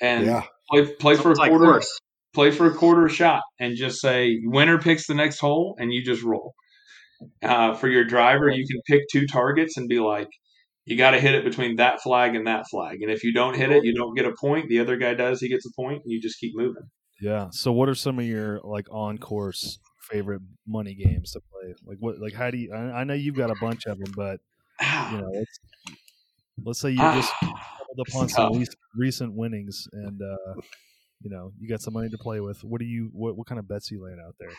And 0.00 0.26
Yeah. 0.26 0.42
play 0.70 0.94
play 0.94 1.14
for 1.16 1.20
a 1.20 1.24
Sounds 1.34 1.38
like 1.38 1.50
quarter. 1.50 1.64
horse. 1.66 1.98
play 2.34 2.50
for 2.50 2.66
a 2.66 2.74
quarter 2.74 3.08
shot 3.08 3.42
and 3.58 3.76
just 3.76 4.00
say 4.00 4.38
winner 4.44 4.78
picks 4.78 5.06
the 5.06 5.14
next 5.14 5.38
hole 5.38 5.76
and 5.78 5.92
you 5.92 6.04
just 6.04 6.22
roll. 6.22 6.54
Uh, 7.42 7.74
for 7.74 7.88
your 7.88 8.04
driver, 8.04 8.48
you 8.48 8.66
can 8.66 8.80
pick 8.86 9.02
two 9.10 9.26
targets 9.26 9.76
and 9.76 9.88
be 9.88 9.98
like, 9.98 10.28
you 10.84 10.96
got 10.96 11.12
to 11.12 11.20
hit 11.20 11.34
it 11.34 11.44
between 11.44 11.76
that 11.76 12.00
flag 12.00 12.34
and 12.34 12.46
that 12.46 12.64
flag. 12.70 13.02
And 13.02 13.10
if 13.10 13.22
you 13.22 13.32
don't 13.32 13.54
hit 13.54 13.70
it, 13.70 13.84
you 13.84 13.94
don't 13.94 14.14
get 14.16 14.26
a 14.26 14.32
point. 14.40 14.68
The 14.68 14.80
other 14.80 14.96
guy 14.96 15.14
does, 15.14 15.40
he 15.40 15.48
gets 15.48 15.66
a 15.66 15.72
point, 15.74 16.02
and 16.02 16.12
you 16.12 16.20
just 16.20 16.40
keep 16.40 16.56
moving. 16.56 16.82
Yeah. 17.20 17.48
So, 17.52 17.70
what 17.70 17.88
are 17.88 17.94
some 17.94 18.18
of 18.18 18.24
your 18.24 18.60
like 18.64 18.86
on 18.90 19.18
course 19.18 19.78
favorite 20.00 20.42
money 20.66 20.94
games 20.94 21.32
to 21.32 21.40
play? 21.40 21.74
Like 21.86 21.98
what? 22.00 22.18
Like 22.18 22.34
how 22.34 22.50
do 22.50 22.58
you? 22.58 22.72
I, 22.74 23.00
I 23.00 23.04
know 23.04 23.14
you've 23.14 23.36
got 23.36 23.50
a 23.50 23.54
bunch 23.60 23.86
of 23.86 23.98
them, 23.98 24.12
but 24.16 24.40
you 24.80 25.18
know, 25.18 25.30
let's 25.32 25.60
let's 26.64 26.80
say 26.80 26.90
you 26.90 26.96
just 26.96 27.32
stumbled 27.36 28.08
upon 28.08 28.28
some 28.28 28.58
recent, 28.58 28.78
recent 28.96 29.34
winnings, 29.34 29.86
and 29.92 30.20
uh, 30.20 30.60
you 31.22 31.30
know 31.30 31.52
you 31.60 31.68
got 31.68 31.80
some 31.80 31.94
money 31.94 32.08
to 32.08 32.18
play 32.18 32.40
with. 32.40 32.64
What 32.64 32.80
do 32.80 32.86
you? 32.86 33.10
What 33.12 33.36
what 33.36 33.46
kind 33.46 33.60
of 33.60 33.68
bets 33.68 33.92
are 33.92 33.94
you 33.94 34.04
laying 34.04 34.20
out 34.20 34.34
there? 34.40 34.50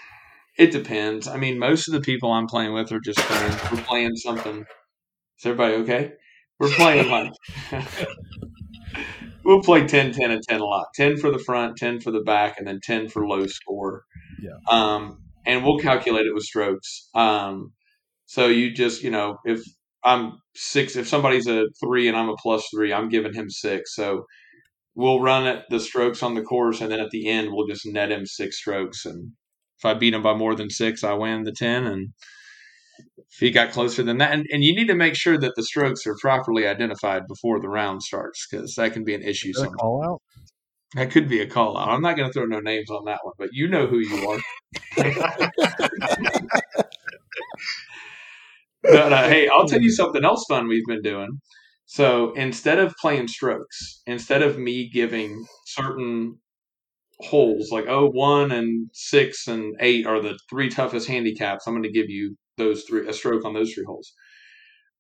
It 0.57 0.71
depends. 0.71 1.27
I 1.27 1.37
mean, 1.37 1.57
most 1.57 1.87
of 1.87 1.93
the 1.93 2.01
people 2.01 2.31
I'm 2.31 2.47
playing 2.47 2.73
with 2.73 2.91
are 2.91 2.99
just 2.99 3.19
playing. 3.19 3.57
We're 3.71 3.83
playing 3.83 4.15
something. 4.15 4.59
Is 4.59 5.45
everybody 5.45 5.75
okay? 5.75 6.13
We're 6.59 6.69
playing 6.69 7.09
like 7.09 7.31
we'll 9.43 9.61
play 9.61 9.87
10, 9.87 10.13
10, 10.13 10.31
and 10.31 10.41
10 10.47 10.61
a 10.61 10.65
lot. 10.65 10.87
10 10.95 11.17
for 11.17 11.31
the 11.31 11.39
front, 11.39 11.77
10 11.77 11.99
for 12.01 12.11
the 12.11 12.21
back, 12.21 12.57
and 12.57 12.67
then 12.67 12.79
10 12.81 13.09
for 13.09 13.27
low 13.27 13.47
score. 13.47 14.03
Yeah. 14.41 14.57
Um, 14.69 15.19
and 15.45 15.63
we'll 15.63 15.79
calculate 15.79 16.25
it 16.25 16.33
with 16.33 16.43
strokes. 16.43 17.09
Um, 17.13 17.73
so 18.25 18.47
you 18.47 18.73
just, 18.73 19.03
you 19.03 19.11
know, 19.11 19.37
if 19.45 19.61
I'm 20.03 20.39
six, 20.55 20.95
if 20.95 21.07
somebody's 21.07 21.47
a 21.47 21.65
three 21.83 22.07
and 22.07 22.17
I'm 22.17 22.29
a 22.29 22.35
plus 22.35 22.65
three, 22.73 22.93
I'm 22.93 23.09
giving 23.09 23.33
him 23.33 23.49
six. 23.49 23.95
So 23.95 24.25
we'll 24.95 25.21
run 25.21 25.47
it 25.47 25.65
the 25.69 25.79
strokes 25.79 26.23
on 26.23 26.35
the 26.35 26.41
course, 26.41 26.81
and 26.81 26.91
then 26.91 26.99
at 26.99 27.11
the 27.11 27.27
end, 27.27 27.49
we'll 27.51 27.67
just 27.67 27.85
net 27.85 28.11
him 28.11 28.25
six 28.25 28.57
strokes. 28.57 29.05
And 29.05 29.31
if 29.83 29.85
I 29.85 29.93
beat 29.95 30.13
him 30.13 30.21
by 30.21 30.33
more 30.33 30.55
than 30.55 30.69
six, 30.69 31.03
I 31.03 31.13
win 31.13 31.43
the 31.43 31.51
10. 31.51 31.85
And 31.85 32.13
if 33.17 33.39
he 33.39 33.51
got 33.51 33.73
closer 33.73 34.01
than 34.01 34.19
that, 34.19 34.31
and, 34.31 34.45
and 34.49 34.63
you 34.63 34.73
need 34.73 34.87
to 34.87 34.95
make 34.95 35.15
sure 35.15 35.37
that 35.37 35.55
the 35.57 35.63
strokes 35.63 36.07
are 36.07 36.15
properly 36.21 36.65
identified 36.65 37.27
before 37.27 37.59
the 37.59 37.67
round 37.67 38.01
starts 38.01 38.47
because 38.49 38.75
that 38.75 38.93
can 38.93 39.03
be 39.03 39.13
an 39.13 39.21
issue. 39.21 39.49
Is 39.49 39.55
that 39.55 39.63
a 39.63 39.65
Sometimes. 39.65 39.81
call 39.81 40.03
out? 40.05 40.21
That 40.95 41.11
could 41.11 41.27
be 41.27 41.41
a 41.41 41.47
call 41.47 41.77
out. 41.77 41.89
I'm 41.89 42.01
not 42.01 42.15
going 42.15 42.29
to 42.29 42.33
throw 42.33 42.45
no 42.45 42.59
names 42.59 42.89
on 42.89 43.03
that 43.05 43.19
one, 43.23 43.33
but 43.37 43.49
you 43.51 43.67
know 43.67 43.87
who 43.87 43.97
you 43.97 44.29
are. 44.29 44.39
but 48.83 49.11
uh, 49.11 49.27
hey, 49.27 49.49
I'll 49.49 49.67
tell 49.67 49.81
you 49.81 49.91
something 49.95 50.23
else 50.23 50.45
fun 50.47 50.67
we've 50.67 50.85
been 50.85 51.01
doing. 51.01 51.41
So 51.87 52.31
instead 52.33 52.79
of 52.79 52.95
playing 53.01 53.27
strokes, 53.27 54.01
instead 54.05 54.43
of 54.43 54.57
me 54.57 54.89
giving 54.89 55.45
certain 55.65 56.37
holes 57.23 57.71
like 57.71 57.85
oh 57.87 58.07
one 58.07 58.51
and 58.51 58.89
six 58.93 59.47
and 59.47 59.75
eight 59.79 60.05
are 60.05 60.21
the 60.21 60.37
three 60.49 60.69
toughest 60.69 61.07
handicaps, 61.07 61.67
I'm 61.67 61.73
going 61.73 61.83
to 61.83 61.91
give 61.91 62.09
you 62.09 62.35
those 62.57 62.83
three 62.83 63.07
a 63.07 63.13
stroke 63.13 63.45
on 63.45 63.53
those 63.53 63.73
three 63.73 63.85
holes. 63.85 64.13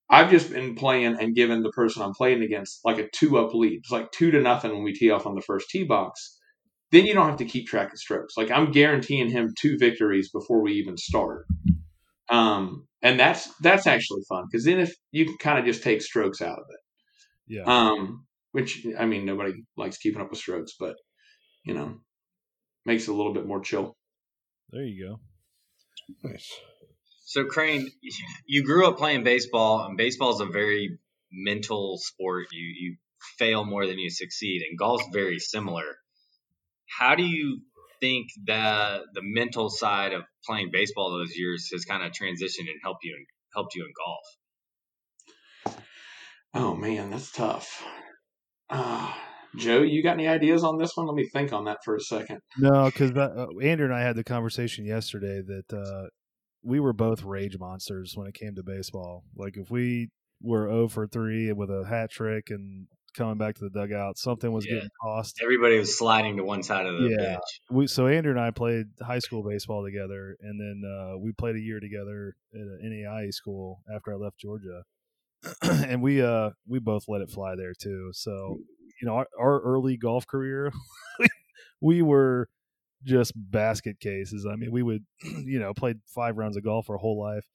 I've 0.09 0.29
just 0.29 0.51
been 0.51 0.75
playing 0.75 1.17
and 1.19 1.35
given 1.35 1.63
the 1.63 1.71
person 1.71 2.01
I'm 2.01 2.13
playing 2.13 2.43
against 2.43 2.81
like 2.83 2.99
a 2.99 3.09
two 3.09 3.37
up 3.37 3.53
lead. 3.53 3.79
It's 3.79 3.91
like 3.91 4.11
two 4.11 4.31
to 4.31 4.41
nothing 4.41 4.71
when 4.71 4.83
we 4.83 4.93
tee 4.93 5.11
off 5.11 5.25
on 5.25 5.35
the 5.35 5.41
first 5.41 5.69
tee 5.69 5.83
box. 5.85 6.37
then 6.91 7.05
you 7.05 7.13
don't 7.13 7.27
have 7.29 7.37
to 7.37 7.45
keep 7.45 7.67
track 7.67 7.91
of 7.91 7.97
strokes. 7.97 8.35
Like 8.37 8.51
I'm 8.51 8.71
guaranteeing 8.71 9.29
him 9.29 9.53
two 9.59 9.77
victories 9.79 10.29
before 10.31 10.61
we 10.61 10.73
even 10.73 10.97
start. 10.97 11.45
Um, 12.29 12.87
and 13.01 13.19
that's 13.19 13.49
that's 13.61 13.87
actually 13.87 14.21
fun 14.29 14.45
because 14.49 14.65
then 14.65 14.79
if 14.79 14.93
you 15.11 15.25
can 15.25 15.37
kind 15.37 15.59
of 15.59 15.65
just 15.65 15.83
take 15.83 16.01
strokes 16.01 16.41
out 16.41 16.59
of 16.59 16.65
it. 16.69 16.79
Yeah. 17.47 17.63
Um, 17.65 18.25
which 18.51 18.85
I 18.97 19.05
mean 19.05 19.25
nobody 19.25 19.53
likes 19.75 19.97
keeping 19.97 20.21
up 20.21 20.29
with 20.29 20.39
strokes, 20.39 20.73
but 20.79 20.95
you 21.65 21.73
know, 21.73 21.97
makes 22.85 23.07
it 23.07 23.11
a 23.11 23.13
little 23.13 23.33
bit 23.33 23.45
more 23.45 23.61
chill. 23.61 23.95
there 24.71 24.83
you 24.83 25.07
go. 25.07 25.19
Nice. 26.29 26.51
So 27.25 27.45
Crane, 27.45 27.89
you 28.45 28.63
grew 28.63 28.87
up 28.87 28.97
playing 28.97 29.23
baseball, 29.23 29.85
and 29.85 29.97
baseball 29.97 30.33
is 30.33 30.41
a 30.41 30.45
very 30.45 30.99
mental 31.31 31.97
sport. 31.97 32.47
You 32.51 32.73
you 32.79 32.95
fail 33.39 33.65
more 33.65 33.87
than 33.87 33.97
you 33.97 34.09
succeed, 34.09 34.61
and 34.69 34.77
golf's 34.77 35.05
very 35.11 35.39
similar. 35.39 35.97
How 36.87 37.15
do 37.15 37.23
you 37.23 37.61
think 37.99 38.27
that 38.45 39.01
the 39.13 39.21
mental 39.23 39.69
side 39.69 40.13
of 40.13 40.23
playing 40.45 40.69
baseball 40.71 41.11
those 41.11 41.35
years 41.35 41.69
has 41.71 41.85
kind 41.85 42.03
of 42.03 42.11
transitioned 42.11 42.69
and 42.69 42.79
helped 42.83 43.03
you 43.03 43.15
in, 43.15 43.25
helped 43.55 43.75
you 43.75 43.85
in 43.85 43.93
golf? 43.97 44.25
Oh 46.53 46.75
man, 46.75 47.09
that's 47.09 47.31
tough. 47.31 47.83
Uh, 48.69 49.13
Joe, 49.57 49.81
you 49.81 50.01
got 50.03 50.13
any 50.13 50.27
ideas 50.27 50.63
on 50.63 50.77
this 50.77 50.91
one? 50.95 51.07
Let 51.07 51.15
me 51.15 51.27
think 51.31 51.53
on 51.53 51.65
that 51.65 51.79
for 51.83 51.95
a 51.95 52.01
second. 52.01 52.39
No, 52.57 52.85
because 52.85 53.11
uh, 53.11 53.47
Andrew 53.61 53.85
and 53.85 53.95
I 53.95 54.01
had 54.01 54.15
the 54.15 54.23
conversation 54.23 54.85
yesterday 54.85 55.41
that 55.41 55.73
uh, 55.77 56.07
we 56.63 56.79
were 56.79 56.93
both 56.93 57.23
rage 57.23 57.57
monsters 57.59 58.13
when 58.15 58.27
it 58.27 58.33
came 58.33 58.55
to 58.55 58.63
baseball. 58.63 59.23
Like 59.35 59.57
if 59.57 59.69
we 59.69 60.09
were 60.41 60.67
0 60.67 60.87
for 60.89 61.07
3 61.07 61.51
with 61.53 61.69
a 61.69 61.85
hat 61.87 62.11
trick 62.11 62.49
and 62.49 62.87
coming 63.15 63.37
back 63.37 63.55
to 63.55 63.63
the 63.63 63.69
dugout, 63.69 64.17
something 64.17 64.51
was 64.51 64.65
Yeah. 64.65 64.75
getting 64.75 64.89
tossed. 65.03 65.39
Everybody 65.43 65.77
was 65.77 65.97
sliding 65.97 66.37
to 66.37 66.43
one 66.43 66.63
side 66.63 66.85
of 66.85 66.95
the 66.95 67.09
Yeah. 67.09 67.35
pitch. 67.35 67.61
We, 67.69 67.87
so 67.87 68.07
Andrew 68.07 68.31
and 68.31 68.39
I 68.39 68.51
played 68.51 68.87
high 69.01 69.19
school 69.19 69.43
baseball 69.47 69.83
together, 69.83 70.35
and 70.41 70.59
then 70.59 70.81
uh, 70.89 71.17
we 71.19 71.31
played 71.31 71.55
a 71.55 71.59
year 71.59 71.79
together 71.79 72.33
at 72.53 72.59
an 72.59 72.79
NAIA 72.83 73.31
school 73.31 73.81
after 73.93 74.13
I 74.13 74.15
left 74.15 74.39
Georgia, 74.39 74.83
and 75.61 76.01
we 76.01 76.21
uh 76.21 76.51
we 76.67 76.79
both 76.79 77.03
let 77.07 77.21
it 77.21 77.29
fly 77.29 77.55
there 77.55 77.73
too. 77.79 78.09
So 78.13 78.59
you 79.03 79.09
know 79.09 79.15
our, 79.15 79.27
our 79.37 79.59
early 79.59 79.97
golf 79.97 80.25
career, 80.25 80.71
we 81.81 82.01
were 82.01 82.47
just 83.03 83.33
basket 83.35 83.99
cases. 83.99 84.47
I 84.49 84.55
mean, 84.55 84.71
we 84.71 84.81
would 84.81 85.03
you 85.23 85.59
know 85.59 85.73
play 85.73 85.95
five 86.07 86.37
rounds 86.37 86.55
of 86.55 86.63
golf 86.63 86.89
our 86.89 86.95
whole 86.95 87.19
life, 87.21 87.45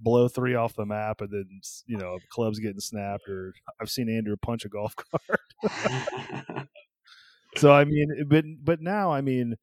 blow 0.00 0.26
three 0.26 0.56
off 0.56 0.74
the 0.74 0.84
map, 0.84 1.20
and 1.20 1.30
then 1.30 1.48
you 1.86 1.96
know 1.96 2.18
clubs 2.30 2.58
getting 2.58 2.80
snapped. 2.80 3.28
Or 3.28 3.54
I've 3.80 3.88
seen 3.88 4.08
Andrew 4.10 4.36
punch 4.36 4.64
a 4.64 4.68
golf 4.68 4.94
cart. 5.62 6.68
So 7.56 7.72
I 7.72 7.84
mean, 7.84 8.26
but 8.28 8.44
but 8.62 8.80
now 8.80 9.12
I 9.12 9.20
mean, 9.20 9.56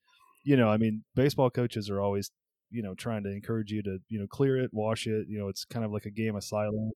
you 0.43 0.57
know, 0.57 0.69
I 0.69 0.77
mean, 0.77 1.03
baseball 1.15 1.49
coaches 1.49 1.89
are 1.89 2.01
always 2.01 2.31
you 2.71 2.81
know 2.81 2.95
trying 2.95 3.23
to 3.23 3.31
encourage 3.31 3.71
you 3.71 3.83
to 3.83 3.99
you 4.09 4.19
know 4.19 4.27
clear 4.27 4.57
it, 4.57 4.71
wash 4.73 5.07
it. 5.07 5.27
You 5.29 5.39
know, 5.39 5.47
it's 5.49 5.65
kind 5.65 5.85
of 5.85 5.91
like 5.91 6.05
a 6.05 6.11
game 6.11 6.35
of 6.35 6.43
silence. 6.43 6.93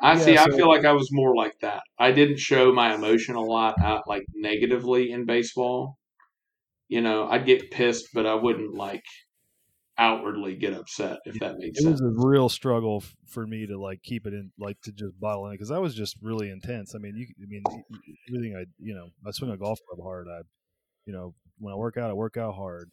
I 0.00 0.14
Yeah, 0.14 0.24
see. 0.24 0.38
I 0.38 0.46
feel 0.50 0.68
like 0.68 0.84
I 0.84 0.92
was 0.92 1.08
more 1.12 1.34
like 1.34 1.58
that. 1.60 1.82
I 1.98 2.12
didn't 2.12 2.38
show 2.38 2.72
my 2.72 2.94
emotion 2.94 3.34
a 3.34 3.40
lot 3.40 3.80
out 3.80 4.02
like 4.06 4.24
negatively 4.34 5.10
in 5.10 5.26
baseball. 5.26 5.98
You 6.88 7.00
know, 7.00 7.28
I'd 7.28 7.46
get 7.46 7.70
pissed, 7.70 8.08
but 8.14 8.26
I 8.26 8.34
wouldn't 8.34 8.74
like 8.74 9.04
outwardly 9.98 10.54
get 10.56 10.72
upset 10.74 11.18
if 11.24 11.38
that 11.40 11.58
makes 11.58 11.78
It 11.78 11.82
sense. 11.82 12.00
It 12.00 12.04
was 12.04 12.24
a 12.24 12.28
real 12.28 12.48
struggle 12.48 13.02
for 13.26 13.46
me 13.46 13.66
to 13.66 13.78
like 13.78 14.02
keep 14.02 14.26
it 14.26 14.32
in, 14.32 14.52
like 14.58 14.80
to 14.82 14.92
just 14.92 15.18
bottle 15.18 15.46
in 15.46 15.52
because 15.52 15.70
I 15.70 15.78
was 15.78 15.94
just 15.94 16.16
really 16.22 16.50
intense. 16.50 16.94
I 16.94 16.98
mean, 16.98 17.16
you, 17.16 17.26
I 17.42 17.46
mean, 17.46 17.62
everything 18.28 18.56
I, 18.56 18.64
you 18.78 18.94
know, 18.94 19.08
I 19.26 19.32
swing 19.32 19.50
a 19.50 19.56
golf 19.56 19.78
club 19.88 20.04
hard. 20.04 20.28
I, 20.30 20.42
you 21.04 21.12
know, 21.12 21.34
when 21.58 21.72
I 21.72 21.76
work 21.76 21.96
out, 21.96 22.10
I 22.10 22.14
work 22.14 22.36
out 22.36 22.54
hard. 22.54 22.90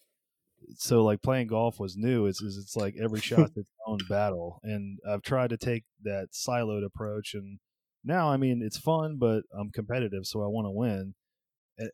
So 0.76 1.04
like 1.04 1.22
playing 1.22 1.48
golf 1.48 1.80
was 1.80 1.96
new. 1.96 2.26
It's 2.26 2.42
it's, 2.42 2.58
it's 2.58 2.76
like 2.76 2.96
every 3.02 3.20
shot's 3.22 3.56
its 3.56 3.70
own 3.88 4.00
battle, 4.10 4.60
and 4.64 5.00
I've 5.08 5.22
tried 5.22 5.50
to 5.52 5.58
take 5.58 5.84
that 6.04 6.30
siloed 6.34 6.86
approach. 6.86 7.34
And 7.34 7.60
now, 8.04 8.30
I 8.30 8.38
mean, 8.38 8.62
it's 8.64 8.78
fun, 8.78 9.18
but 9.20 9.44
I'm 9.58 9.72
competitive, 9.72 10.26
so 10.26 10.44
I 10.44 10.48
want 10.48 10.66
to 10.66 10.72
win. 10.72 11.16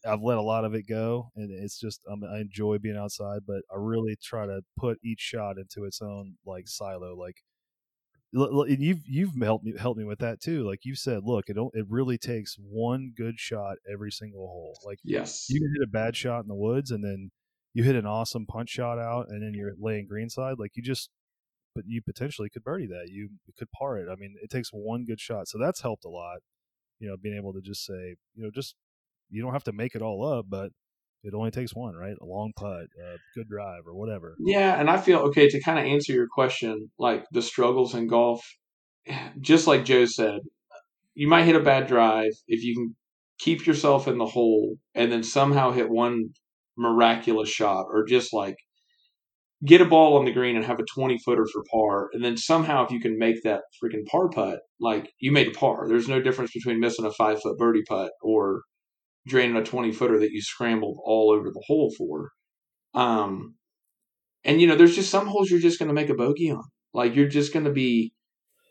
I've 0.05 0.21
let 0.21 0.37
a 0.37 0.43
lot 0.43 0.63
of 0.63 0.75
it 0.75 0.87
go, 0.87 1.31
and 1.35 1.49
it's 1.51 1.79
just 1.79 2.01
um, 2.11 2.21
I 2.23 2.39
enjoy 2.39 2.77
being 2.77 2.97
outside, 2.97 3.41
but 3.47 3.63
I 3.71 3.77
really 3.77 4.15
try 4.21 4.45
to 4.45 4.61
put 4.77 4.99
each 5.03 5.19
shot 5.19 5.57
into 5.57 5.85
its 5.85 6.01
own 6.01 6.35
like 6.45 6.67
silo. 6.67 7.15
Like 7.15 7.37
and 8.33 8.81
you've 8.81 9.01
you've 9.07 9.35
helped 9.41 9.65
me 9.65 9.73
helped 9.77 9.97
me 9.97 10.05
with 10.05 10.19
that 10.19 10.39
too. 10.39 10.67
Like 10.67 10.81
you 10.83 10.95
said, 10.95 11.21
look, 11.23 11.45
it 11.49 11.55
don't, 11.55 11.73
it 11.73 11.85
really 11.89 12.17
takes 12.17 12.55
one 12.59 13.11
good 13.15 13.39
shot 13.39 13.77
every 13.91 14.11
single 14.11 14.47
hole. 14.47 14.77
Like 14.85 14.99
yes. 15.03 15.47
you 15.49 15.59
can 15.59 15.73
hit 15.75 15.87
a 15.87 15.91
bad 15.91 16.15
shot 16.15 16.41
in 16.41 16.47
the 16.47 16.55
woods, 16.55 16.91
and 16.91 17.03
then 17.03 17.31
you 17.73 17.83
hit 17.83 17.95
an 17.95 18.05
awesome 18.05 18.45
punch 18.45 18.69
shot 18.69 18.99
out, 18.99 19.27
and 19.29 19.41
then 19.41 19.53
you're 19.53 19.73
laying 19.79 20.07
greenside. 20.07 20.59
Like 20.59 20.71
you 20.75 20.83
just, 20.83 21.09
but 21.75 21.85
you 21.87 22.01
potentially 22.01 22.49
could 22.49 22.63
birdie 22.63 22.87
that. 22.87 23.09
You 23.09 23.29
could 23.57 23.71
par 23.71 23.97
it. 23.97 24.07
I 24.11 24.15
mean, 24.15 24.35
it 24.41 24.49
takes 24.49 24.69
one 24.71 25.05
good 25.05 25.19
shot, 25.19 25.47
so 25.47 25.57
that's 25.57 25.81
helped 25.81 26.05
a 26.05 26.09
lot. 26.09 26.39
You 26.99 27.09
know, 27.09 27.17
being 27.21 27.37
able 27.37 27.53
to 27.53 27.61
just 27.61 27.85
say, 27.85 28.15
you 28.35 28.43
know, 28.43 28.51
just 28.53 28.75
you 29.29 29.41
don't 29.41 29.53
have 29.53 29.63
to 29.63 29.73
make 29.73 29.95
it 29.95 30.01
all 30.01 30.25
up, 30.25 30.45
but 30.49 30.71
it 31.23 31.33
only 31.33 31.51
takes 31.51 31.73
one, 31.73 31.95
right? 31.95 32.15
A 32.19 32.25
long 32.25 32.51
putt, 32.55 32.85
a 32.99 33.17
good 33.35 33.47
drive, 33.47 33.83
or 33.85 33.93
whatever. 33.93 34.35
Yeah, 34.39 34.79
and 34.79 34.89
I 34.89 34.97
feel 34.97 35.19
okay 35.19 35.47
to 35.49 35.61
kind 35.61 35.79
of 35.79 35.85
answer 35.85 36.13
your 36.13 36.27
question, 36.27 36.89
like 36.97 37.25
the 37.31 37.41
struggles 37.41 37.95
in 37.95 38.07
golf. 38.07 38.43
Just 39.39 39.67
like 39.67 39.85
Joe 39.85 40.05
said, 40.05 40.39
you 41.13 41.27
might 41.27 41.43
hit 41.43 41.55
a 41.55 41.61
bad 41.61 41.87
drive 41.87 42.31
if 42.47 42.63
you 42.63 42.75
can 42.75 42.95
keep 43.39 43.65
yourself 43.65 44.07
in 44.07 44.17
the 44.17 44.25
hole 44.25 44.75
and 44.93 45.11
then 45.11 45.23
somehow 45.23 45.71
hit 45.71 45.89
one 45.89 46.29
miraculous 46.77 47.49
shot, 47.49 47.87
or 47.91 48.05
just 48.05 48.33
like 48.33 48.57
get 49.65 49.81
a 49.81 49.85
ball 49.85 50.17
on 50.17 50.25
the 50.25 50.31
green 50.31 50.55
and 50.55 50.65
have 50.65 50.79
a 50.79 50.83
20 50.85 51.17
footer 51.19 51.45
for 51.51 51.63
par, 51.71 52.09
and 52.13 52.23
then 52.23 52.35
somehow 52.37 52.83
if 52.85 52.91
you 52.91 52.99
can 52.99 53.17
make 53.17 53.43
that 53.43 53.61
freaking 53.83 54.05
par 54.07 54.29
putt, 54.29 54.59
like 54.79 55.11
you 55.19 55.31
made 55.31 55.47
a 55.47 55.51
par. 55.51 55.87
There's 55.87 56.07
no 56.07 56.21
difference 56.21 56.51
between 56.53 56.79
missing 56.79 57.05
a 57.05 57.11
five 57.11 57.41
foot 57.41 57.57
birdie 57.57 57.83
putt 57.87 58.11
or 58.21 58.63
draining 59.27 59.57
a 59.57 59.63
20 59.63 59.91
footer 59.93 60.19
that 60.19 60.31
you 60.31 60.41
scrambled 60.41 60.99
all 61.05 61.31
over 61.31 61.49
the 61.51 61.63
hole 61.67 61.93
for. 61.97 62.31
Um, 62.95 63.55
and 64.45 64.61
you 64.61 64.67
know, 64.67 64.75
there's 64.75 64.95
just 64.95 65.11
some 65.11 65.27
holes 65.27 65.51
you're 65.51 65.59
just 65.61 65.79
going 65.79 65.89
to 65.89 65.95
make 65.95 66.09
a 66.09 66.15
bogey 66.15 66.51
on. 66.51 66.63
Like 66.93 67.15
you're 67.15 67.27
just 67.29 67.53
going 67.53 67.65
to 67.65 67.71
be 67.73 68.13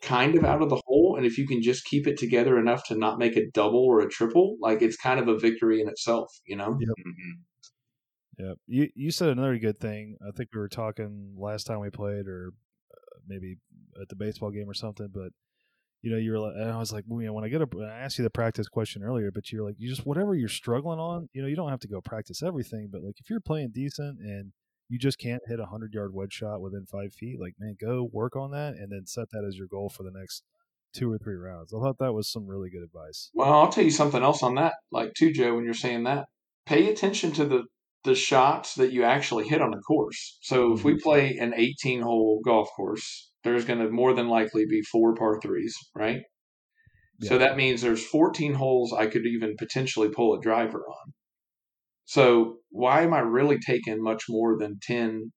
kind 0.03 0.35
of 0.35 0.45
out 0.45 0.61
of 0.63 0.69
the 0.69 0.81
hole, 0.87 1.15
and 1.17 1.25
if 1.25 1.37
you 1.37 1.47
can 1.47 1.61
just 1.63 1.85
keep 1.85 2.07
it 2.07 2.17
together 2.19 2.59
enough 2.59 2.83
to 2.89 2.95
not 2.97 3.19
make 3.19 3.37
a 3.37 3.49
double 3.53 3.83
or 3.85 4.01
a 4.01 4.09
triple, 4.09 4.57
like 4.61 4.81
it's 4.83 4.97
kind 4.97 5.19
of 5.19 5.27
a 5.29 5.37
victory 5.39 5.81
in 5.81 5.89
itself. 5.89 6.29
You 6.47 6.57
know? 6.57 6.71
Mhm. 6.71 7.43
Yeah, 8.41 8.53
you 8.65 8.89
you 8.95 9.11
said 9.11 9.29
another 9.29 9.57
good 9.59 9.79
thing. 9.79 10.17
I 10.27 10.31
think 10.31 10.49
we 10.53 10.59
were 10.59 10.69
talking 10.69 11.35
last 11.37 11.65
time 11.65 11.79
we 11.79 11.91
played, 11.91 12.27
or 12.27 12.53
uh, 12.91 13.19
maybe 13.27 13.57
at 14.01 14.09
the 14.09 14.15
baseball 14.15 14.49
game 14.49 14.69
or 14.69 14.73
something. 14.73 15.09
But 15.13 15.31
you 16.01 16.09
know, 16.09 16.17
you 16.17 16.31
were 16.31 16.39
like, 16.39 16.53
and 16.55 16.71
I 16.71 16.77
was 16.77 16.91
like, 16.91 17.03
well, 17.07 17.21
you 17.21 17.27
know, 17.27 17.33
when 17.33 17.43
I 17.43 17.49
get 17.49 17.61
up, 17.61 17.75
I 17.79 17.99
asked 17.99 18.17
you 18.17 18.23
the 18.23 18.31
practice 18.31 18.67
question 18.67 19.03
earlier, 19.03 19.31
but 19.31 19.51
you're 19.51 19.63
like, 19.63 19.75
you 19.77 19.87
just 19.87 20.07
whatever 20.07 20.33
you're 20.33 20.49
struggling 20.49 20.99
on, 20.99 21.29
you 21.33 21.41
know, 21.41 21.47
you 21.47 21.55
don't 21.55 21.69
have 21.69 21.81
to 21.81 21.87
go 21.87 22.01
practice 22.01 22.41
everything, 22.41 22.89
but 22.91 23.03
like 23.03 23.19
if 23.19 23.29
you're 23.29 23.39
playing 23.39 23.71
decent 23.73 24.19
and 24.19 24.53
you 24.89 24.97
just 24.97 25.19
can't 25.19 25.43
hit 25.47 25.59
a 25.59 25.67
hundred 25.67 25.93
yard 25.93 26.11
wedge 26.13 26.33
shot 26.33 26.61
within 26.61 26.87
five 26.91 27.13
feet, 27.13 27.39
like 27.39 27.53
man, 27.59 27.75
go 27.79 28.09
work 28.11 28.35
on 28.35 28.49
that 28.51 28.73
and 28.73 28.91
then 28.91 29.05
set 29.05 29.29
that 29.31 29.45
as 29.47 29.55
your 29.55 29.67
goal 29.67 29.89
for 29.89 30.01
the 30.01 30.11
next 30.11 30.43
two 30.93 31.11
or 31.11 31.19
three 31.19 31.35
rounds. 31.35 31.73
I 31.73 31.79
thought 31.79 31.99
that 31.99 32.13
was 32.13 32.31
some 32.31 32.47
really 32.47 32.71
good 32.71 32.83
advice. 32.83 33.29
Well, 33.35 33.53
I'll 33.53 33.71
tell 33.71 33.83
you 33.83 33.91
something 33.91 34.23
else 34.23 34.41
on 34.41 34.55
that, 34.55 34.73
like 34.91 35.13
too, 35.13 35.31
Joe. 35.31 35.55
When 35.55 35.63
you're 35.63 35.73
saying 35.75 36.05
that, 36.05 36.25
pay 36.65 36.89
attention 36.89 37.31
to 37.33 37.45
the 37.45 37.63
the 38.03 38.15
shots 38.15 38.75
that 38.75 38.91
you 38.91 39.03
actually 39.03 39.47
hit 39.47 39.61
on 39.61 39.73
a 39.73 39.79
course. 39.81 40.37
So 40.41 40.73
if 40.73 40.83
we 40.83 40.97
play 40.97 41.37
an 41.37 41.53
18 41.55 42.01
hole 42.01 42.41
golf 42.43 42.69
course, 42.75 43.31
there's 43.43 43.65
going 43.65 43.79
to 43.79 43.89
more 43.89 44.13
than 44.13 44.27
likely 44.27 44.65
be 44.65 44.81
four 44.81 45.15
par 45.15 45.39
threes, 45.41 45.75
right? 45.95 46.21
So 47.21 47.37
that 47.37 47.57
means 47.57 47.81
there's 47.81 48.05
14 48.05 48.53
holes 48.55 48.93
I 48.93 49.07
could 49.07 49.25
even 49.27 49.55
potentially 49.57 50.09
pull 50.09 50.33
a 50.33 50.41
driver 50.41 50.79
on. 50.79 51.13
So 52.05 52.57
why 52.69 53.01
am 53.03 53.13
I 53.13 53.19
really 53.19 53.59
taking 53.59 54.01
much 54.03 54.25
more 54.29 54.57
than 54.57 54.79
10 54.81 55.31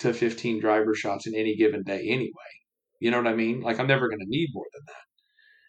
to 0.00 0.12
15 0.14 0.60
driver 0.60 0.94
shots 0.94 1.26
in 1.26 1.34
any 1.34 1.56
given 1.56 1.82
day 1.82 2.08
anyway? 2.08 2.52
You 3.00 3.10
know 3.10 3.18
what 3.18 3.26
I 3.26 3.34
mean? 3.34 3.60
Like 3.60 3.78
I'm 3.78 3.86
never 3.86 4.08
going 4.08 4.20
to 4.20 4.26
need 4.28 4.48
more 4.52 4.66
than 4.72 4.82
that. 4.86 5.04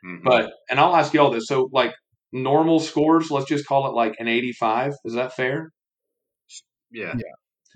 Mhm. 0.08 0.24
But 0.24 0.54
and 0.70 0.80
I'll 0.80 0.96
ask 0.96 1.14
you 1.14 1.22
all 1.22 1.32
this. 1.32 1.48
So 1.48 1.70
like 1.74 1.94
normal 2.32 2.80
scores, 2.80 3.32
let's 3.32 3.50
just 3.50 3.68
call 3.68 3.88
it 3.88 3.94
like 3.94 4.16
an 4.20 4.28
85. 4.28 4.94
Is 5.06 5.14
that 5.14 5.36
fair? 5.36 5.72
Yeah, 6.92 7.14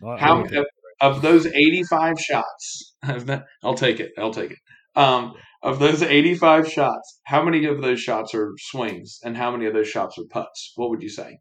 I- 0.04 0.08
I 0.08 0.18
How 0.20 0.42
like 0.42 0.52
of, 0.54 0.66
of 1.00 1.22
those 1.22 1.46
85 1.46 2.20
shots? 2.20 2.96
I'll 3.64 3.76
take 3.76 4.00
it. 4.00 4.12
I'll 4.18 4.34
take 4.34 4.52
it. 4.52 4.58
Um, 4.96 5.34
of 5.64 5.80
those 5.80 6.02
85 6.02 6.70
shots, 6.72 7.20
how 7.24 7.44
many 7.44 7.66
of 7.66 7.82
those 7.82 8.00
shots 8.00 8.34
are 8.34 8.52
swings 8.58 9.20
and 9.24 9.38
how 9.38 9.52
many 9.52 9.66
of 9.68 9.74
those 9.74 9.88
shots 9.88 10.18
are 10.18 10.24
putts? 10.30 10.74
What 10.76 10.90
would 10.90 11.02
you 11.04 11.10
say? 11.10 11.38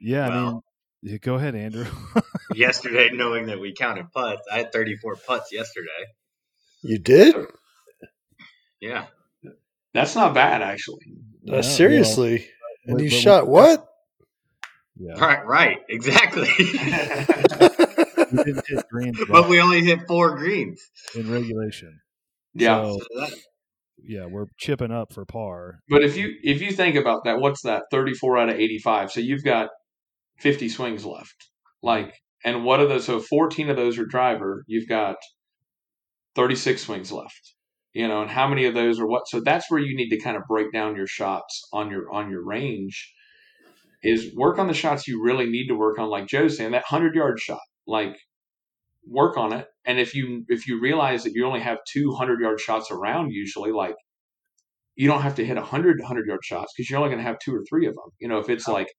Yeah, 0.00 0.28
I 0.28 0.42
mean, 0.42 0.60
yeah, 1.02 1.18
go 1.18 1.34
ahead, 1.36 1.54
Andrew. 1.54 1.86
yesterday, 2.54 3.10
knowing 3.12 3.46
that 3.46 3.60
we 3.60 3.74
counted 3.74 4.06
putts, 4.12 4.42
I 4.52 4.58
had 4.58 4.72
34 4.72 5.16
putts 5.26 5.52
yesterday. 5.52 5.88
You 6.82 6.98
did? 6.98 7.36
Yeah, 8.80 9.06
That's 9.92 10.14
not 10.14 10.32
bad, 10.34 10.62
actually. 10.62 11.04
Uh, 11.48 11.56
Yeah, 11.56 11.60
seriously? 11.60 12.46
well, 12.86 12.96
and 12.98 13.00
you 13.04 13.10
but- 13.10 13.18
shot 13.18 13.46
what? 13.46 13.86
Yeah, 15.02 15.18
Right, 15.18 15.46
right, 15.46 15.78
exactly. 15.88 16.46
we 16.58 18.44
hit 18.44 18.84
greens 18.90 19.18
but 19.30 19.48
we 19.48 19.58
only 19.60 19.82
hit 19.82 20.00
four 20.06 20.36
greens. 20.36 20.78
in 21.14 21.30
regulation. 21.30 22.00
yeah. 22.54 22.82
So, 22.82 22.98
So 23.18 23.26
yeah, 24.02 24.26
we're 24.26 24.46
chipping 24.58 24.90
up 24.92 25.12
for 25.14 25.24
par. 25.24 25.80
But 25.88 26.02
if 26.02 26.16
you 26.18 26.34
if 26.42 26.60
you 26.60 26.72
think 26.72 26.96
about 26.96 27.24
that, 27.24 27.40
what's 27.40 27.62
that? 27.62 27.84
Thirty 27.90 28.12
four 28.12 28.36
out 28.38 28.50
of 28.50 28.56
eighty 28.56 28.78
five. 28.78 29.10
So 29.10 29.20
you've 29.20 29.44
got 29.44 29.68
fifty 30.38 30.68
swings 30.68 31.04
left. 31.06 31.48
Like, 31.82 32.14
and 32.44 32.64
what 32.64 32.80
are 32.80 32.86
those? 32.86 33.06
So 33.06 33.20
fourteen 33.20 33.70
of 33.70 33.76
those 33.76 33.98
are 33.98 34.04
driver. 34.06 34.64
You've 34.66 34.88
got 34.88 35.16
thirty 36.34 36.56
six 36.56 36.82
swings 36.82 37.10
left. 37.10 37.54
You 37.92 38.06
know, 38.06 38.22
and 38.22 38.30
how 38.30 38.46
many 38.48 38.66
of 38.66 38.74
those 38.74 39.00
are 39.00 39.06
what? 39.06 39.26
So 39.28 39.40
that's 39.40 39.70
where 39.70 39.80
you 39.80 39.96
need 39.96 40.10
to 40.10 40.20
kind 40.20 40.36
of 40.36 40.42
break 40.48 40.72
down 40.72 40.94
your 40.94 41.06
shots 41.08 41.62
on 41.72 41.90
your 41.90 42.10
on 42.12 42.30
your 42.30 42.44
range. 42.44 43.12
Is 44.02 44.34
work 44.34 44.58
on 44.58 44.66
the 44.66 44.74
shots 44.74 45.06
you 45.06 45.22
really 45.22 45.46
need 45.46 45.68
to 45.68 45.74
work 45.74 45.98
on. 45.98 46.08
Like 46.08 46.26
Joe's 46.26 46.56
saying, 46.56 46.72
that 46.72 46.84
hundred 46.84 47.14
yard 47.14 47.38
shot. 47.38 47.60
Like, 47.86 48.16
work 49.06 49.36
on 49.36 49.52
it. 49.52 49.66
And 49.84 49.98
if 49.98 50.14
you 50.14 50.44
if 50.48 50.66
you 50.66 50.80
realize 50.80 51.24
that 51.24 51.32
you 51.34 51.46
only 51.46 51.60
have 51.60 51.78
two 51.90 52.12
hundred 52.12 52.40
yard 52.40 52.60
shots 52.60 52.90
around, 52.90 53.30
usually, 53.32 53.72
like 53.72 53.96
you 54.96 55.08
don't 55.08 55.22
have 55.22 55.34
to 55.36 55.44
hit 55.44 55.56
100 55.56 55.98
100 55.98 56.26
yard 56.26 56.40
shots 56.44 56.72
because 56.76 56.90
you're 56.90 56.98
only 56.98 57.08
going 57.08 57.22
to 57.22 57.26
have 57.26 57.38
two 57.38 57.54
or 57.54 57.64
three 57.68 57.86
of 57.86 57.94
them. 57.94 58.10
You 58.18 58.28
know, 58.28 58.38
if 58.38 58.50
it's 58.50 58.68
like, 58.68 58.92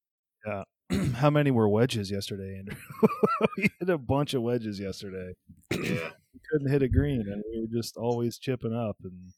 yeah. 0.46 0.64
How 1.16 1.30
many 1.30 1.52
were 1.52 1.70
wedges 1.70 2.10
yesterday, 2.10 2.58
Andrew? 2.58 2.76
we 3.58 3.70
hit 3.80 3.90
a 3.90 4.00
bunch 4.00 4.34
of 4.34 4.42
wedges 4.42 4.80
yesterday. 4.80 5.34
yeah. 5.72 6.10
Couldn't 6.52 6.72
hit 6.72 6.82
a 6.82 6.90
green, 6.90 7.22
and 7.22 7.44
we 7.54 7.62
were 7.62 7.82
just 7.82 7.98
always 7.98 8.38
chipping 8.38 8.76
up, 8.76 8.98
and 9.04 9.32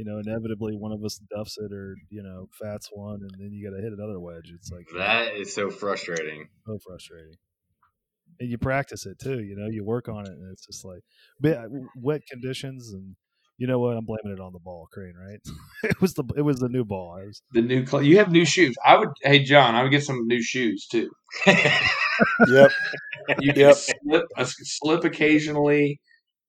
you 0.00 0.06
know, 0.06 0.18
inevitably 0.18 0.74
one 0.76 0.92
of 0.92 1.04
us 1.04 1.20
duffs 1.30 1.58
it, 1.58 1.70
or 1.74 1.94
you 2.08 2.22
know, 2.22 2.48
fats 2.58 2.88
one, 2.90 3.20
and 3.20 3.30
then 3.38 3.52
you 3.52 3.68
got 3.68 3.76
to 3.76 3.82
hit 3.82 3.92
another 3.92 4.18
wedge. 4.18 4.50
It's 4.54 4.70
like 4.72 4.86
That 4.96 5.34
is 5.36 5.52
so 5.54 5.68
frustrating. 5.68 6.48
so 6.66 6.78
frustrating. 6.86 7.34
And 8.38 8.48
you 8.48 8.56
practice 8.56 9.04
it 9.04 9.18
too, 9.18 9.40
you 9.42 9.56
know. 9.56 9.68
You 9.70 9.84
work 9.84 10.08
on 10.08 10.24
it, 10.24 10.32
and 10.32 10.50
it's 10.52 10.64
just 10.64 10.86
like 10.86 11.02
but, 11.38 11.52
uh, 11.58 11.68
wet 11.94 12.22
conditions, 12.30 12.90
and 12.94 13.14
you 13.58 13.66
know 13.66 13.78
what? 13.78 13.94
I'm 13.98 14.06
blaming 14.06 14.32
it 14.38 14.40
on 14.40 14.54
the 14.54 14.58
ball, 14.58 14.88
Crane. 14.90 15.12
Right? 15.14 15.40
it 15.90 16.00
was 16.00 16.14
the 16.14 16.24
it 16.34 16.42
was 16.42 16.60
the 16.60 16.70
new 16.70 16.86
ball. 16.86 17.18
I 17.20 17.26
was 17.26 17.42
the 17.52 17.60
new, 17.60 17.84
cl- 17.84 18.02
you 18.02 18.16
have 18.16 18.32
new 18.32 18.46
shoes. 18.46 18.74
I 18.82 18.96
would, 18.96 19.10
hey, 19.22 19.42
John, 19.42 19.74
I 19.74 19.82
would 19.82 19.92
get 19.92 20.02
some 20.04 20.26
new 20.26 20.42
shoes 20.42 20.86
too. 20.90 21.10
Yep. 21.46 22.70
You 23.38 23.52
Yep. 23.54 23.76
slip, 23.76 24.24
slip 24.44 25.04
occasionally, 25.04 26.00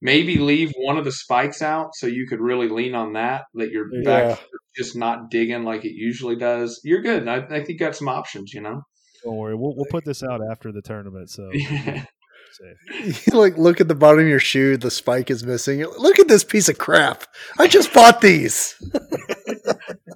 maybe 0.02 0.38
leave 0.38 0.72
one 0.78 0.98
of 0.98 1.06
the 1.06 1.12
spikes 1.12 1.62
out 1.62 1.94
so 1.96 2.08
you 2.08 2.28
could 2.28 2.40
really 2.40 2.68
lean 2.68 2.96
on 2.96 3.14
that, 3.14 3.46
that 3.54 3.70
your 3.72 3.86
back 4.04 4.24
Yeah. 4.30 4.36
foot's 4.36 4.48
just 4.76 4.96
not 4.96 5.30
digging 5.30 5.64
like 5.64 5.86
it 5.86 5.94
usually 5.94 6.36
does. 6.36 6.80
You're 6.84 7.02
good. 7.02 7.28
I, 7.28 7.38
I 7.38 7.48
think 7.64 7.70
you 7.70 7.78
got 7.78 7.96
some 7.96 8.08
options, 8.10 8.54
you 8.54 8.62
know? 8.62 8.82
don't 9.24 9.36
worry. 9.38 9.54
We'll 9.56 9.76
we'll 9.76 9.86
put 9.92 10.04
this 10.04 10.24
out 10.24 10.42
after 10.50 10.72
the 10.72 10.82
tournament, 10.82 11.30
so 11.30 11.48
safe. 11.54 13.28
You 13.28 13.34
like 13.40 13.56
look 13.58 13.80
at 13.80 13.88
the 13.88 13.94
bottom 13.96 14.22
of 14.22 14.28
your 14.28 14.40
shoe, 14.40 14.78
the 14.78 14.90
spike 14.90 15.30
is 15.30 15.46
missing. 15.46 15.84
Look 15.84 16.18
at 16.20 16.28
this 16.28 16.44
piece 16.44 16.68
of 16.70 16.78
crap. 16.80 17.24
I 17.60 17.68
just 17.68 17.94
bought 17.94 18.22
these. 18.22 18.76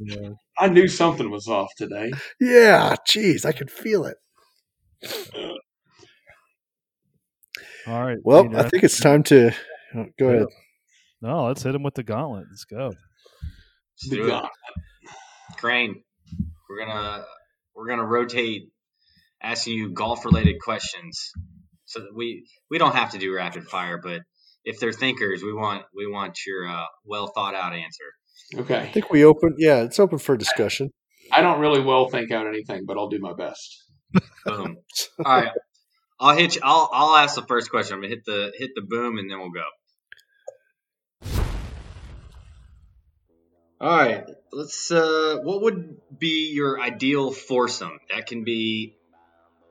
You 0.01 0.21
know, 0.21 0.35
I 0.59 0.67
knew 0.67 0.87
something 0.89 1.31
was 1.31 1.47
off 1.47 1.69
today. 1.77 2.11
Yeah, 2.39 2.95
jeez, 3.07 3.45
I 3.45 3.53
could 3.53 3.71
feel 3.71 4.05
it. 4.05 4.17
all 7.87 8.03
right. 8.03 8.17
Well, 8.23 8.43
Andrew, 8.43 8.59
I 8.59 8.67
think 8.69 8.83
it's 8.83 8.99
time 8.99 9.23
to 9.23 9.51
oh, 9.95 10.05
go 10.19 10.29
ahead. 10.29 10.47
No, 11.21 11.45
let's 11.47 11.63
hit 11.63 11.75
him 11.75 11.83
with 11.83 11.95
the 11.95 12.03
gauntlet. 12.03 12.45
Let's 12.49 12.65
go. 12.65 12.93
Let's 14.03 14.09
do 14.09 14.35
it. 14.35 14.43
Crane, 15.57 16.03
we're 16.69 16.85
gonna 16.85 17.25
we're 17.75 17.87
gonna 17.87 18.05
rotate 18.05 18.69
asking 19.41 19.73
you 19.73 19.91
golf 19.91 20.25
related 20.25 20.59
questions. 20.61 21.31
So 21.85 21.99
that 21.99 22.15
we 22.15 22.47
we 22.69 22.77
don't 22.77 22.95
have 22.95 23.11
to 23.11 23.19
do 23.19 23.33
rapid 23.33 23.65
fire, 23.65 23.99
but 24.01 24.21
if 24.63 24.79
they're 24.79 24.91
thinkers, 24.91 25.43
we 25.43 25.53
want 25.53 25.83
we 25.95 26.07
want 26.07 26.39
your 26.45 26.67
uh, 26.67 26.85
well 27.05 27.27
thought 27.27 27.55
out 27.55 27.73
answer. 27.73 28.05
Okay. 28.55 28.77
I 28.77 28.87
think 28.87 29.11
we 29.11 29.23
open. 29.23 29.55
Yeah, 29.57 29.83
it's 29.83 29.99
open 29.99 30.17
for 30.17 30.35
discussion. 30.35 30.91
I 31.31 31.41
don't 31.41 31.59
really 31.59 31.81
well 31.81 32.09
think 32.09 32.31
out 32.31 32.47
anything, 32.47 32.83
but 32.85 32.97
I'll 32.97 33.09
do 33.09 33.19
my 33.19 33.33
best. 33.33 33.83
Boom. 34.45 34.77
All 35.23 35.41
right, 35.41 35.51
I'll 36.19 36.35
hit 36.35 36.55
you. 36.55 36.61
I'll 36.63 36.89
I'll 36.91 37.15
ask 37.15 37.35
the 37.35 37.45
first 37.45 37.69
question. 37.69 37.95
I'm 37.95 38.01
gonna 38.01 38.15
hit 38.15 38.25
the 38.25 38.51
hit 38.57 38.71
the 38.75 38.81
boom, 38.81 39.17
and 39.17 39.29
then 39.29 39.39
we'll 39.39 39.51
go. 39.51 39.63
All 43.85 43.95
right, 43.95 44.23
let's. 44.51 44.89
Uh, 44.89 45.37
what 45.43 45.61
would 45.61 45.95
be 46.17 46.51
your 46.51 46.81
ideal 46.81 47.31
foursome? 47.31 47.99
That 48.09 48.25
can 48.25 48.43
be 48.43 48.95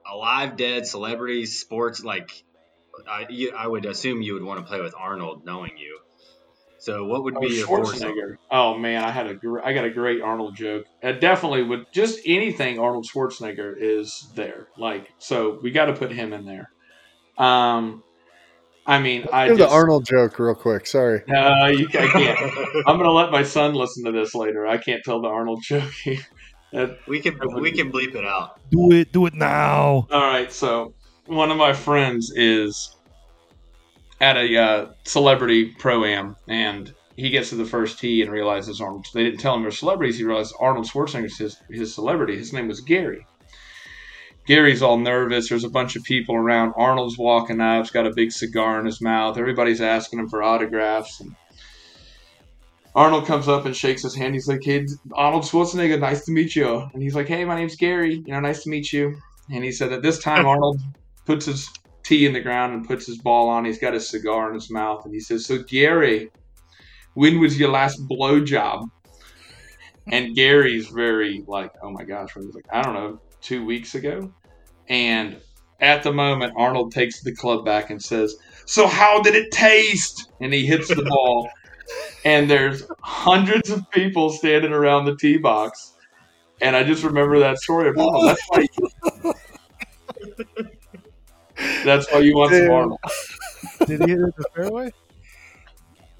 alive, 0.08 0.56
dead, 0.56 0.86
celebrities, 0.86 1.58
sports. 1.58 2.04
Like, 2.04 2.30
I, 3.10 3.26
you, 3.28 3.50
I 3.58 3.66
would 3.66 3.86
assume 3.86 4.22
you 4.22 4.34
would 4.34 4.44
want 4.44 4.60
to 4.60 4.66
play 4.66 4.80
with 4.80 4.94
Arnold, 4.96 5.44
knowing 5.44 5.72
you. 5.76 5.98
So, 6.78 7.06
what 7.06 7.24
would 7.24 7.34
Oh, 7.34 7.40
be 7.40 7.54
your 7.54 7.66
foursome? 7.66 8.14
Oh 8.52 8.78
man, 8.78 9.02
I 9.02 9.10
had 9.10 9.26
a 9.26 9.34
gr- 9.34 9.62
I 9.64 9.72
got 9.72 9.84
a 9.84 9.90
great 9.90 10.22
Arnold 10.22 10.54
joke. 10.54 10.84
I 11.02 11.10
definitely 11.10 11.64
would 11.64 11.86
just 11.92 12.20
anything 12.24 12.78
Arnold 12.78 13.08
Schwarzenegger 13.12 13.74
is 13.76 14.30
there. 14.36 14.68
Like 14.78 15.08
so, 15.18 15.58
we 15.60 15.72
got 15.72 15.86
to 15.86 15.94
put 15.94 16.12
him 16.12 16.32
in 16.32 16.44
there. 16.44 16.68
Um, 17.36 18.04
I 18.86 18.98
mean, 18.98 19.26
I 19.32 19.48
Give 19.48 19.58
just, 19.58 19.70
the 19.70 19.74
Arnold 19.74 20.04
joke 20.04 20.38
real 20.38 20.54
quick. 20.54 20.86
Sorry. 20.86 21.22
No, 21.26 21.66
you 21.66 21.86
I 21.88 22.06
can't. 22.06 22.86
I'm 22.86 22.98
gonna 22.98 23.10
let 23.12 23.30
my 23.30 23.42
son 23.42 23.74
listen 23.74 24.04
to 24.04 24.12
this 24.12 24.34
later. 24.34 24.66
I 24.66 24.76
can't 24.76 25.02
tell 25.04 25.22
the 25.22 25.28
Arnold 25.28 25.62
joke. 25.62 25.90
That- 26.72 26.98
We 27.06 27.20
can 27.20 27.38
we 27.60 27.70
can 27.72 27.92
bleep 27.92 28.14
it 28.14 28.24
out. 28.26 28.60
Do 28.70 28.90
it. 28.92 29.12
Do 29.12 29.26
it 29.26 29.34
now. 29.34 30.06
All 30.10 30.20
right, 30.20 30.52
so 30.52 30.92
one 31.26 31.50
of 31.50 31.56
my 31.56 31.72
friends 31.72 32.32
is 32.34 32.96
at 34.20 34.36
a 34.36 34.56
uh, 34.58 34.86
celebrity 35.04 35.66
pro 35.78 36.04
am, 36.04 36.36
and 36.48 36.92
he 37.16 37.30
gets 37.30 37.50
to 37.50 37.54
the 37.54 37.64
first 37.64 37.98
tee 38.00 38.22
and 38.22 38.30
realizes 38.30 38.80
Arnold. 38.80 39.06
They 39.14 39.22
didn't 39.24 39.38
tell 39.40 39.54
him 39.54 39.62
they're 39.62 39.70
celebrities. 39.70 40.18
He 40.18 40.24
realized 40.24 40.54
Arnold 40.58 40.86
Schwarzenegger's 40.86 41.38
his 41.38 41.56
his 41.70 41.94
celebrity. 41.94 42.36
His 42.36 42.52
name 42.52 42.68
was 42.68 42.80
Gary. 42.80 43.24
Gary's 44.46 44.82
all 44.82 44.98
nervous. 44.98 45.48
There's 45.48 45.64
a 45.64 45.70
bunch 45.70 45.96
of 45.96 46.04
people 46.04 46.34
around. 46.34 46.74
Arnold's 46.76 47.16
walking 47.16 47.60
up. 47.60 47.84
He's 47.84 47.90
got 47.90 48.06
a 48.06 48.12
big 48.14 48.30
cigar 48.30 48.78
in 48.78 48.86
his 48.86 49.00
mouth. 49.00 49.38
Everybody's 49.38 49.80
asking 49.80 50.18
him 50.18 50.28
for 50.28 50.42
autographs. 50.42 51.20
And 51.20 51.34
Arnold 52.94 53.26
comes 53.26 53.48
up 53.48 53.64
and 53.64 53.74
shakes 53.74 54.02
his 54.02 54.14
hand. 54.14 54.34
He's 54.34 54.46
like, 54.46 54.62
"Hey, 54.62 54.86
Arnold 55.14 55.44
Schwarzenegger, 55.44 55.98
nice 55.98 56.24
to 56.26 56.32
meet 56.32 56.54
you." 56.54 56.88
And 56.92 57.02
he's 57.02 57.14
like, 57.14 57.26
"Hey, 57.26 57.44
my 57.44 57.56
name's 57.56 57.76
Gary. 57.76 58.22
You 58.26 58.32
know, 58.32 58.40
nice 58.40 58.62
to 58.64 58.70
meet 58.70 58.92
you." 58.92 59.16
And 59.50 59.64
he 59.64 59.72
said 59.72 59.90
that 59.90 60.02
this 60.02 60.18
time 60.18 60.46
Arnold 60.46 60.80
puts 61.24 61.46
his 61.46 61.68
tee 62.02 62.26
in 62.26 62.34
the 62.34 62.40
ground 62.40 62.74
and 62.74 62.86
puts 62.86 63.06
his 63.06 63.18
ball 63.18 63.48
on. 63.48 63.64
He's 63.64 63.78
got 63.78 63.94
his 63.94 64.08
cigar 64.08 64.48
in 64.48 64.54
his 64.54 64.70
mouth, 64.70 65.04
and 65.04 65.14
he 65.14 65.20
says, 65.20 65.46
"So 65.46 65.62
Gary, 65.62 66.30
when 67.14 67.40
was 67.40 67.58
your 67.58 67.70
last 67.70 68.06
blowjob?" 68.08 68.88
And 70.06 70.34
Gary's 70.34 70.88
very 70.88 71.42
like, 71.46 71.72
"Oh 71.82 71.90
my 71.90 72.04
gosh," 72.04 72.34
he's 72.34 72.54
like, 72.54 72.66
"I 72.70 72.82
don't 72.82 72.94
know, 72.94 73.20
two 73.44 73.64
weeks 73.64 73.94
ago." 73.94 74.32
And 74.88 75.36
at 75.80 76.02
the 76.02 76.12
moment, 76.12 76.54
Arnold 76.56 76.92
takes 76.92 77.22
the 77.22 77.34
club 77.34 77.64
back 77.64 77.90
and 77.90 78.02
says, 78.02 78.36
"So 78.66 78.86
how 78.86 79.22
did 79.22 79.34
it 79.34 79.52
taste?" 79.52 80.30
And 80.40 80.52
he 80.52 80.66
hits 80.66 80.88
the 80.88 81.02
ball, 81.08 81.48
and 82.24 82.50
there's 82.50 82.84
hundreds 83.02 83.70
of 83.70 83.88
people 83.90 84.30
standing 84.30 84.72
around 84.72 85.04
the 85.04 85.16
tee 85.16 85.36
box. 85.36 85.92
And 86.60 86.74
I 86.76 86.84
just 86.84 87.04
remember 87.04 87.38
that 87.40 87.58
story 87.58 87.88
of 87.88 87.98
Arnold. 87.98 88.28
That's 88.28 88.42
why. 88.48 88.66
That's 91.84 92.10
why 92.10 92.20
you 92.20 92.36
want 92.36 92.52
some 92.52 92.70
Arnold. 92.70 93.00
Did 93.86 94.00
he 94.02 94.10
hit 94.10 94.20
it 94.20 94.36
the 94.36 94.44
fairway? 94.54 94.90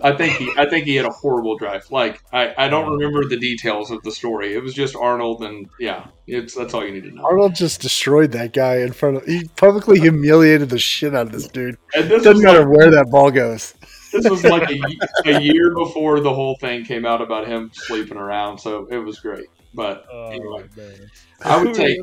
I 0.04 0.14
think 0.14 0.36
he, 0.36 0.52
I 0.58 0.68
think 0.68 0.84
he 0.84 0.96
had 0.96 1.06
a 1.06 1.10
horrible 1.10 1.56
drive. 1.56 1.90
Like 1.90 2.20
I, 2.30 2.52
I 2.58 2.68
don't 2.68 2.92
remember 2.92 3.26
the 3.26 3.38
details 3.38 3.90
of 3.90 4.02
the 4.02 4.12
story. 4.12 4.52
It 4.54 4.62
was 4.62 4.74
just 4.74 4.94
Arnold, 4.94 5.42
and 5.42 5.66
yeah, 5.80 6.08
it's 6.26 6.54
that's 6.54 6.74
all 6.74 6.84
you 6.84 6.92
need 6.92 7.04
to 7.04 7.10
know. 7.10 7.24
Arnold 7.24 7.54
just 7.54 7.80
destroyed 7.80 8.32
that 8.32 8.52
guy 8.52 8.80
in 8.80 8.92
front 8.92 9.16
of. 9.16 9.24
He 9.24 9.48
publicly 9.56 9.98
humiliated 9.98 10.68
the 10.68 10.78
shit 10.78 11.14
out 11.14 11.28
of 11.28 11.32
this 11.32 11.48
dude. 11.48 11.78
And 11.94 12.10
this 12.10 12.22
Doesn't 12.22 12.44
matter 12.44 12.66
like, 12.66 12.76
where 12.76 12.90
that 12.90 13.06
ball 13.10 13.30
goes. 13.30 13.72
this 14.12 14.28
was 14.28 14.44
like 14.44 14.70
a, 14.70 14.78
a 15.36 15.40
year 15.40 15.74
before 15.74 16.20
the 16.20 16.34
whole 16.34 16.56
thing 16.60 16.84
came 16.84 17.06
out 17.06 17.22
about 17.22 17.48
him 17.48 17.70
sleeping 17.72 18.18
around, 18.18 18.58
so 18.58 18.86
it 18.90 18.98
was 18.98 19.20
great. 19.20 19.46
But 19.72 20.04
Oh, 20.12 20.26
anyway, 20.30 20.64
man. 20.76 21.10
I 21.42 21.64
would 21.64 21.74
take 21.74 21.98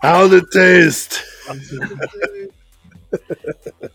How'd 0.00 0.32
it 0.32 0.44
taste? 0.52 1.24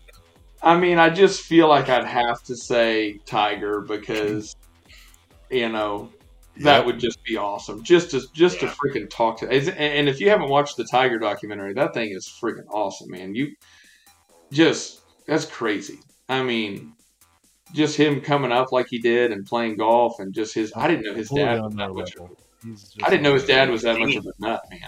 I 0.66 0.76
mean, 0.76 0.98
I 0.98 1.10
just 1.10 1.42
feel 1.42 1.68
like 1.68 1.88
I'd 1.88 2.04
have 2.04 2.42
to 2.44 2.56
say 2.56 3.20
Tiger 3.24 3.82
because, 3.82 4.56
you 5.48 5.68
know, 5.68 6.10
that 6.56 6.78
Yep. 6.78 6.86
would 6.86 6.98
just 6.98 7.22
be 7.22 7.36
awesome. 7.36 7.84
Just 7.84 8.10
to 8.10 8.22
just 8.32 8.58
to 8.60 8.66
freaking 8.66 9.08
talk 9.08 9.38
to. 9.38 9.46
And 9.48 10.08
if 10.08 10.20
you 10.20 10.28
haven't 10.28 10.48
watched 10.48 10.76
the 10.76 10.84
Tiger 10.84 11.18
documentary, 11.20 11.72
that 11.74 11.94
thing 11.94 12.10
is 12.10 12.26
freaking 12.42 12.66
awesome, 12.70 13.10
man. 13.12 13.34
You 13.36 13.54
just 14.50 15.02
that's 15.26 15.44
crazy. 15.44 16.00
I 16.28 16.42
mean, 16.42 16.94
just 17.72 17.96
him 17.96 18.20
coming 18.20 18.50
up 18.50 18.72
like 18.72 18.86
he 18.90 18.98
did 18.98 19.30
and 19.30 19.46
playing 19.46 19.76
golf 19.76 20.18
and 20.18 20.34
just 20.34 20.52
his. 20.54 20.72
I 20.74 20.88
didn't 20.88 21.04
know 21.04 21.14
his 21.14 21.28
Totally 21.28 21.44
dad 21.46 21.62
was 21.62 21.74
that 21.74 21.78
that 21.78 21.94
much. 21.94 22.16
level. 22.16 22.36
He's 22.64 22.82
just 22.82 23.04
I 23.06 23.10
didn't 23.10 23.22
know 23.22 23.34
his 23.34 23.44
dad 23.46 23.70
was 23.70 23.82
that 23.82 23.98
much 24.00 24.16
of 24.16 24.26
a 24.26 24.32
nut, 24.40 24.62
man. 24.70 24.80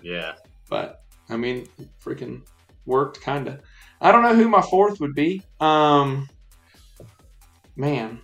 Yeah. 0.00 0.32
But 0.70 1.02
I 1.28 1.36
mean, 1.36 1.66
freaking 2.02 2.42
worked 2.86 3.20
kind 3.20 3.48
of. 3.48 3.60
I 4.02 4.10
don't 4.10 4.24
know 4.24 4.34
who 4.34 4.48
my 4.48 4.60
fourth 4.60 4.98
would 4.98 5.14
be. 5.14 5.42
Um, 5.60 6.28
man, 7.76 8.20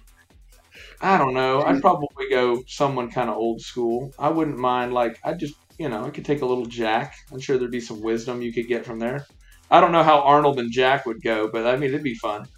I 1.01 1.17
don't 1.17 1.35
know. 1.35 1.63
I'd 1.63 1.81
probably 1.81 2.29
go 2.29 2.65
someone 2.67 3.13
kind 3.13 3.31
of 3.31 3.37
old 3.37 3.61
school. 3.61 4.13
I 4.19 4.29
wouldn't 4.29 4.59
mind 4.59 4.93
like 4.93 5.21
I 5.23 5.35
just 5.35 5.55
you 5.79 5.89
know 5.89 6.05
I 6.05 6.11
could 6.11 6.25
take 6.25 6.43
a 6.43 6.47
little 6.47 6.67
Jack. 6.67 7.15
I'm 7.33 7.39
sure 7.39 7.59
there'd 7.59 7.71
be 7.71 7.81
some 7.81 8.03
wisdom 8.03 8.43
you 8.43 8.53
could 8.53 8.67
get 8.67 8.85
from 8.85 8.99
there. 8.99 9.25
I 9.71 9.81
don't 9.81 9.93
know 9.93 10.03
how 10.03 10.21
Arnold 10.23 10.59
and 10.59 10.73
Jack 10.73 11.07
would 11.07 11.23
go, 11.23 11.49
but 11.49 11.65
I 11.65 11.77
mean 11.77 11.91
it'd 11.91 12.03
be 12.03 12.17
fun. 12.17 12.49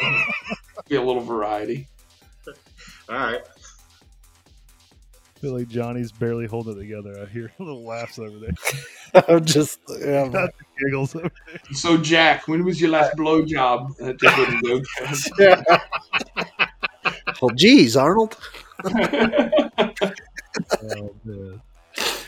be 0.88 0.96
a 0.96 1.02
little 1.02 1.22
variety. 1.22 1.88
All 3.10 3.16
right. 3.16 3.42
I 5.36 5.40
feel 5.40 5.56
like 5.56 5.68
Johnny's 5.68 6.12
barely 6.12 6.46
holding 6.46 6.76
it 6.76 6.80
together. 6.80 7.20
I 7.20 7.30
hear 7.30 7.52
little 7.58 7.84
laughs 7.84 8.18
over 8.18 8.38
there. 8.38 8.52
I'm 9.28 9.44
just 9.44 9.80
yeah, 10.00 10.22
I'm- 10.22 10.32
Not 10.32 10.50
the 10.58 10.84
giggles. 10.84 11.16
So 11.72 11.96
Jack, 11.96 12.48
when 12.48 12.64
was 12.64 12.80
your 12.80 12.90
last 12.90 13.16
blowjob? 13.16 13.96
That 13.96 14.18
just 14.20 14.36
wouldn't 14.38 14.86
well, 17.40 17.50
geez, 17.56 17.96
Arnold. 17.96 18.36
good. 18.82 20.12
Oh, 20.96 21.14
man. 21.24 21.60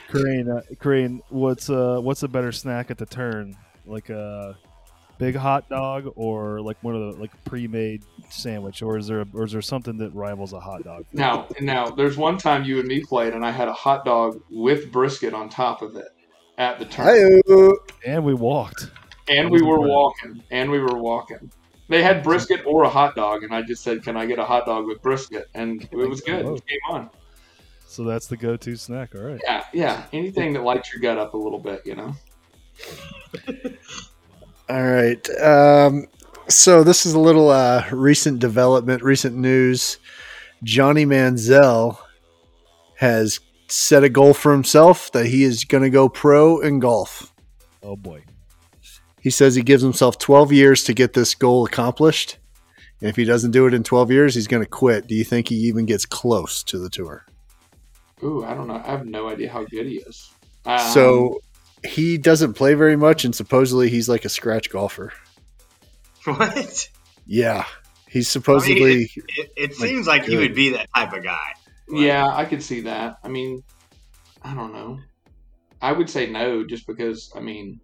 Crane, 0.08 0.50
uh, 0.50 0.62
Crane, 0.78 1.22
what's 1.30 1.70
uh, 1.70 1.98
what's 2.00 2.22
a 2.22 2.28
better 2.28 2.52
snack 2.52 2.90
at 2.90 2.98
the 2.98 3.06
turn? 3.06 3.56
Like 3.86 4.10
a 4.10 4.58
big 5.18 5.34
hot 5.34 5.68
dog, 5.68 6.12
or 6.16 6.60
like 6.60 6.76
one 6.82 6.94
of 6.94 7.14
the 7.14 7.20
like 7.20 7.30
pre-made 7.44 8.04
sandwich, 8.28 8.82
or 8.82 8.98
is 8.98 9.06
there 9.06 9.24
or 9.32 9.44
is 9.44 9.52
there 9.52 9.62
something 9.62 9.96
that 9.98 10.14
rivals 10.14 10.52
a 10.52 10.60
hot 10.60 10.84
dog? 10.84 11.06
Now, 11.12 11.46
now, 11.60 11.90
there's 11.90 12.16
one 12.16 12.36
time 12.36 12.64
you 12.64 12.78
and 12.78 12.86
me 12.86 13.00
played, 13.00 13.32
and 13.32 13.44
I 13.44 13.50
had 13.50 13.68
a 13.68 13.72
hot 13.72 14.04
dog 14.04 14.42
with 14.50 14.92
brisket 14.92 15.32
on 15.32 15.48
top 15.48 15.80
of 15.80 15.96
it 15.96 16.08
at 16.58 16.78
the 16.78 16.84
turn, 16.84 17.06
Hi-oh. 17.06 17.76
And 18.06 18.24
we 18.24 18.34
walked. 18.34 18.90
and 19.28 19.50
we 19.50 19.62
were 19.62 19.80
walking, 19.80 20.42
and 20.50 20.70
we 20.70 20.78
were 20.78 20.98
walking. 20.98 21.50
They 21.88 22.02
had 22.02 22.22
brisket 22.22 22.64
or 22.64 22.84
a 22.84 22.88
hot 22.88 23.14
dog, 23.14 23.42
and 23.42 23.54
I 23.54 23.62
just 23.62 23.82
said, 23.82 24.02
"Can 24.02 24.16
I 24.16 24.24
get 24.26 24.38
a 24.38 24.44
hot 24.44 24.66
dog 24.66 24.86
with 24.86 25.02
brisket?" 25.02 25.48
And 25.54 25.82
it 25.90 25.96
was 25.96 26.20
good. 26.20 26.46
It 26.46 26.66
came 26.66 26.78
on. 26.90 27.10
So 27.86 28.04
that's 28.04 28.26
the 28.26 28.36
go-to 28.38 28.76
snack. 28.76 29.14
All 29.14 29.20
right. 29.20 29.40
Yeah, 29.44 29.64
yeah. 29.74 30.04
Anything 30.12 30.54
that 30.54 30.62
lights 30.62 30.92
your 30.92 31.00
gut 31.02 31.18
up 31.18 31.34
a 31.34 31.36
little 31.36 31.58
bit, 31.58 31.82
you 31.84 31.94
know. 31.94 32.14
All 34.70 34.82
right. 34.82 35.28
Um, 35.40 36.06
so 36.48 36.82
this 36.82 37.04
is 37.04 37.12
a 37.12 37.18
little 37.20 37.50
uh, 37.50 37.84
recent 37.92 38.38
development, 38.38 39.02
recent 39.02 39.36
news. 39.36 39.98
Johnny 40.64 41.04
Manziel 41.04 41.98
has 42.96 43.40
set 43.72 44.04
a 44.04 44.08
goal 44.08 44.34
for 44.34 44.52
himself 44.52 45.10
that 45.12 45.26
he 45.26 45.44
is 45.44 45.64
going 45.64 45.82
to 45.82 45.90
go 45.90 46.08
pro 46.08 46.58
in 46.60 46.78
golf. 46.78 47.32
Oh 47.82 47.96
boy. 47.96 48.24
He 49.20 49.30
says 49.30 49.54
he 49.54 49.62
gives 49.62 49.82
himself 49.82 50.18
12 50.18 50.52
years 50.52 50.84
to 50.84 50.94
get 50.94 51.12
this 51.12 51.34
goal 51.34 51.64
accomplished. 51.64 52.38
And 53.00 53.08
if 53.08 53.16
he 53.16 53.24
doesn't 53.24 53.52
do 53.52 53.66
it 53.66 53.74
in 53.74 53.82
12 53.82 54.10
years, 54.10 54.34
he's 54.34 54.48
going 54.48 54.62
to 54.62 54.68
quit. 54.68 55.06
Do 55.06 55.14
you 55.14 55.24
think 55.24 55.48
he 55.48 55.56
even 55.56 55.86
gets 55.86 56.06
close 56.06 56.62
to 56.64 56.78
the 56.78 56.90
tour? 56.90 57.24
Ooh, 58.22 58.44
I 58.44 58.54
don't 58.54 58.68
know. 58.68 58.80
I 58.84 58.90
have 58.90 59.06
no 59.06 59.28
idea 59.28 59.50
how 59.50 59.64
good 59.64 59.86
he 59.86 59.96
is. 59.96 60.30
Um, 60.64 60.78
so 60.78 61.40
he 61.84 62.18
doesn't 62.18 62.54
play 62.54 62.74
very 62.74 62.96
much, 62.96 63.24
and 63.24 63.34
supposedly 63.34 63.90
he's 63.90 64.08
like 64.08 64.24
a 64.24 64.28
scratch 64.28 64.70
golfer. 64.70 65.12
What? 66.24 66.88
Yeah. 67.26 67.64
He's 68.08 68.28
supposedly. 68.28 69.10
It, 69.36 69.52
it 69.56 69.70
Like, 69.70 69.88
seems 69.88 70.06
like 70.06 70.24
he 70.24 70.36
would 70.36 70.54
be 70.54 70.70
that 70.70 70.88
type 70.94 71.12
of 71.12 71.24
guy. 71.24 71.54
Yeah, 71.92 72.26
I 72.26 72.44
could 72.44 72.62
see 72.62 72.80
that. 72.82 73.18
I 73.22 73.28
mean, 73.28 73.62
I 74.42 74.54
don't 74.54 74.72
know. 74.72 74.98
I 75.80 75.92
would 75.92 76.08
say 76.08 76.28
no, 76.30 76.64
just 76.66 76.86
because 76.86 77.30
I 77.36 77.40
mean, 77.40 77.80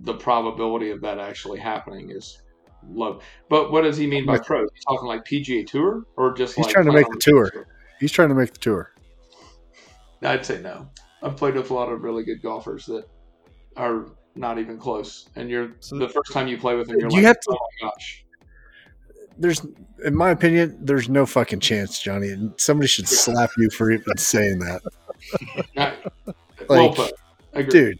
the 0.00 0.14
probability 0.14 0.90
of 0.90 1.00
that 1.00 1.18
actually 1.18 1.58
happening 1.58 2.10
is 2.10 2.40
low. 2.88 3.20
But 3.48 3.72
what 3.72 3.82
does 3.82 3.96
he 3.96 4.06
mean 4.06 4.26
by 4.26 4.34
Like- 4.34 4.44
pro? 4.44 4.60
He's 4.74 4.84
talking 4.84 5.08
like 5.08 5.24
PGA 5.24 5.66
Tour 5.66 6.04
or 6.16 6.34
just 6.34 6.54
He's 6.56 6.66
like 6.66 6.74
trying 6.74 6.86
to 6.86 6.92
make 6.92 7.06
on 7.06 7.12
the 7.12 7.18
tour. 7.20 7.66
he's 8.00 8.12
trying 8.12 8.28
to 8.28 8.34
make 8.34 8.52
the 8.52 8.58
tour. 8.58 8.92
I'd 10.22 10.44
say 10.44 10.60
no. 10.60 10.88
I've 11.22 11.36
played 11.36 11.54
with 11.54 11.70
a 11.70 11.74
lot 11.74 11.90
of 11.90 12.02
really 12.02 12.24
good 12.24 12.42
golfers 12.42 12.86
that 12.86 13.04
are 13.76 14.06
not 14.34 14.58
even 14.58 14.78
close, 14.78 15.28
and 15.36 15.48
you're 15.50 15.72
So- 15.80 15.98
the 15.98 16.08
first 16.08 16.32
time 16.32 16.48
you 16.48 16.58
play 16.58 16.76
with 16.76 16.88
them, 16.88 16.98
you're 17.00 17.10
You 17.10 17.16
like, 17.16 17.24
have 17.26 17.40
to- 17.40 17.50
oh 17.50 17.68
my 17.82 17.88
gosh. 17.88 18.24
There's, 19.38 19.64
in 20.04 20.14
my 20.14 20.30
opinion, 20.30 20.76
there's 20.80 21.08
no 21.08 21.24
fucking 21.26 21.60
chance, 21.60 22.00
Johnny. 22.00 22.28
And 22.30 22.52
somebody 22.58 22.88
should 22.88 23.08
slap 23.08 23.50
you 23.56 23.70
for 23.70 23.90
even 23.90 24.16
saying 24.16 24.58
that, 24.60 24.82
Not- 25.76 25.94
well 26.68 26.86
Like, 26.88 26.94
put. 26.96 27.12
Agree. 27.54 27.70
dude. 27.70 27.98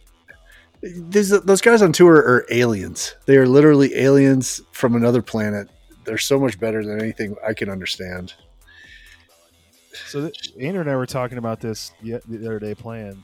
These, 1.11 1.30
those 1.30 1.61
guys 1.61 1.82
on 1.82 1.93
tour 1.93 2.14
are 2.16 2.47
aliens. 2.51 3.14
They 3.26 3.36
are 3.36 3.47
literally 3.49 3.95
aliens 3.97 4.61
from 4.72 4.95
another 4.95 5.22
planet. 5.22 5.68
They're 6.05 6.18
so 6.18 6.39
much 6.39 6.59
better 6.61 6.84
than 6.84 7.01
anything 7.01 7.34
I 7.47 7.53
can 7.53 7.68
understand. 7.68 8.34
So 10.07 10.22
th- 10.28 10.53
Andrew 10.61 10.80
and 10.80 10.91
I 10.91 10.95
were 10.97 11.07
talking 11.07 11.39
about 11.39 11.61
this 11.61 11.91
the, 12.03 12.20
the 12.28 12.47
other 12.47 12.61
day, 12.61 12.74
playing 12.74 13.22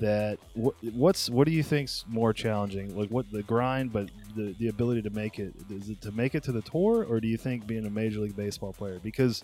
that. 0.00 0.38
What, 0.54 0.74
what's 0.92 1.30
what 1.30 1.46
do 1.46 1.52
you 1.52 1.62
think's 1.62 2.04
more 2.08 2.32
challenging? 2.32 2.96
Like 2.96 3.10
what 3.10 3.30
the 3.30 3.42
grind, 3.42 3.92
but 3.92 4.10
the 4.34 4.54
the 4.58 4.68
ability 4.68 5.02
to 5.02 5.10
make 5.10 5.38
it 5.38 5.54
is 5.70 5.88
it 5.90 6.00
to 6.02 6.12
make 6.12 6.34
it 6.34 6.42
to 6.44 6.52
the 6.52 6.62
tour, 6.62 7.04
or 7.04 7.20
do 7.20 7.28
you 7.28 7.36
think 7.36 7.66
being 7.66 7.86
a 7.86 7.90
major 7.90 8.20
league 8.20 8.36
baseball 8.36 8.72
player? 8.72 8.98
Because 9.02 9.42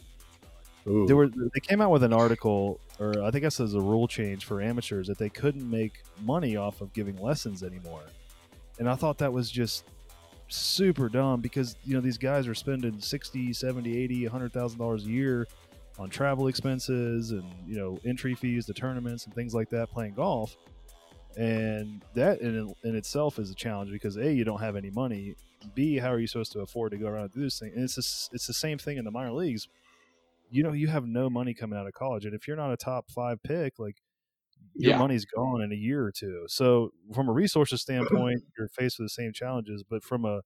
Ooh. 0.86 1.06
they 1.06 1.14
were 1.14 1.28
they 1.28 1.60
came 1.60 1.80
out 1.80 1.90
with 1.90 2.02
an 2.02 2.12
article, 2.12 2.80
or 2.98 3.22
I 3.22 3.30
think 3.30 3.44
this 3.44 3.60
is 3.60 3.74
a 3.74 3.80
rule 3.80 4.08
change 4.08 4.44
for 4.44 4.60
amateurs 4.60 5.06
that 5.08 5.18
they 5.18 5.28
couldn't 5.28 5.68
make 5.68 6.02
money 6.22 6.56
off 6.56 6.80
of 6.80 6.92
giving 6.92 7.16
lessons 7.16 7.62
anymore, 7.62 8.04
and 8.78 8.88
I 8.88 8.94
thought 8.94 9.18
that 9.18 9.32
was 9.32 9.50
just 9.50 9.84
super 10.48 11.08
dumb 11.08 11.40
because 11.40 11.76
you 11.84 11.94
know 11.94 12.00
these 12.00 12.18
guys 12.18 12.46
are 12.46 12.54
spending 12.54 13.00
60 13.00 13.54
70 13.54 13.96
80 13.96 14.24
100000 14.24 14.78
dollars 14.78 15.06
a 15.06 15.08
year 15.08 15.46
on 16.02 16.10
travel 16.10 16.48
expenses 16.48 17.30
and 17.32 17.44
you 17.66 17.76
know 17.76 17.98
entry 18.04 18.34
fees 18.34 18.66
to 18.66 18.74
tournaments 18.74 19.26
and 19.26 19.34
things 19.34 19.54
like 19.54 19.70
that 19.70 19.90
playing 19.90 20.14
golf. 20.14 20.56
And 21.36 22.02
that 22.14 22.40
in, 22.42 22.74
in 22.84 22.94
itself 22.96 23.38
is 23.38 23.50
a 23.50 23.54
challenge 23.54 23.90
because 23.90 24.16
a 24.16 24.32
you 24.32 24.44
don't 24.44 24.60
have 24.60 24.76
any 24.76 24.90
money. 24.90 25.36
B 25.74 25.96
how 25.98 26.12
are 26.12 26.18
you 26.18 26.26
supposed 26.26 26.52
to 26.52 26.60
afford 26.60 26.92
to 26.92 26.98
go 26.98 27.06
around 27.08 27.24
and 27.24 27.32
do 27.32 27.40
this 27.42 27.58
thing? 27.58 27.72
And 27.74 27.84
it's 27.84 27.94
just, 27.94 28.30
it's 28.34 28.46
the 28.46 28.54
same 28.54 28.78
thing 28.78 28.98
in 28.98 29.04
the 29.04 29.10
minor 29.10 29.32
leagues. 29.32 29.68
You 30.50 30.62
know 30.64 30.72
you 30.72 30.88
have 30.88 31.06
no 31.06 31.30
money 31.30 31.54
coming 31.54 31.78
out 31.78 31.86
of 31.86 31.94
college. 31.94 32.26
And 32.26 32.34
if 32.34 32.46
you're 32.48 32.56
not 32.56 32.72
a 32.72 32.76
top 32.76 33.10
five 33.10 33.42
pick 33.42 33.78
like 33.78 33.96
your 34.78 34.92
Yeah. 34.92 34.98
money's 34.98 35.24
gone 35.26 35.62
in 35.62 35.72
a 35.72 35.76
year 35.76 36.04
or 36.04 36.12
two. 36.12 36.44
So 36.48 36.90
from 37.14 37.28
a 37.28 37.32
resources 37.32 37.82
standpoint 37.82 38.42
you're 38.58 38.68
faced 38.68 38.98
with 38.98 39.06
the 39.06 39.10
same 39.10 39.32
challenges. 39.32 39.84
But 39.88 40.04
from 40.04 40.24
a 40.26 40.42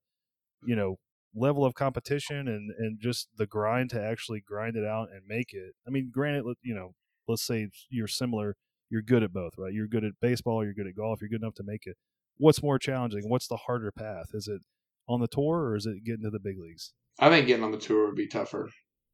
you 0.65 0.77
know 0.77 0.99
level 1.37 1.65
of 1.65 1.75
competition 1.75 2.49
and 2.49 2.71
and 2.79 2.99
just 3.01 3.29
the 3.37 3.47
grind 3.47 3.91
to 3.91 4.03
actually 4.03 4.41
grind 4.41 4.77
it 4.77 4.85
out 4.85 5.09
and 5.13 5.23
make 5.27 5.53
it. 5.53 5.75
I 5.87 5.91
mean 5.91 6.11
granted 6.13 6.45
you 6.63 6.75
know 6.75 6.95
let's 7.29 7.43
say 7.43 7.69
you're 7.91 8.09
similar 8.09 8.57
you're 8.91 9.03
good 9.03 9.23
at 9.23 9.33
both 9.33 9.53
right? 9.59 9.73
You're 9.73 9.89
good 9.89 10.05
at 10.05 10.13
baseball 10.21 10.65
you're 10.65 10.75
good 10.75 10.87
at 10.87 10.97
golf 10.97 11.21
you're 11.21 11.29
good 11.29 11.43
enough 11.43 11.55
to 11.57 11.65
make 11.65 11.87
it. 11.87 11.97
What's 12.39 12.63
more 12.63 12.79
challenging? 12.79 13.29
What's 13.29 13.49
the 13.49 13.57
harder 13.57 13.93
path? 13.93 14.31
Is 14.35 14.49
it 14.49 14.63
on 15.09 15.21
the 15.21 15.29
tour 15.29 15.61
or 15.61 15.77
is 15.77 15.87
it 15.87 16.05
getting 16.05 16.25
to 16.25 16.31
the 16.31 16.41
big 16.41 16.59
leagues? 16.59 16.93
I 17.19 17.31
think 17.31 17.47
getting 17.47 17.65
on 17.65 17.73
the 17.73 17.79
tour 17.79 18.07
would 18.07 18.17
be 18.17 18.27
tougher. 18.27 18.69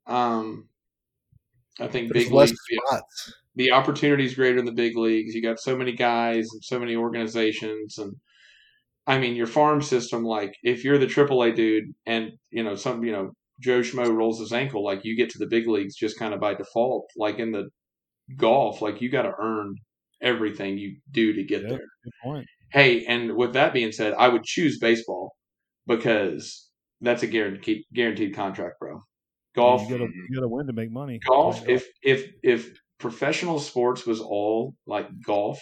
Um, 0.06 0.68
I 1.80 1.86
think 1.86 2.12
There's 2.12 2.24
big 2.24 2.32
less 2.32 2.50
leagues, 2.50 2.60
the, 2.68 2.82
spots. 2.86 3.34
the 3.54 3.70
opportunity 3.72 4.24
is 4.24 4.34
greater 4.34 4.58
in 4.58 4.64
the 4.64 4.72
big 4.72 4.96
leagues. 4.96 5.34
You 5.34 5.42
got 5.42 5.60
so 5.60 5.76
many 5.76 5.92
guys 5.92 6.48
and 6.52 6.62
so 6.62 6.78
many 6.78 6.96
organizations, 6.96 7.98
and 7.98 8.16
I 9.06 9.18
mean 9.18 9.34
your 9.34 9.46
farm 9.46 9.82
system. 9.82 10.24
Like 10.24 10.54
if 10.62 10.84
you're 10.84 10.98
the 10.98 11.06
AAA 11.06 11.56
dude, 11.56 11.92
and 12.06 12.32
you 12.50 12.62
know 12.62 12.76
some, 12.76 13.04
you 13.04 13.12
know 13.12 13.32
Joe 13.60 13.80
Schmo 13.80 14.14
rolls 14.14 14.40
his 14.40 14.52
ankle, 14.52 14.84
like 14.84 15.04
you 15.04 15.16
get 15.16 15.30
to 15.30 15.38
the 15.38 15.46
big 15.46 15.68
leagues 15.68 15.96
just 15.96 16.18
kind 16.18 16.34
of 16.34 16.40
by 16.40 16.54
default. 16.54 17.10
Like 17.16 17.38
in 17.38 17.52
the 17.52 17.68
golf, 18.36 18.82
like 18.82 19.00
you 19.00 19.10
got 19.10 19.22
to 19.22 19.32
earn 19.38 19.74
everything 20.20 20.78
you 20.78 20.96
do 21.10 21.32
to 21.32 21.42
get 21.42 21.62
Yeah. 21.62 21.68
there. 21.70 21.78
good 22.04 22.12
point 22.22 22.46
Hey, 22.72 23.04
and 23.04 23.36
with 23.36 23.52
that 23.52 23.74
being 23.74 23.92
said, 23.92 24.14
I 24.14 24.28
would 24.28 24.44
choose 24.44 24.78
baseball 24.78 25.36
because 25.86 26.70
that's 27.02 27.22
a 27.22 27.26
guaranteed 27.26 27.84
guaranteed 27.92 28.34
contract, 28.34 28.80
bro. 28.80 29.02
Golf, 29.54 29.82
you 29.82 29.90
gotta 29.90 30.04
mm-hmm. 30.04 30.20
you 30.30 30.36
gotta 30.36 30.48
win 30.48 30.66
to 30.66 30.72
make 30.72 30.90
money 30.90 31.20
golf. 31.28 31.68
If 31.68 31.86
if 32.02 32.30
if 32.42 32.70
professional 32.98 33.58
sports 33.58 34.06
was 34.06 34.20
all 34.20 34.74
like 34.86 35.06
golf, 35.22 35.58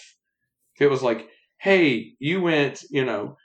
if 0.76 0.82
it 0.82 0.90
was 0.90 1.02
like, 1.02 1.28
hey, 1.60 2.12
you 2.18 2.40
went, 2.42 2.82
you 2.90 3.04
know, 3.04 3.36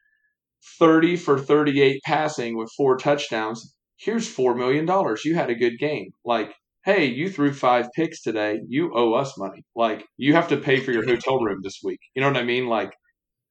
thirty 0.79 1.15
for 1.15 1.39
thirty 1.39 1.81
eight 1.81 2.01
passing 2.05 2.57
with 2.57 2.71
four 2.75 2.97
touchdowns. 2.97 3.75
Here's 3.97 4.27
four 4.27 4.55
million 4.55 4.85
dollars. 4.85 5.23
You 5.25 5.35
had 5.35 5.49
a 5.49 5.55
good 5.55 5.77
game. 5.79 6.11
Like, 6.25 6.53
hey, 6.83 7.05
you 7.05 7.29
threw 7.29 7.53
five 7.53 7.87
picks 7.95 8.21
today. 8.21 8.59
You 8.67 8.91
owe 8.95 9.13
us 9.13 9.37
money. 9.37 9.63
Like, 9.75 10.05
you 10.17 10.33
have 10.33 10.47
to 10.49 10.57
pay 10.57 10.79
for 10.79 10.91
your 10.91 11.05
hotel 11.05 11.39
room 11.39 11.59
this 11.63 11.79
week. 11.83 11.99
You 12.13 12.21
know 12.21 12.27
what 12.27 12.37
I 12.37 12.43
mean? 12.43 12.67
Like, 12.67 12.91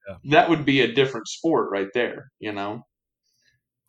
Yeah. 0.07 0.17
that 0.31 0.49
would 0.49 0.65
be 0.65 0.81
a 0.81 0.91
different 0.93 1.27
sport 1.27 1.69
right 1.71 1.89
there. 1.93 2.31
You 2.39 2.51
know. 2.53 2.81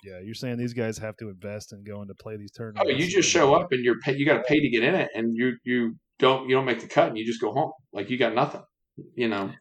yeah 0.05 0.21
you're 0.21 0.35
saying 0.35 0.57
these 0.57 0.75
guys 0.75 0.99
have 0.99 1.17
to 1.19 1.29
invest 1.29 1.73
in 1.73 1.83
going 1.85 2.09
to 2.09 2.15
play 2.15 2.37
these 2.37 2.53
tournaments. 2.53 2.83
Oh, 2.87 2.91
you 2.97 3.07
just 3.07 3.29
show 3.29 3.55
up 3.55 3.73
and 3.73 3.85
you're 3.85 3.99
pay, 4.01 4.15
you 4.17 4.25
got 4.25 4.39
to 4.39 4.45
pay 4.45 4.61
to 4.61 4.69
get 4.71 4.83
in 4.85 4.95
it, 4.95 5.11
and 5.15 5.37
you 5.37 5.57
you 5.65 5.97
don't 6.19 6.49
you 6.49 6.55
don't 6.57 6.65
make 6.65 6.81
the 6.81 6.87
cut, 6.89 7.09
and 7.09 7.19
you 7.19 7.27
just 7.27 7.41
go 7.41 7.53
home 7.53 7.73
like 7.93 8.09
you 8.11 8.17
got 8.19 8.35
nothing. 8.35 8.63
You 9.15 9.29
know. 9.29 9.53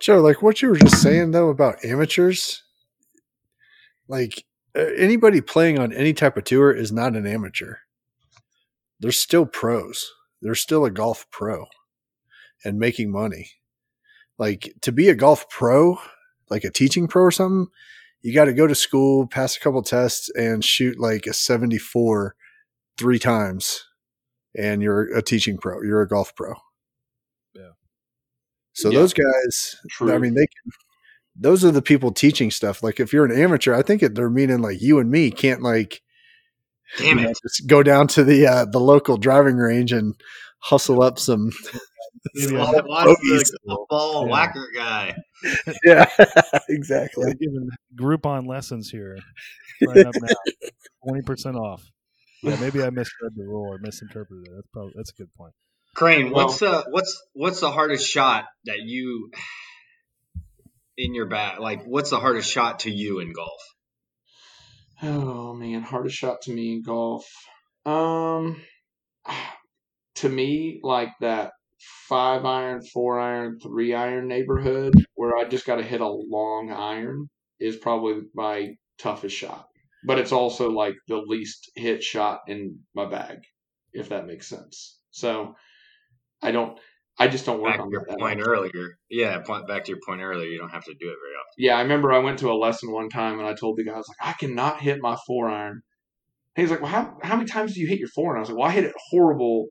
Joe, 0.00 0.20
like 0.20 0.42
what 0.42 0.60
you 0.60 0.68
were 0.68 0.76
just 0.76 1.00
saying 1.00 1.30
though 1.30 1.48
about 1.48 1.84
amateurs, 1.84 2.62
like 4.08 4.44
anybody 4.74 5.40
playing 5.40 5.78
on 5.78 5.92
any 5.92 6.12
type 6.12 6.36
of 6.36 6.44
tour 6.44 6.72
is 6.72 6.92
not 6.92 7.16
an 7.16 7.26
amateur. 7.26 7.76
They're 9.00 9.12
still 9.12 9.46
pros. 9.46 10.10
They're 10.42 10.54
still 10.54 10.84
a 10.84 10.90
golf 10.90 11.26
pro 11.30 11.66
and 12.64 12.78
making 12.78 13.10
money. 13.10 13.52
Like 14.38 14.74
to 14.82 14.92
be 14.92 15.08
a 15.08 15.14
golf 15.14 15.48
pro, 15.48 15.98
like 16.50 16.64
a 16.64 16.70
teaching 16.70 17.08
pro 17.08 17.22
or 17.22 17.30
something, 17.30 17.72
you 18.22 18.34
got 18.34 18.46
to 18.46 18.52
go 18.52 18.66
to 18.66 18.74
school, 18.74 19.26
pass 19.26 19.56
a 19.56 19.60
couple 19.60 19.82
tests, 19.82 20.28
and 20.36 20.64
shoot 20.64 20.98
like 20.98 21.26
a 21.26 21.32
74 21.32 22.34
three 22.98 23.18
times, 23.18 23.84
and 24.56 24.82
you're 24.82 25.16
a 25.16 25.22
teaching 25.22 25.58
pro. 25.58 25.82
You're 25.82 26.02
a 26.02 26.08
golf 26.08 26.34
pro. 26.34 26.54
Yeah. 28.76 28.82
So 28.82 28.90
Yeah. 28.90 28.98
those 29.00 29.14
guys, 29.14 29.76
I 30.00 30.18
mean, 30.18 30.34
they 30.34 30.46
can. 30.46 30.72
Those 31.38 31.64
are 31.64 31.70
the 31.70 31.82
people 31.82 32.12
teaching 32.12 32.50
stuff. 32.50 32.82
Like 32.82 32.98
if 32.98 33.12
you're 33.12 33.24
an 33.26 33.38
amateur, 33.38 33.74
I 33.74 33.82
think 33.82 34.02
it, 34.02 34.14
they're 34.14 34.30
meaning 34.30 34.60
like 34.62 34.80
you 34.80 34.98
and 34.98 35.10
me 35.10 35.30
can't 35.30 35.62
like 35.62 36.00
Damn 36.98 37.18
you 37.18 37.24
know, 37.24 37.30
it. 37.30 37.38
just 37.42 37.66
go 37.66 37.82
down 37.82 38.06
to 38.08 38.24
the 38.24 38.46
uh, 38.46 38.64
the 38.64 38.78
local 38.80 39.18
driving 39.18 39.56
range 39.56 39.92
and 39.92 40.14
hustle 40.60 41.02
up 41.02 41.18
some. 41.18 41.50
Maybe 42.34 42.56
Watch 42.56 42.74
I'm- 42.74 42.74
the 42.86 43.16
bogeys. 43.22 43.52
ball 43.90 44.24
Yeah. 44.26 44.32
whacker 44.32 44.66
guy. 44.74 45.14
yeah, 45.84 46.06
exactly. 46.70 47.34
Giving 47.34 47.68
Groupon 48.00 48.46
lessons 48.46 48.88
here. 48.90 49.18
Sign 49.84 50.06
up 50.06 50.14
now. 50.20 50.70
Twenty 51.06 51.22
percent 51.22 51.56
off. 51.56 51.82
Yeah, 52.42 52.56
maybe 52.60 52.82
I 52.82 52.88
misread 52.90 53.32
the 53.36 53.44
rule 53.44 53.74
or 53.74 53.78
misinterpreted 53.78 54.46
it. 54.46 54.52
That's 54.54 54.68
probably 54.72 54.92
that's 54.96 55.10
a 55.10 55.14
good 55.14 55.34
point. 55.36 55.52
Crane, 55.96 56.30
Well- 56.30 56.48
what's 56.48 56.58
the 56.58 56.84
what's 56.90 57.22
what's 57.32 57.60
the 57.60 57.70
hardest 57.70 58.06
shot 58.06 58.44
that 58.66 58.80
you 58.80 59.30
in 60.98 61.14
your 61.14 61.24
bat? 61.24 61.58
Like, 61.58 61.84
what's 61.84 62.10
the 62.10 62.20
hardest 62.20 62.50
shot 62.50 62.80
to 62.80 62.90
you 62.90 63.20
in 63.20 63.32
golf? 63.32 63.62
Oh 65.02 65.54
man, 65.54 65.80
hardest 65.80 66.16
shot 66.16 66.42
to 66.42 66.52
me 66.52 66.74
in 66.74 66.82
golf. 66.82 67.26
Um, 67.86 68.60
to 70.16 70.28
me, 70.28 70.80
like 70.82 71.12
that 71.20 71.52
five 72.08 72.44
iron, 72.44 72.82
four 72.82 73.18
iron, 73.18 73.58
three 73.58 73.94
iron 73.94 74.28
neighborhood 74.28 74.94
where 75.14 75.34
I 75.34 75.44
just 75.44 75.64
got 75.64 75.76
to 75.76 75.82
hit 75.82 76.02
a 76.02 76.08
long 76.08 76.70
iron 76.70 77.30
is 77.58 77.76
probably 77.76 78.20
my 78.34 78.74
toughest 78.98 79.34
shot. 79.34 79.66
But 80.04 80.18
it's 80.18 80.32
also 80.32 80.70
like 80.70 80.94
the 81.08 81.16
least 81.16 81.70
hit 81.74 82.02
shot 82.02 82.40
in 82.48 82.80
my 82.94 83.06
bag, 83.06 83.38
if 83.94 84.10
that 84.10 84.26
makes 84.26 84.46
sense. 84.46 84.98
So 85.10 85.56
I 86.46 86.52
don't, 86.52 86.78
I 87.18 87.28
just 87.28 87.46
don't 87.46 87.60
work 87.60 87.72
Back 87.72 87.80
on 87.80 87.90
your 87.90 88.02
that. 88.02 88.10
that 88.10 88.18
point 88.18 88.38
much. 88.38 88.46
earlier. 88.46 88.98
Yeah, 89.10 89.38
point 89.40 89.66
back 89.66 89.84
to 89.84 89.90
your 89.90 90.00
point 90.06 90.20
earlier. 90.20 90.48
You 90.48 90.58
don't 90.58 90.70
have 90.70 90.84
to 90.84 90.92
do 90.92 91.06
it 91.08 91.16
very 91.22 91.34
often. 91.34 91.54
Yeah, 91.58 91.76
I 91.76 91.82
remember 91.82 92.12
I 92.12 92.18
went 92.18 92.38
to 92.40 92.50
a 92.50 92.54
lesson 92.54 92.92
one 92.92 93.08
time 93.08 93.38
and 93.38 93.48
I 93.48 93.54
told 93.54 93.76
the 93.78 93.84
guy, 93.84 93.92
I 93.92 93.96
was 93.96 94.08
like, 94.08 94.28
I 94.28 94.32
cannot 94.34 94.80
hit 94.80 95.00
my 95.00 95.16
four 95.26 95.48
iron. 95.48 95.82
He's 96.54 96.70
like, 96.70 96.80
Well, 96.80 96.90
how, 96.90 97.16
how 97.22 97.36
many 97.36 97.48
times 97.48 97.74
do 97.74 97.80
you 97.80 97.86
hit 97.86 97.98
your 97.98 98.08
four? 98.14 98.30
And 98.32 98.38
I 98.38 98.40
was 98.40 98.50
like, 98.50 98.58
Well, 98.58 98.68
I 98.68 98.72
hit 98.72 98.84
it 98.84 98.94
horrible 99.10 99.66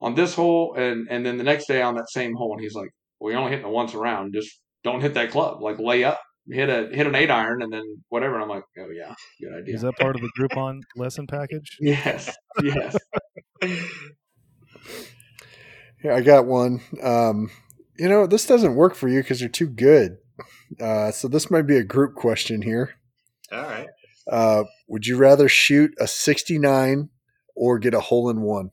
on 0.00 0.14
this 0.14 0.34
hole 0.34 0.74
and, 0.76 1.08
and 1.10 1.24
then 1.24 1.38
the 1.38 1.44
next 1.44 1.66
day 1.66 1.82
on 1.82 1.94
that 1.96 2.08
same 2.10 2.34
hole. 2.34 2.52
And 2.52 2.60
he's 2.62 2.74
like, 2.74 2.90
Well, 3.18 3.30
you're 3.30 3.40
only 3.40 3.52
hitting 3.52 3.66
it 3.66 3.72
once 3.72 3.94
around. 3.94 4.34
Just 4.34 4.60
don't 4.82 5.00
hit 5.00 5.14
that 5.14 5.30
club. 5.30 5.62
Like 5.62 5.78
lay 5.78 6.04
up. 6.04 6.20
Hit 6.48 6.68
a 6.68 6.88
hit 6.92 7.06
an 7.06 7.14
eight 7.14 7.30
iron 7.30 7.62
and 7.62 7.72
then 7.72 7.84
whatever. 8.08 8.34
And 8.34 8.42
I'm 8.42 8.48
like, 8.48 8.64
Oh 8.78 8.88
yeah, 8.90 9.14
good 9.40 9.56
idea. 9.56 9.74
Is 9.76 9.82
that 9.82 9.96
part 9.96 10.16
of 10.16 10.22
the 10.22 10.30
Groupon 10.38 10.80
lesson 10.96 11.26
package? 11.28 11.76
yes. 11.80 12.34
Yes. 12.62 12.96
Yeah, 16.02 16.14
I 16.14 16.20
got 16.22 16.46
one. 16.46 16.80
Um, 17.02 17.50
you 17.98 18.08
know, 18.08 18.26
this 18.26 18.46
doesn't 18.46 18.74
work 18.74 18.94
for 18.94 19.08
you 19.08 19.20
because 19.22 19.40
you're 19.40 19.50
too 19.50 19.68
good. 19.68 20.16
Uh, 20.80 21.10
so 21.10 21.28
this 21.28 21.50
might 21.50 21.66
be 21.66 21.76
a 21.76 21.84
group 21.84 22.14
question 22.14 22.62
here. 22.62 22.94
All 23.52 23.62
right. 23.62 23.88
Uh, 24.30 24.64
would 24.88 25.06
you 25.06 25.16
rather 25.16 25.48
shoot 25.48 25.92
a 26.00 26.06
69 26.06 27.10
or 27.56 27.78
get 27.78 27.92
a 27.94 28.00
hole 28.00 28.30
in 28.30 28.40
one? 28.40 28.70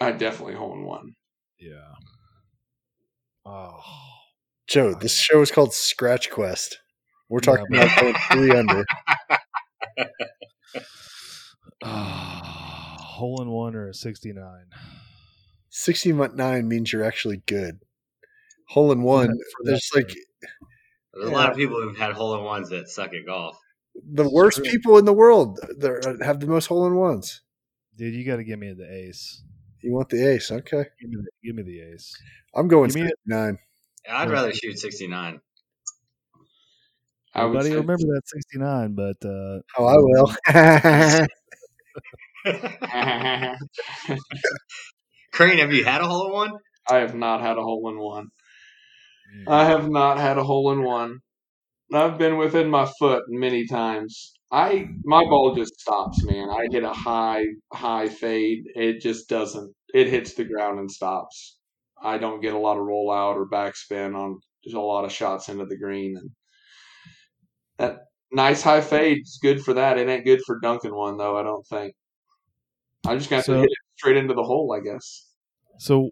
I 0.00 0.12
definitely 0.12 0.54
hole 0.54 0.74
in 0.74 0.84
one. 0.84 1.14
Yeah. 1.58 1.94
Oh. 3.46 3.80
Joe, 4.66 4.94
this 4.94 5.16
show 5.18 5.40
is 5.40 5.50
called 5.50 5.72
Scratch 5.72 6.30
Quest. 6.30 6.78
We're 7.28 7.38
Yeah, 7.38 7.56
talking 7.56 7.66
but- 7.70 7.82
about 7.84 8.00
going 8.00 8.14
three 8.30 8.50
under. 8.58 8.84
Ah, 11.82 12.96
hole 13.00 13.40
in 13.40 13.48
one 13.48 13.74
or 13.74 13.88
a 13.88 13.94
sixty-nine. 15.70 16.30
69 16.30 16.68
means 16.68 16.92
you're 16.92 17.04
actually 17.04 17.42
good. 17.46 17.80
Hole 18.68 18.92
in 18.92 19.02
one, 19.02 19.28
for 19.28 19.34
that 19.64 19.70
there's 19.70 19.90
like 19.94 20.14
There's 21.14 21.28
a 21.28 21.32
lot 21.32 21.50
of 21.50 21.56
people 21.56 21.80
who've 21.80 21.96
had 21.96 22.12
hole 22.12 22.34
in 22.36 22.44
ones 22.44 22.68
that 22.70 22.88
suck 22.88 23.12
at 23.14 23.26
golf. 23.26 23.58
the 23.94 24.28
worst 24.28 24.62
people 24.62 24.98
in 24.98 25.04
the 25.04 25.12
world 25.12 25.58
that 25.78 26.20
have 26.22 26.40
the 26.40 26.46
most 26.46 26.66
hole 26.66 26.86
in 26.86 26.94
ones. 26.96 27.42
Dude, 27.96 28.14
you 28.14 28.24
got 28.24 28.36
to 28.36 28.44
give 28.44 28.58
me 28.58 28.72
the 28.72 28.90
ace. 28.92 29.42
You 29.82 29.92
want 29.94 30.08
the 30.10 30.24
ace? 30.26 30.50
Okay, 30.50 30.84
Give 31.00 31.10
me 31.10 31.16
the, 31.16 31.30
give 31.44 31.56
me 31.56 31.62
the 31.62 31.80
ace. 31.92 32.14
I'm 32.54 32.68
going 32.68 32.88
Give 32.90 32.96
me 32.96 33.02
it. 33.02 33.14
69. 33.26 33.58
I'd 34.08 34.30
rather 34.30 34.52
shoot 34.52 34.78
69. 34.78 35.40
I 37.34 37.44
would 37.44 37.56
Everybody 37.56 37.74
remember 37.76 38.06
that 38.14 38.22
sixty-nine, 38.26 38.94
but 38.94 39.16
uh, 39.24 39.60
Oh, 39.78 39.86
I 39.86 39.96
will. 39.98 41.26
Crane, 45.32 45.58
have 45.58 45.72
you 45.72 45.84
had 45.84 46.00
a 46.00 46.06
hole 46.08 46.26
in 46.26 46.32
one? 46.32 46.52
I 46.88 46.96
have 46.96 47.14
not 47.14 47.40
had 47.40 47.56
a 47.58 47.62
hole 47.62 47.88
in 47.88 47.98
one. 47.98 48.26
I 49.46 49.64
have 49.64 49.88
not 49.88 50.18
had 50.18 50.38
a 50.38 50.44
hole 50.44 50.72
in 50.72 50.82
one. 50.82 51.18
I've 51.92 52.18
been 52.18 52.36
within 52.36 52.68
my 52.68 52.90
foot 52.98 53.22
many 53.28 53.66
times. 53.66 54.32
I 54.52 54.86
my 55.04 55.22
ball 55.24 55.54
just 55.54 55.78
stops, 55.78 56.24
man. 56.24 56.48
I 56.50 56.66
hit 56.70 56.82
a 56.82 56.92
high 56.92 57.44
high 57.72 58.08
fade. 58.08 58.64
It 58.74 59.00
just 59.00 59.28
doesn't. 59.28 59.72
It 59.94 60.08
hits 60.08 60.34
the 60.34 60.44
ground 60.44 60.80
and 60.80 60.90
stops. 60.90 61.58
I 62.02 62.18
don't 62.18 62.40
get 62.40 62.54
a 62.54 62.58
lot 62.58 62.76
of 62.78 62.84
rollout 62.84 63.36
or 63.36 63.48
backspin 63.48 64.16
on 64.16 64.40
just 64.64 64.74
a 64.76 64.80
lot 64.80 65.04
of 65.04 65.12
shots 65.12 65.48
into 65.48 65.66
the 65.66 65.76
green 65.78 66.16
and 66.16 66.30
that 67.78 67.98
nice 68.32 68.62
high 68.62 68.80
fade 68.80 69.18
is 69.22 69.38
good 69.42 69.62
for 69.62 69.74
that. 69.74 69.98
It 69.98 70.08
ain't 70.08 70.24
good 70.24 70.40
for 70.46 70.58
dunking 70.60 70.94
one 70.94 71.16
though. 71.16 71.36
I 71.38 71.42
don't 71.42 71.66
think. 71.66 71.94
I'm 73.06 73.18
just 73.18 73.30
gonna 73.30 73.42
to 73.42 73.46
So- 73.46 73.60
hit 73.60 73.70
it 73.70 73.78
straight 74.00 74.16
into 74.16 74.34
the 74.34 74.42
hole, 74.42 74.72
I 74.72 74.80
guess. 74.80 75.26
So 75.78 76.10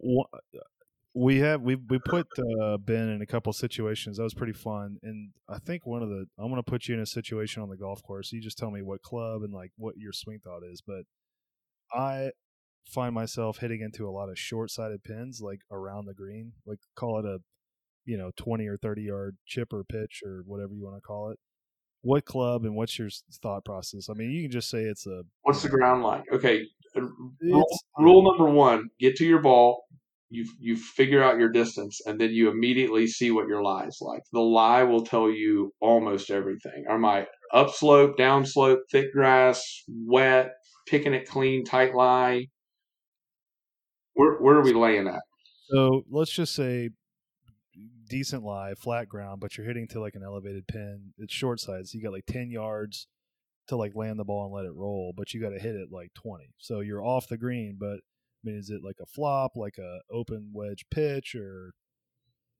we 1.13 1.39
have 1.39 1.61
we 1.61 1.75
we 1.75 1.99
put 1.99 2.27
uh, 2.61 2.77
Ben 2.77 3.09
in 3.09 3.21
a 3.21 3.25
couple 3.25 3.51
situations. 3.53 4.17
That 4.17 4.23
was 4.23 4.33
pretty 4.33 4.53
fun, 4.53 4.97
and 5.01 5.31
I 5.47 5.57
think 5.57 5.85
one 5.85 6.03
of 6.03 6.09
the 6.09 6.25
I'm 6.37 6.49
going 6.49 6.55
to 6.55 6.63
put 6.63 6.87
you 6.87 6.95
in 6.95 7.01
a 7.01 7.05
situation 7.05 7.63
on 7.63 7.69
the 7.69 7.77
golf 7.77 8.03
course. 8.03 8.31
You 8.31 8.41
just 8.41 8.57
tell 8.57 8.71
me 8.71 8.81
what 8.81 9.01
club 9.01 9.41
and 9.43 9.53
like 9.53 9.71
what 9.77 9.97
your 9.97 10.13
swing 10.13 10.39
thought 10.43 10.61
is. 10.63 10.81
But 10.85 11.03
I 11.91 12.31
find 12.85 13.13
myself 13.13 13.57
hitting 13.57 13.81
into 13.81 14.07
a 14.07 14.11
lot 14.11 14.29
of 14.29 14.37
short 14.37 14.71
sided 14.71 15.03
pins, 15.03 15.41
like 15.41 15.61
around 15.71 16.05
the 16.05 16.13
green, 16.13 16.53
like 16.65 16.79
call 16.95 17.19
it 17.19 17.25
a 17.25 17.39
you 18.05 18.17
know 18.17 18.31
20 18.37 18.67
or 18.67 18.77
30 18.77 19.01
yard 19.01 19.37
chip 19.45 19.73
or 19.73 19.83
pitch 19.83 20.21
or 20.25 20.43
whatever 20.45 20.73
you 20.73 20.83
want 20.83 20.97
to 20.97 21.01
call 21.01 21.31
it. 21.31 21.39
What 22.01 22.23
club 22.23 22.63
and 22.63 22.75
what's 22.75 22.97
your 22.97 23.09
thought 23.41 23.65
process? 23.65 24.09
I 24.09 24.13
mean, 24.13 24.31
you 24.31 24.43
can 24.43 24.51
just 24.51 24.69
say 24.69 24.83
it's 24.83 25.05
a 25.05 25.23
What's 25.41 25.63
the 25.63 25.69
ground 25.69 26.03
like? 26.03 26.23
Okay, 26.31 26.65
rule, 27.41 27.67
uh, 27.71 28.03
rule 28.03 28.23
number 28.23 28.51
one: 28.51 28.89
get 28.99 29.15
to 29.17 29.25
your 29.25 29.41
ball. 29.41 29.85
You 30.29 30.45
you 30.59 30.77
figure 30.77 31.23
out 31.23 31.39
your 31.39 31.49
distance, 31.49 32.01
and 32.05 32.19
then 32.19 32.31
you 32.31 32.49
immediately 32.49 33.07
see 33.07 33.31
what 33.31 33.47
your 33.47 33.63
lie 33.63 33.85
is 33.85 33.97
like. 34.01 34.21
The 34.31 34.39
lie 34.39 34.83
will 34.83 35.03
tell 35.03 35.29
you 35.29 35.73
almost 35.79 36.29
everything. 36.29 36.85
Am 36.87 37.03
I 37.03 37.25
upslope, 37.51 38.17
downslope, 38.17 38.79
thick 38.91 39.11
grass, 39.11 39.83
wet, 39.87 40.51
picking 40.87 41.13
it 41.13 41.27
clean, 41.27 41.65
tight 41.65 41.95
lie? 41.95 42.45
Where 44.13 44.35
where 44.35 44.57
are 44.57 44.63
we 44.63 44.73
laying 44.73 45.07
at? 45.07 45.21
So 45.71 46.03
let's 46.09 46.31
just 46.31 46.53
say 46.53 46.89
decent 48.07 48.43
lie, 48.43 48.73
flat 48.75 49.07
ground, 49.07 49.39
but 49.39 49.57
you're 49.57 49.67
hitting 49.67 49.87
to 49.89 49.99
like 49.99 50.15
an 50.15 50.23
elevated 50.23 50.67
pin. 50.67 51.13
It's 51.17 51.33
short 51.33 51.59
side, 51.59 51.87
so 51.87 51.97
you 51.97 52.03
got 52.03 52.13
like 52.13 52.25
ten 52.25 52.51
yards 52.51 53.07
to 53.69 53.75
like 53.77 53.95
land 53.95 54.19
the 54.19 54.25
ball 54.25 54.45
and 54.45 54.53
let 54.53 54.65
it 54.65 54.73
roll, 54.75 55.13
but 55.15 55.33
you 55.33 55.41
got 55.41 55.49
to 55.49 55.59
hit 55.59 55.75
it 55.75 55.89
like 55.91 56.13
twenty. 56.13 56.53
So 56.57 56.81
you're 56.81 57.03
off 57.03 57.27
the 57.27 57.37
green, 57.37 57.77
but 57.79 57.95
I 57.95 58.41
mean, 58.43 58.55
is 58.57 58.69
it 58.69 58.83
like 58.83 58.97
a 59.01 59.05
flop, 59.05 59.55
like 59.55 59.77
a 59.77 60.01
open 60.11 60.51
wedge 60.53 60.85
pitch, 60.91 61.35
or 61.35 61.73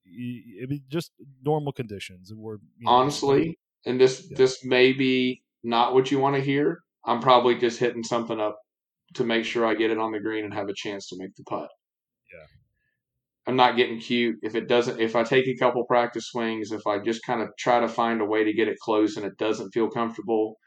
y- 0.06 0.42
I 0.64 0.66
mean, 0.66 0.84
just 0.88 1.12
normal 1.44 1.72
conditions? 1.74 2.34
We're 2.34 2.56
you 2.78 2.86
know, 2.86 2.92
Honestly, 2.92 3.60
and 3.86 4.00
this 4.00 4.28
Yeah. 4.30 4.38
this 4.38 4.64
may 4.64 4.94
be 4.94 5.44
not 5.64 5.94
what 5.94 6.12
you 6.12 6.20
want 6.20 6.36
to 6.36 6.42
hear. 6.42 6.80
I'm 7.06 7.22
probably 7.22 7.56
just 7.58 7.80
hitting 7.80 8.04
something 8.04 8.40
up 8.40 8.58
to 9.16 9.24
make 9.24 9.46
sure 9.46 9.66
I 9.66 9.74
get 9.76 9.92
it 9.92 9.98
on 9.98 10.12
the 10.12 10.20
green 10.20 10.44
and 10.46 10.54
have 10.54 10.70
a 10.70 10.74
chance 10.74 11.08
to 11.10 11.16
make 11.18 11.34
the 11.36 11.44
putt. 11.44 11.70
Yeah. 12.32 12.46
I'm 13.48 13.56
not 13.56 13.76
getting 13.78 14.00
cute. 14.00 14.36
If 14.44 14.54
it 14.54 14.68
doesn't, 14.68 15.00
if 15.00 15.16
I 15.16 15.24
take 15.24 15.48
a 15.48 15.56
couple 15.58 15.84
practice 15.86 16.28
swings, 16.28 16.72
if 16.72 16.86
I 16.86 17.00
just 17.00 17.24
kind 17.26 17.42
of 17.42 17.50
try 17.58 17.80
to 17.80 17.88
find 17.88 18.22
a 18.22 18.26
way 18.26 18.44
to 18.44 18.54
get 18.54 18.68
it 18.68 18.78
close 18.80 19.18
and 19.18 19.26
it 19.26 19.38
doesn't 19.38 19.72
feel 19.72 19.90
comfortable, 19.90 20.58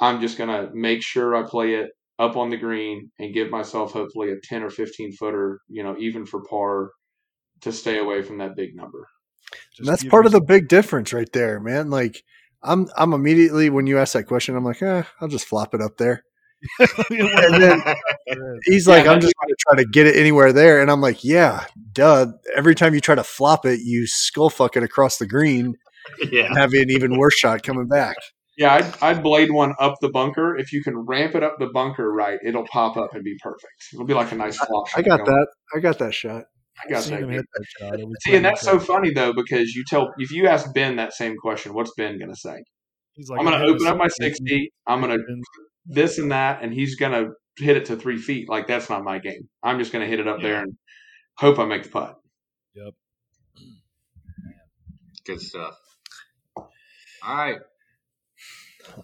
I'm 0.00 0.20
just 0.20 0.38
gonna 0.38 0.70
make 0.72 1.02
sure 1.02 1.36
I 1.36 1.42
play 1.48 1.74
it 1.74 1.90
up 2.18 2.36
on 2.36 2.50
the 2.50 2.56
green 2.56 3.10
and 3.18 3.34
give 3.34 3.50
myself 3.50 3.92
hopefully 3.92 4.30
a 4.30 4.36
10 4.42 4.62
or 4.62 4.70
15 4.70 5.12
footer, 5.12 5.60
you 5.68 5.82
know, 5.82 5.96
even 5.98 6.26
for 6.26 6.42
par 6.44 6.90
to 7.62 7.72
stay 7.72 7.98
away 7.98 8.22
from 8.22 8.38
that 8.38 8.56
big 8.56 8.74
number. 8.74 9.06
And 9.78 9.86
that's 9.88 10.04
part 10.04 10.26
of 10.26 10.32
the 10.32 10.40
big 10.40 10.68
difference 10.68 11.12
right 11.12 11.30
there, 11.32 11.60
man. 11.60 11.90
Like 11.90 12.22
I'm 12.62 12.88
I'm 12.96 13.12
immediately 13.12 13.70
when 13.70 13.86
you 13.86 13.98
ask 13.98 14.12
that 14.14 14.24
question, 14.24 14.56
I'm 14.56 14.64
like, 14.64 14.82
eh, 14.82 15.02
I'll 15.20 15.28
just 15.28 15.46
flop 15.46 15.74
it 15.74 15.80
up 15.80 15.96
there. 15.96 16.24
And 17.10 17.62
then 17.62 17.82
he's 18.64 18.86
Yeah, 18.86 18.94
like, 18.94 19.06
I'm 19.06 19.20
just 19.20 19.34
gonna 19.40 19.54
try 19.68 19.82
to 19.82 19.88
get 19.88 20.06
it 20.06 20.16
anywhere 20.16 20.52
there. 20.52 20.82
And 20.82 20.90
I'm 20.90 21.00
like, 21.00 21.24
yeah, 21.24 21.64
duh. 21.92 22.26
Every 22.54 22.74
time 22.74 22.94
you 22.94 23.00
try 23.00 23.14
to 23.14 23.24
flop 23.24 23.64
it, 23.64 23.80
you 23.80 24.06
skull 24.06 24.50
fuck 24.50 24.76
it 24.76 24.82
across 24.82 25.16
the 25.16 25.26
green 25.26 25.76
yeah. 26.30 26.46
and 26.46 26.58
have 26.58 26.72
an 26.74 26.90
even 26.90 27.18
worse 27.18 27.34
shot 27.34 27.62
coming 27.62 27.88
back. 27.88 28.16
Yeah, 28.60 28.74
I'd, 28.74 29.02
I'd 29.02 29.22
blade 29.22 29.50
one 29.50 29.72
up 29.78 29.94
the 30.02 30.10
bunker. 30.10 30.54
If 30.54 30.70
you 30.70 30.82
can 30.82 30.94
ramp 30.94 31.34
it 31.34 31.42
up 31.42 31.56
the 31.58 31.68
bunker 31.72 32.12
right, 32.12 32.38
it'll 32.44 32.66
pop 32.66 32.98
up 32.98 33.14
and 33.14 33.24
be 33.24 33.34
perfect. 33.42 33.72
It'll 33.94 34.04
be 34.04 34.12
like 34.12 34.32
a 34.32 34.34
nice 34.34 34.58
flop. 34.58 34.86
I 34.88 35.00
shot 35.00 35.04
got 35.06 35.24
going. 35.24 35.30
that. 35.30 35.46
I 35.74 35.80
got 35.80 35.98
that 36.00 36.12
shot. 36.12 36.44
I 36.84 36.90
got 36.90 37.02
seen 37.02 37.22
that. 37.22 37.46
that 37.54 37.64
shot. 37.78 37.98
See, 38.20 38.36
and 38.36 38.44
that's 38.44 38.60
so 38.60 38.76
good. 38.76 38.86
funny 38.86 39.14
though 39.14 39.32
because 39.32 39.74
you 39.74 39.82
tell 39.88 40.12
if 40.18 40.30
you 40.30 40.46
ask 40.46 40.74
Ben 40.74 40.96
that 40.96 41.14
same 41.14 41.38
question, 41.38 41.72
what's 41.72 41.92
Ben 41.96 42.18
gonna 42.18 42.36
say? 42.36 42.62
He's 43.14 43.30
like, 43.30 43.40
I'm 43.40 43.46
gonna 43.46 43.64
open 43.64 43.86
up 43.86 43.96
my 43.96 44.08
60. 44.08 44.70
I'm 44.86 45.00
gonna 45.00 45.16
this 45.86 46.18
and 46.18 46.30
that, 46.30 46.62
and 46.62 46.74
he's 46.74 46.96
gonna 46.96 47.28
hit 47.56 47.78
it 47.78 47.86
to 47.86 47.96
three 47.96 48.18
feet. 48.18 48.50
Like 48.50 48.66
that's 48.66 48.90
not 48.90 49.02
my 49.04 49.20
game. 49.20 49.48
I'm 49.62 49.78
just 49.78 49.90
gonna 49.90 50.06
hit 50.06 50.20
it 50.20 50.28
up 50.28 50.42
there 50.42 50.60
and 50.60 50.74
hope 51.38 51.58
I 51.58 51.64
make 51.64 51.84
the 51.84 51.88
putt. 51.88 52.16
Yep. 52.74 52.92
Good 55.24 55.40
stuff. 55.40 55.78
All 56.56 56.68
right. 57.26 57.56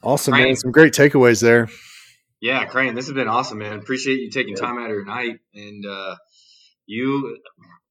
Awesome, 0.02 0.34
Right. 0.34 0.44
man. 0.44 0.56
Some 0.56 0.72
great 0.72 0.92
takeaways 0.92 1.40
there. 1.40 1.68
Yeah, 2.40 2.64
Crane, 2.66 2.94
this 2.94 3.06
has 3.06 3.14
been 3.14 3.28
awesome, 3.28 3.58
man. 3.58 3.78
Appreciate 3.78 4.20
you 4.20 4.30
taking 4.30 4.54
time 4.54 4.78
out 4.78 4.90
of 4.90 4.90
your 4.90 5.04
night. 5.04 5.38
And 5.54 5.84
uh, 5.86 6.16
you, 6.86 7.38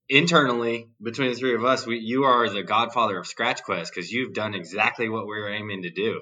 internally, 0.08 0.88
between 1.02 1.32
the 1.32 1.36
three 1.36 1.56
of 1.56 1.66
us, 1.66 1.86
we, 1.86 1.98
you 1.98 2.24
are 2.26 2.48
the 2.50 2.64
godfather 2.64 3.18
of 3.18 3.28
Scratch 3.28 3.64
Quest 3.64 3.92
because 3.94 4.12
you've 4.12 4.34
done 4.34 4.54
exactly 4.54 5.10
what 5.10 5.26
we 5.26 5.40
were 5.40 5.50
aiming 5.50 5.82
to 5.84 5.90
do. 5.90 6.22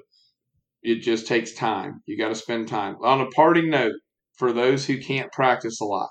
It 0.81 1.01
just 1.01 1.27
takes 1.27 1.53
time. 1.53 2.01
You 2.05 2.17
got 2.17 2.29
to 2.29 2.35
spend 2.35 2.67
time. 2.67 2.95
On 3.03 3.21
a 3.21 3.27
parting 3.27 3.69
note, 3.69 3.93
for 4.37 4.51
those 4.51 4.85
who 4.85 4.99
can't 5.01 5.31
practice 5.31 5.79
a 5.81 5.85
lot, 5.85 6.09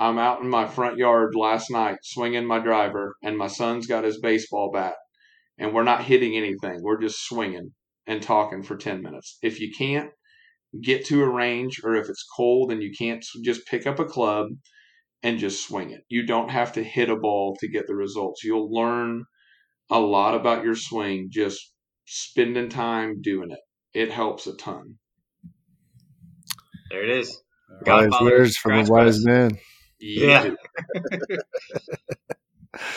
I'm 0.00 0.18
out 0.18 0.40
in 0.40 0.48
my 0.48 0.66
front 0.66 0.96
yard 0.96 1.34
last 1.34 1.70
night 1.70 1.98
swinging 2.02 2.46
my 2.46 2.58
driver, 2.58 3.14
and 3.22 3.38
my 3.38 3.46
son's 3.46 3.86
got 3.86 4.04
his 4.04 4.18
baseball 4.20 4.70
bat, 4.72 4.94
and 5.58 5.72
we're 5.72 5.84
not 5.84 6.04
hitting 6.04 6.34
anything. 6.34 6.80
We're 6.82 7.00
just 7.00 7.24
swinging 7.24 7.72
and 8.06 8.22
talking 8.22 8.62
for 8.62 8.76
10 8.76 9.02
minutes. 9.02 9.38
If 9.42 9.60
you 9.60 9.72
can't 9.76 10.10
get 10.82 11.06
to 11.06 11.22
a 11.22 11.28
range, 11.28 11.80
or 11.84 11.94
if 11.94 12.08
it's 12.08 12.24
cold 12.36 12.72
and 12.72 12.82
you 12.82 12.92
can't, 12.96 13.24
just 13.44 13.66
pick 13.66 13.86
up 13.86 13.98
a 13.98 14.04
club 14.04 14.48
and 15.22 15.38
just 15.38 15.66
swing 15.66 15.90
it. 15.90 16.00
You 16.08 16.26
don't 16.26 16.50
have 16.50 16.72
to 16.72 16.82
hit 16.82 17.10
a 17.10 17.16
ball 17.16 17.56
to 17.60 17.68
get 17.68 17.86
the 17.86 17.94
results. 17.94 18.42
You'll 18.42 18.72
learn 18.72 19.24
a 19.90 20.00
lot 20.00 20.34
about 20.34 20.64
your 20.64 20.74
swing 20.74 21.28
just 21.30 21.72
spending 22.06 22.68
time 22.68 23.20
doing 23.22 23.50
it. 23.50 23.60
It 23.94 24.10
helps 24.10 24.46
a 24.46 24.56
ton. 24.56 24.96
There 26.90 27.04
it 27.04 27.10
is. 27.10 27.40
Wise 27.86 28.10
words 28.20 28.56
from 28.56 28.72
a 28.72 28.84
wise 28.84 29.24
man. 29.24 29.58
Yeah. 30.00 30.50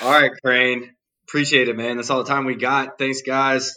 All 0.01 0.11
right, 0.11 0.31
Crane. 0.43 0.91
Appreciate 1.27 1.67
it, 1.67 1.75
man. 1.75 1.97
That's 1.97 2.09
all 2.09 2.23
the 2.23 2.29
time 2.29 2.45
we 2.45 2.55
got. 2.55 2.97
Thanks, 2.97 3.21
guys. 3.21 3.75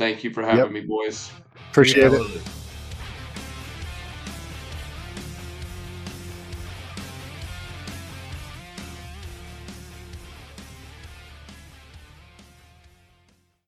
Thank 0.00 0.24
you 0.24 0.30
for 0.32 0.42
having 0.42 0.56
Yep. 0.60 0.70
me, 0.72 0.80
boys. 0.80 1.30
Appreciate 1.72 2.06
it. 2.06 2.10
fellas. 2.12 2.59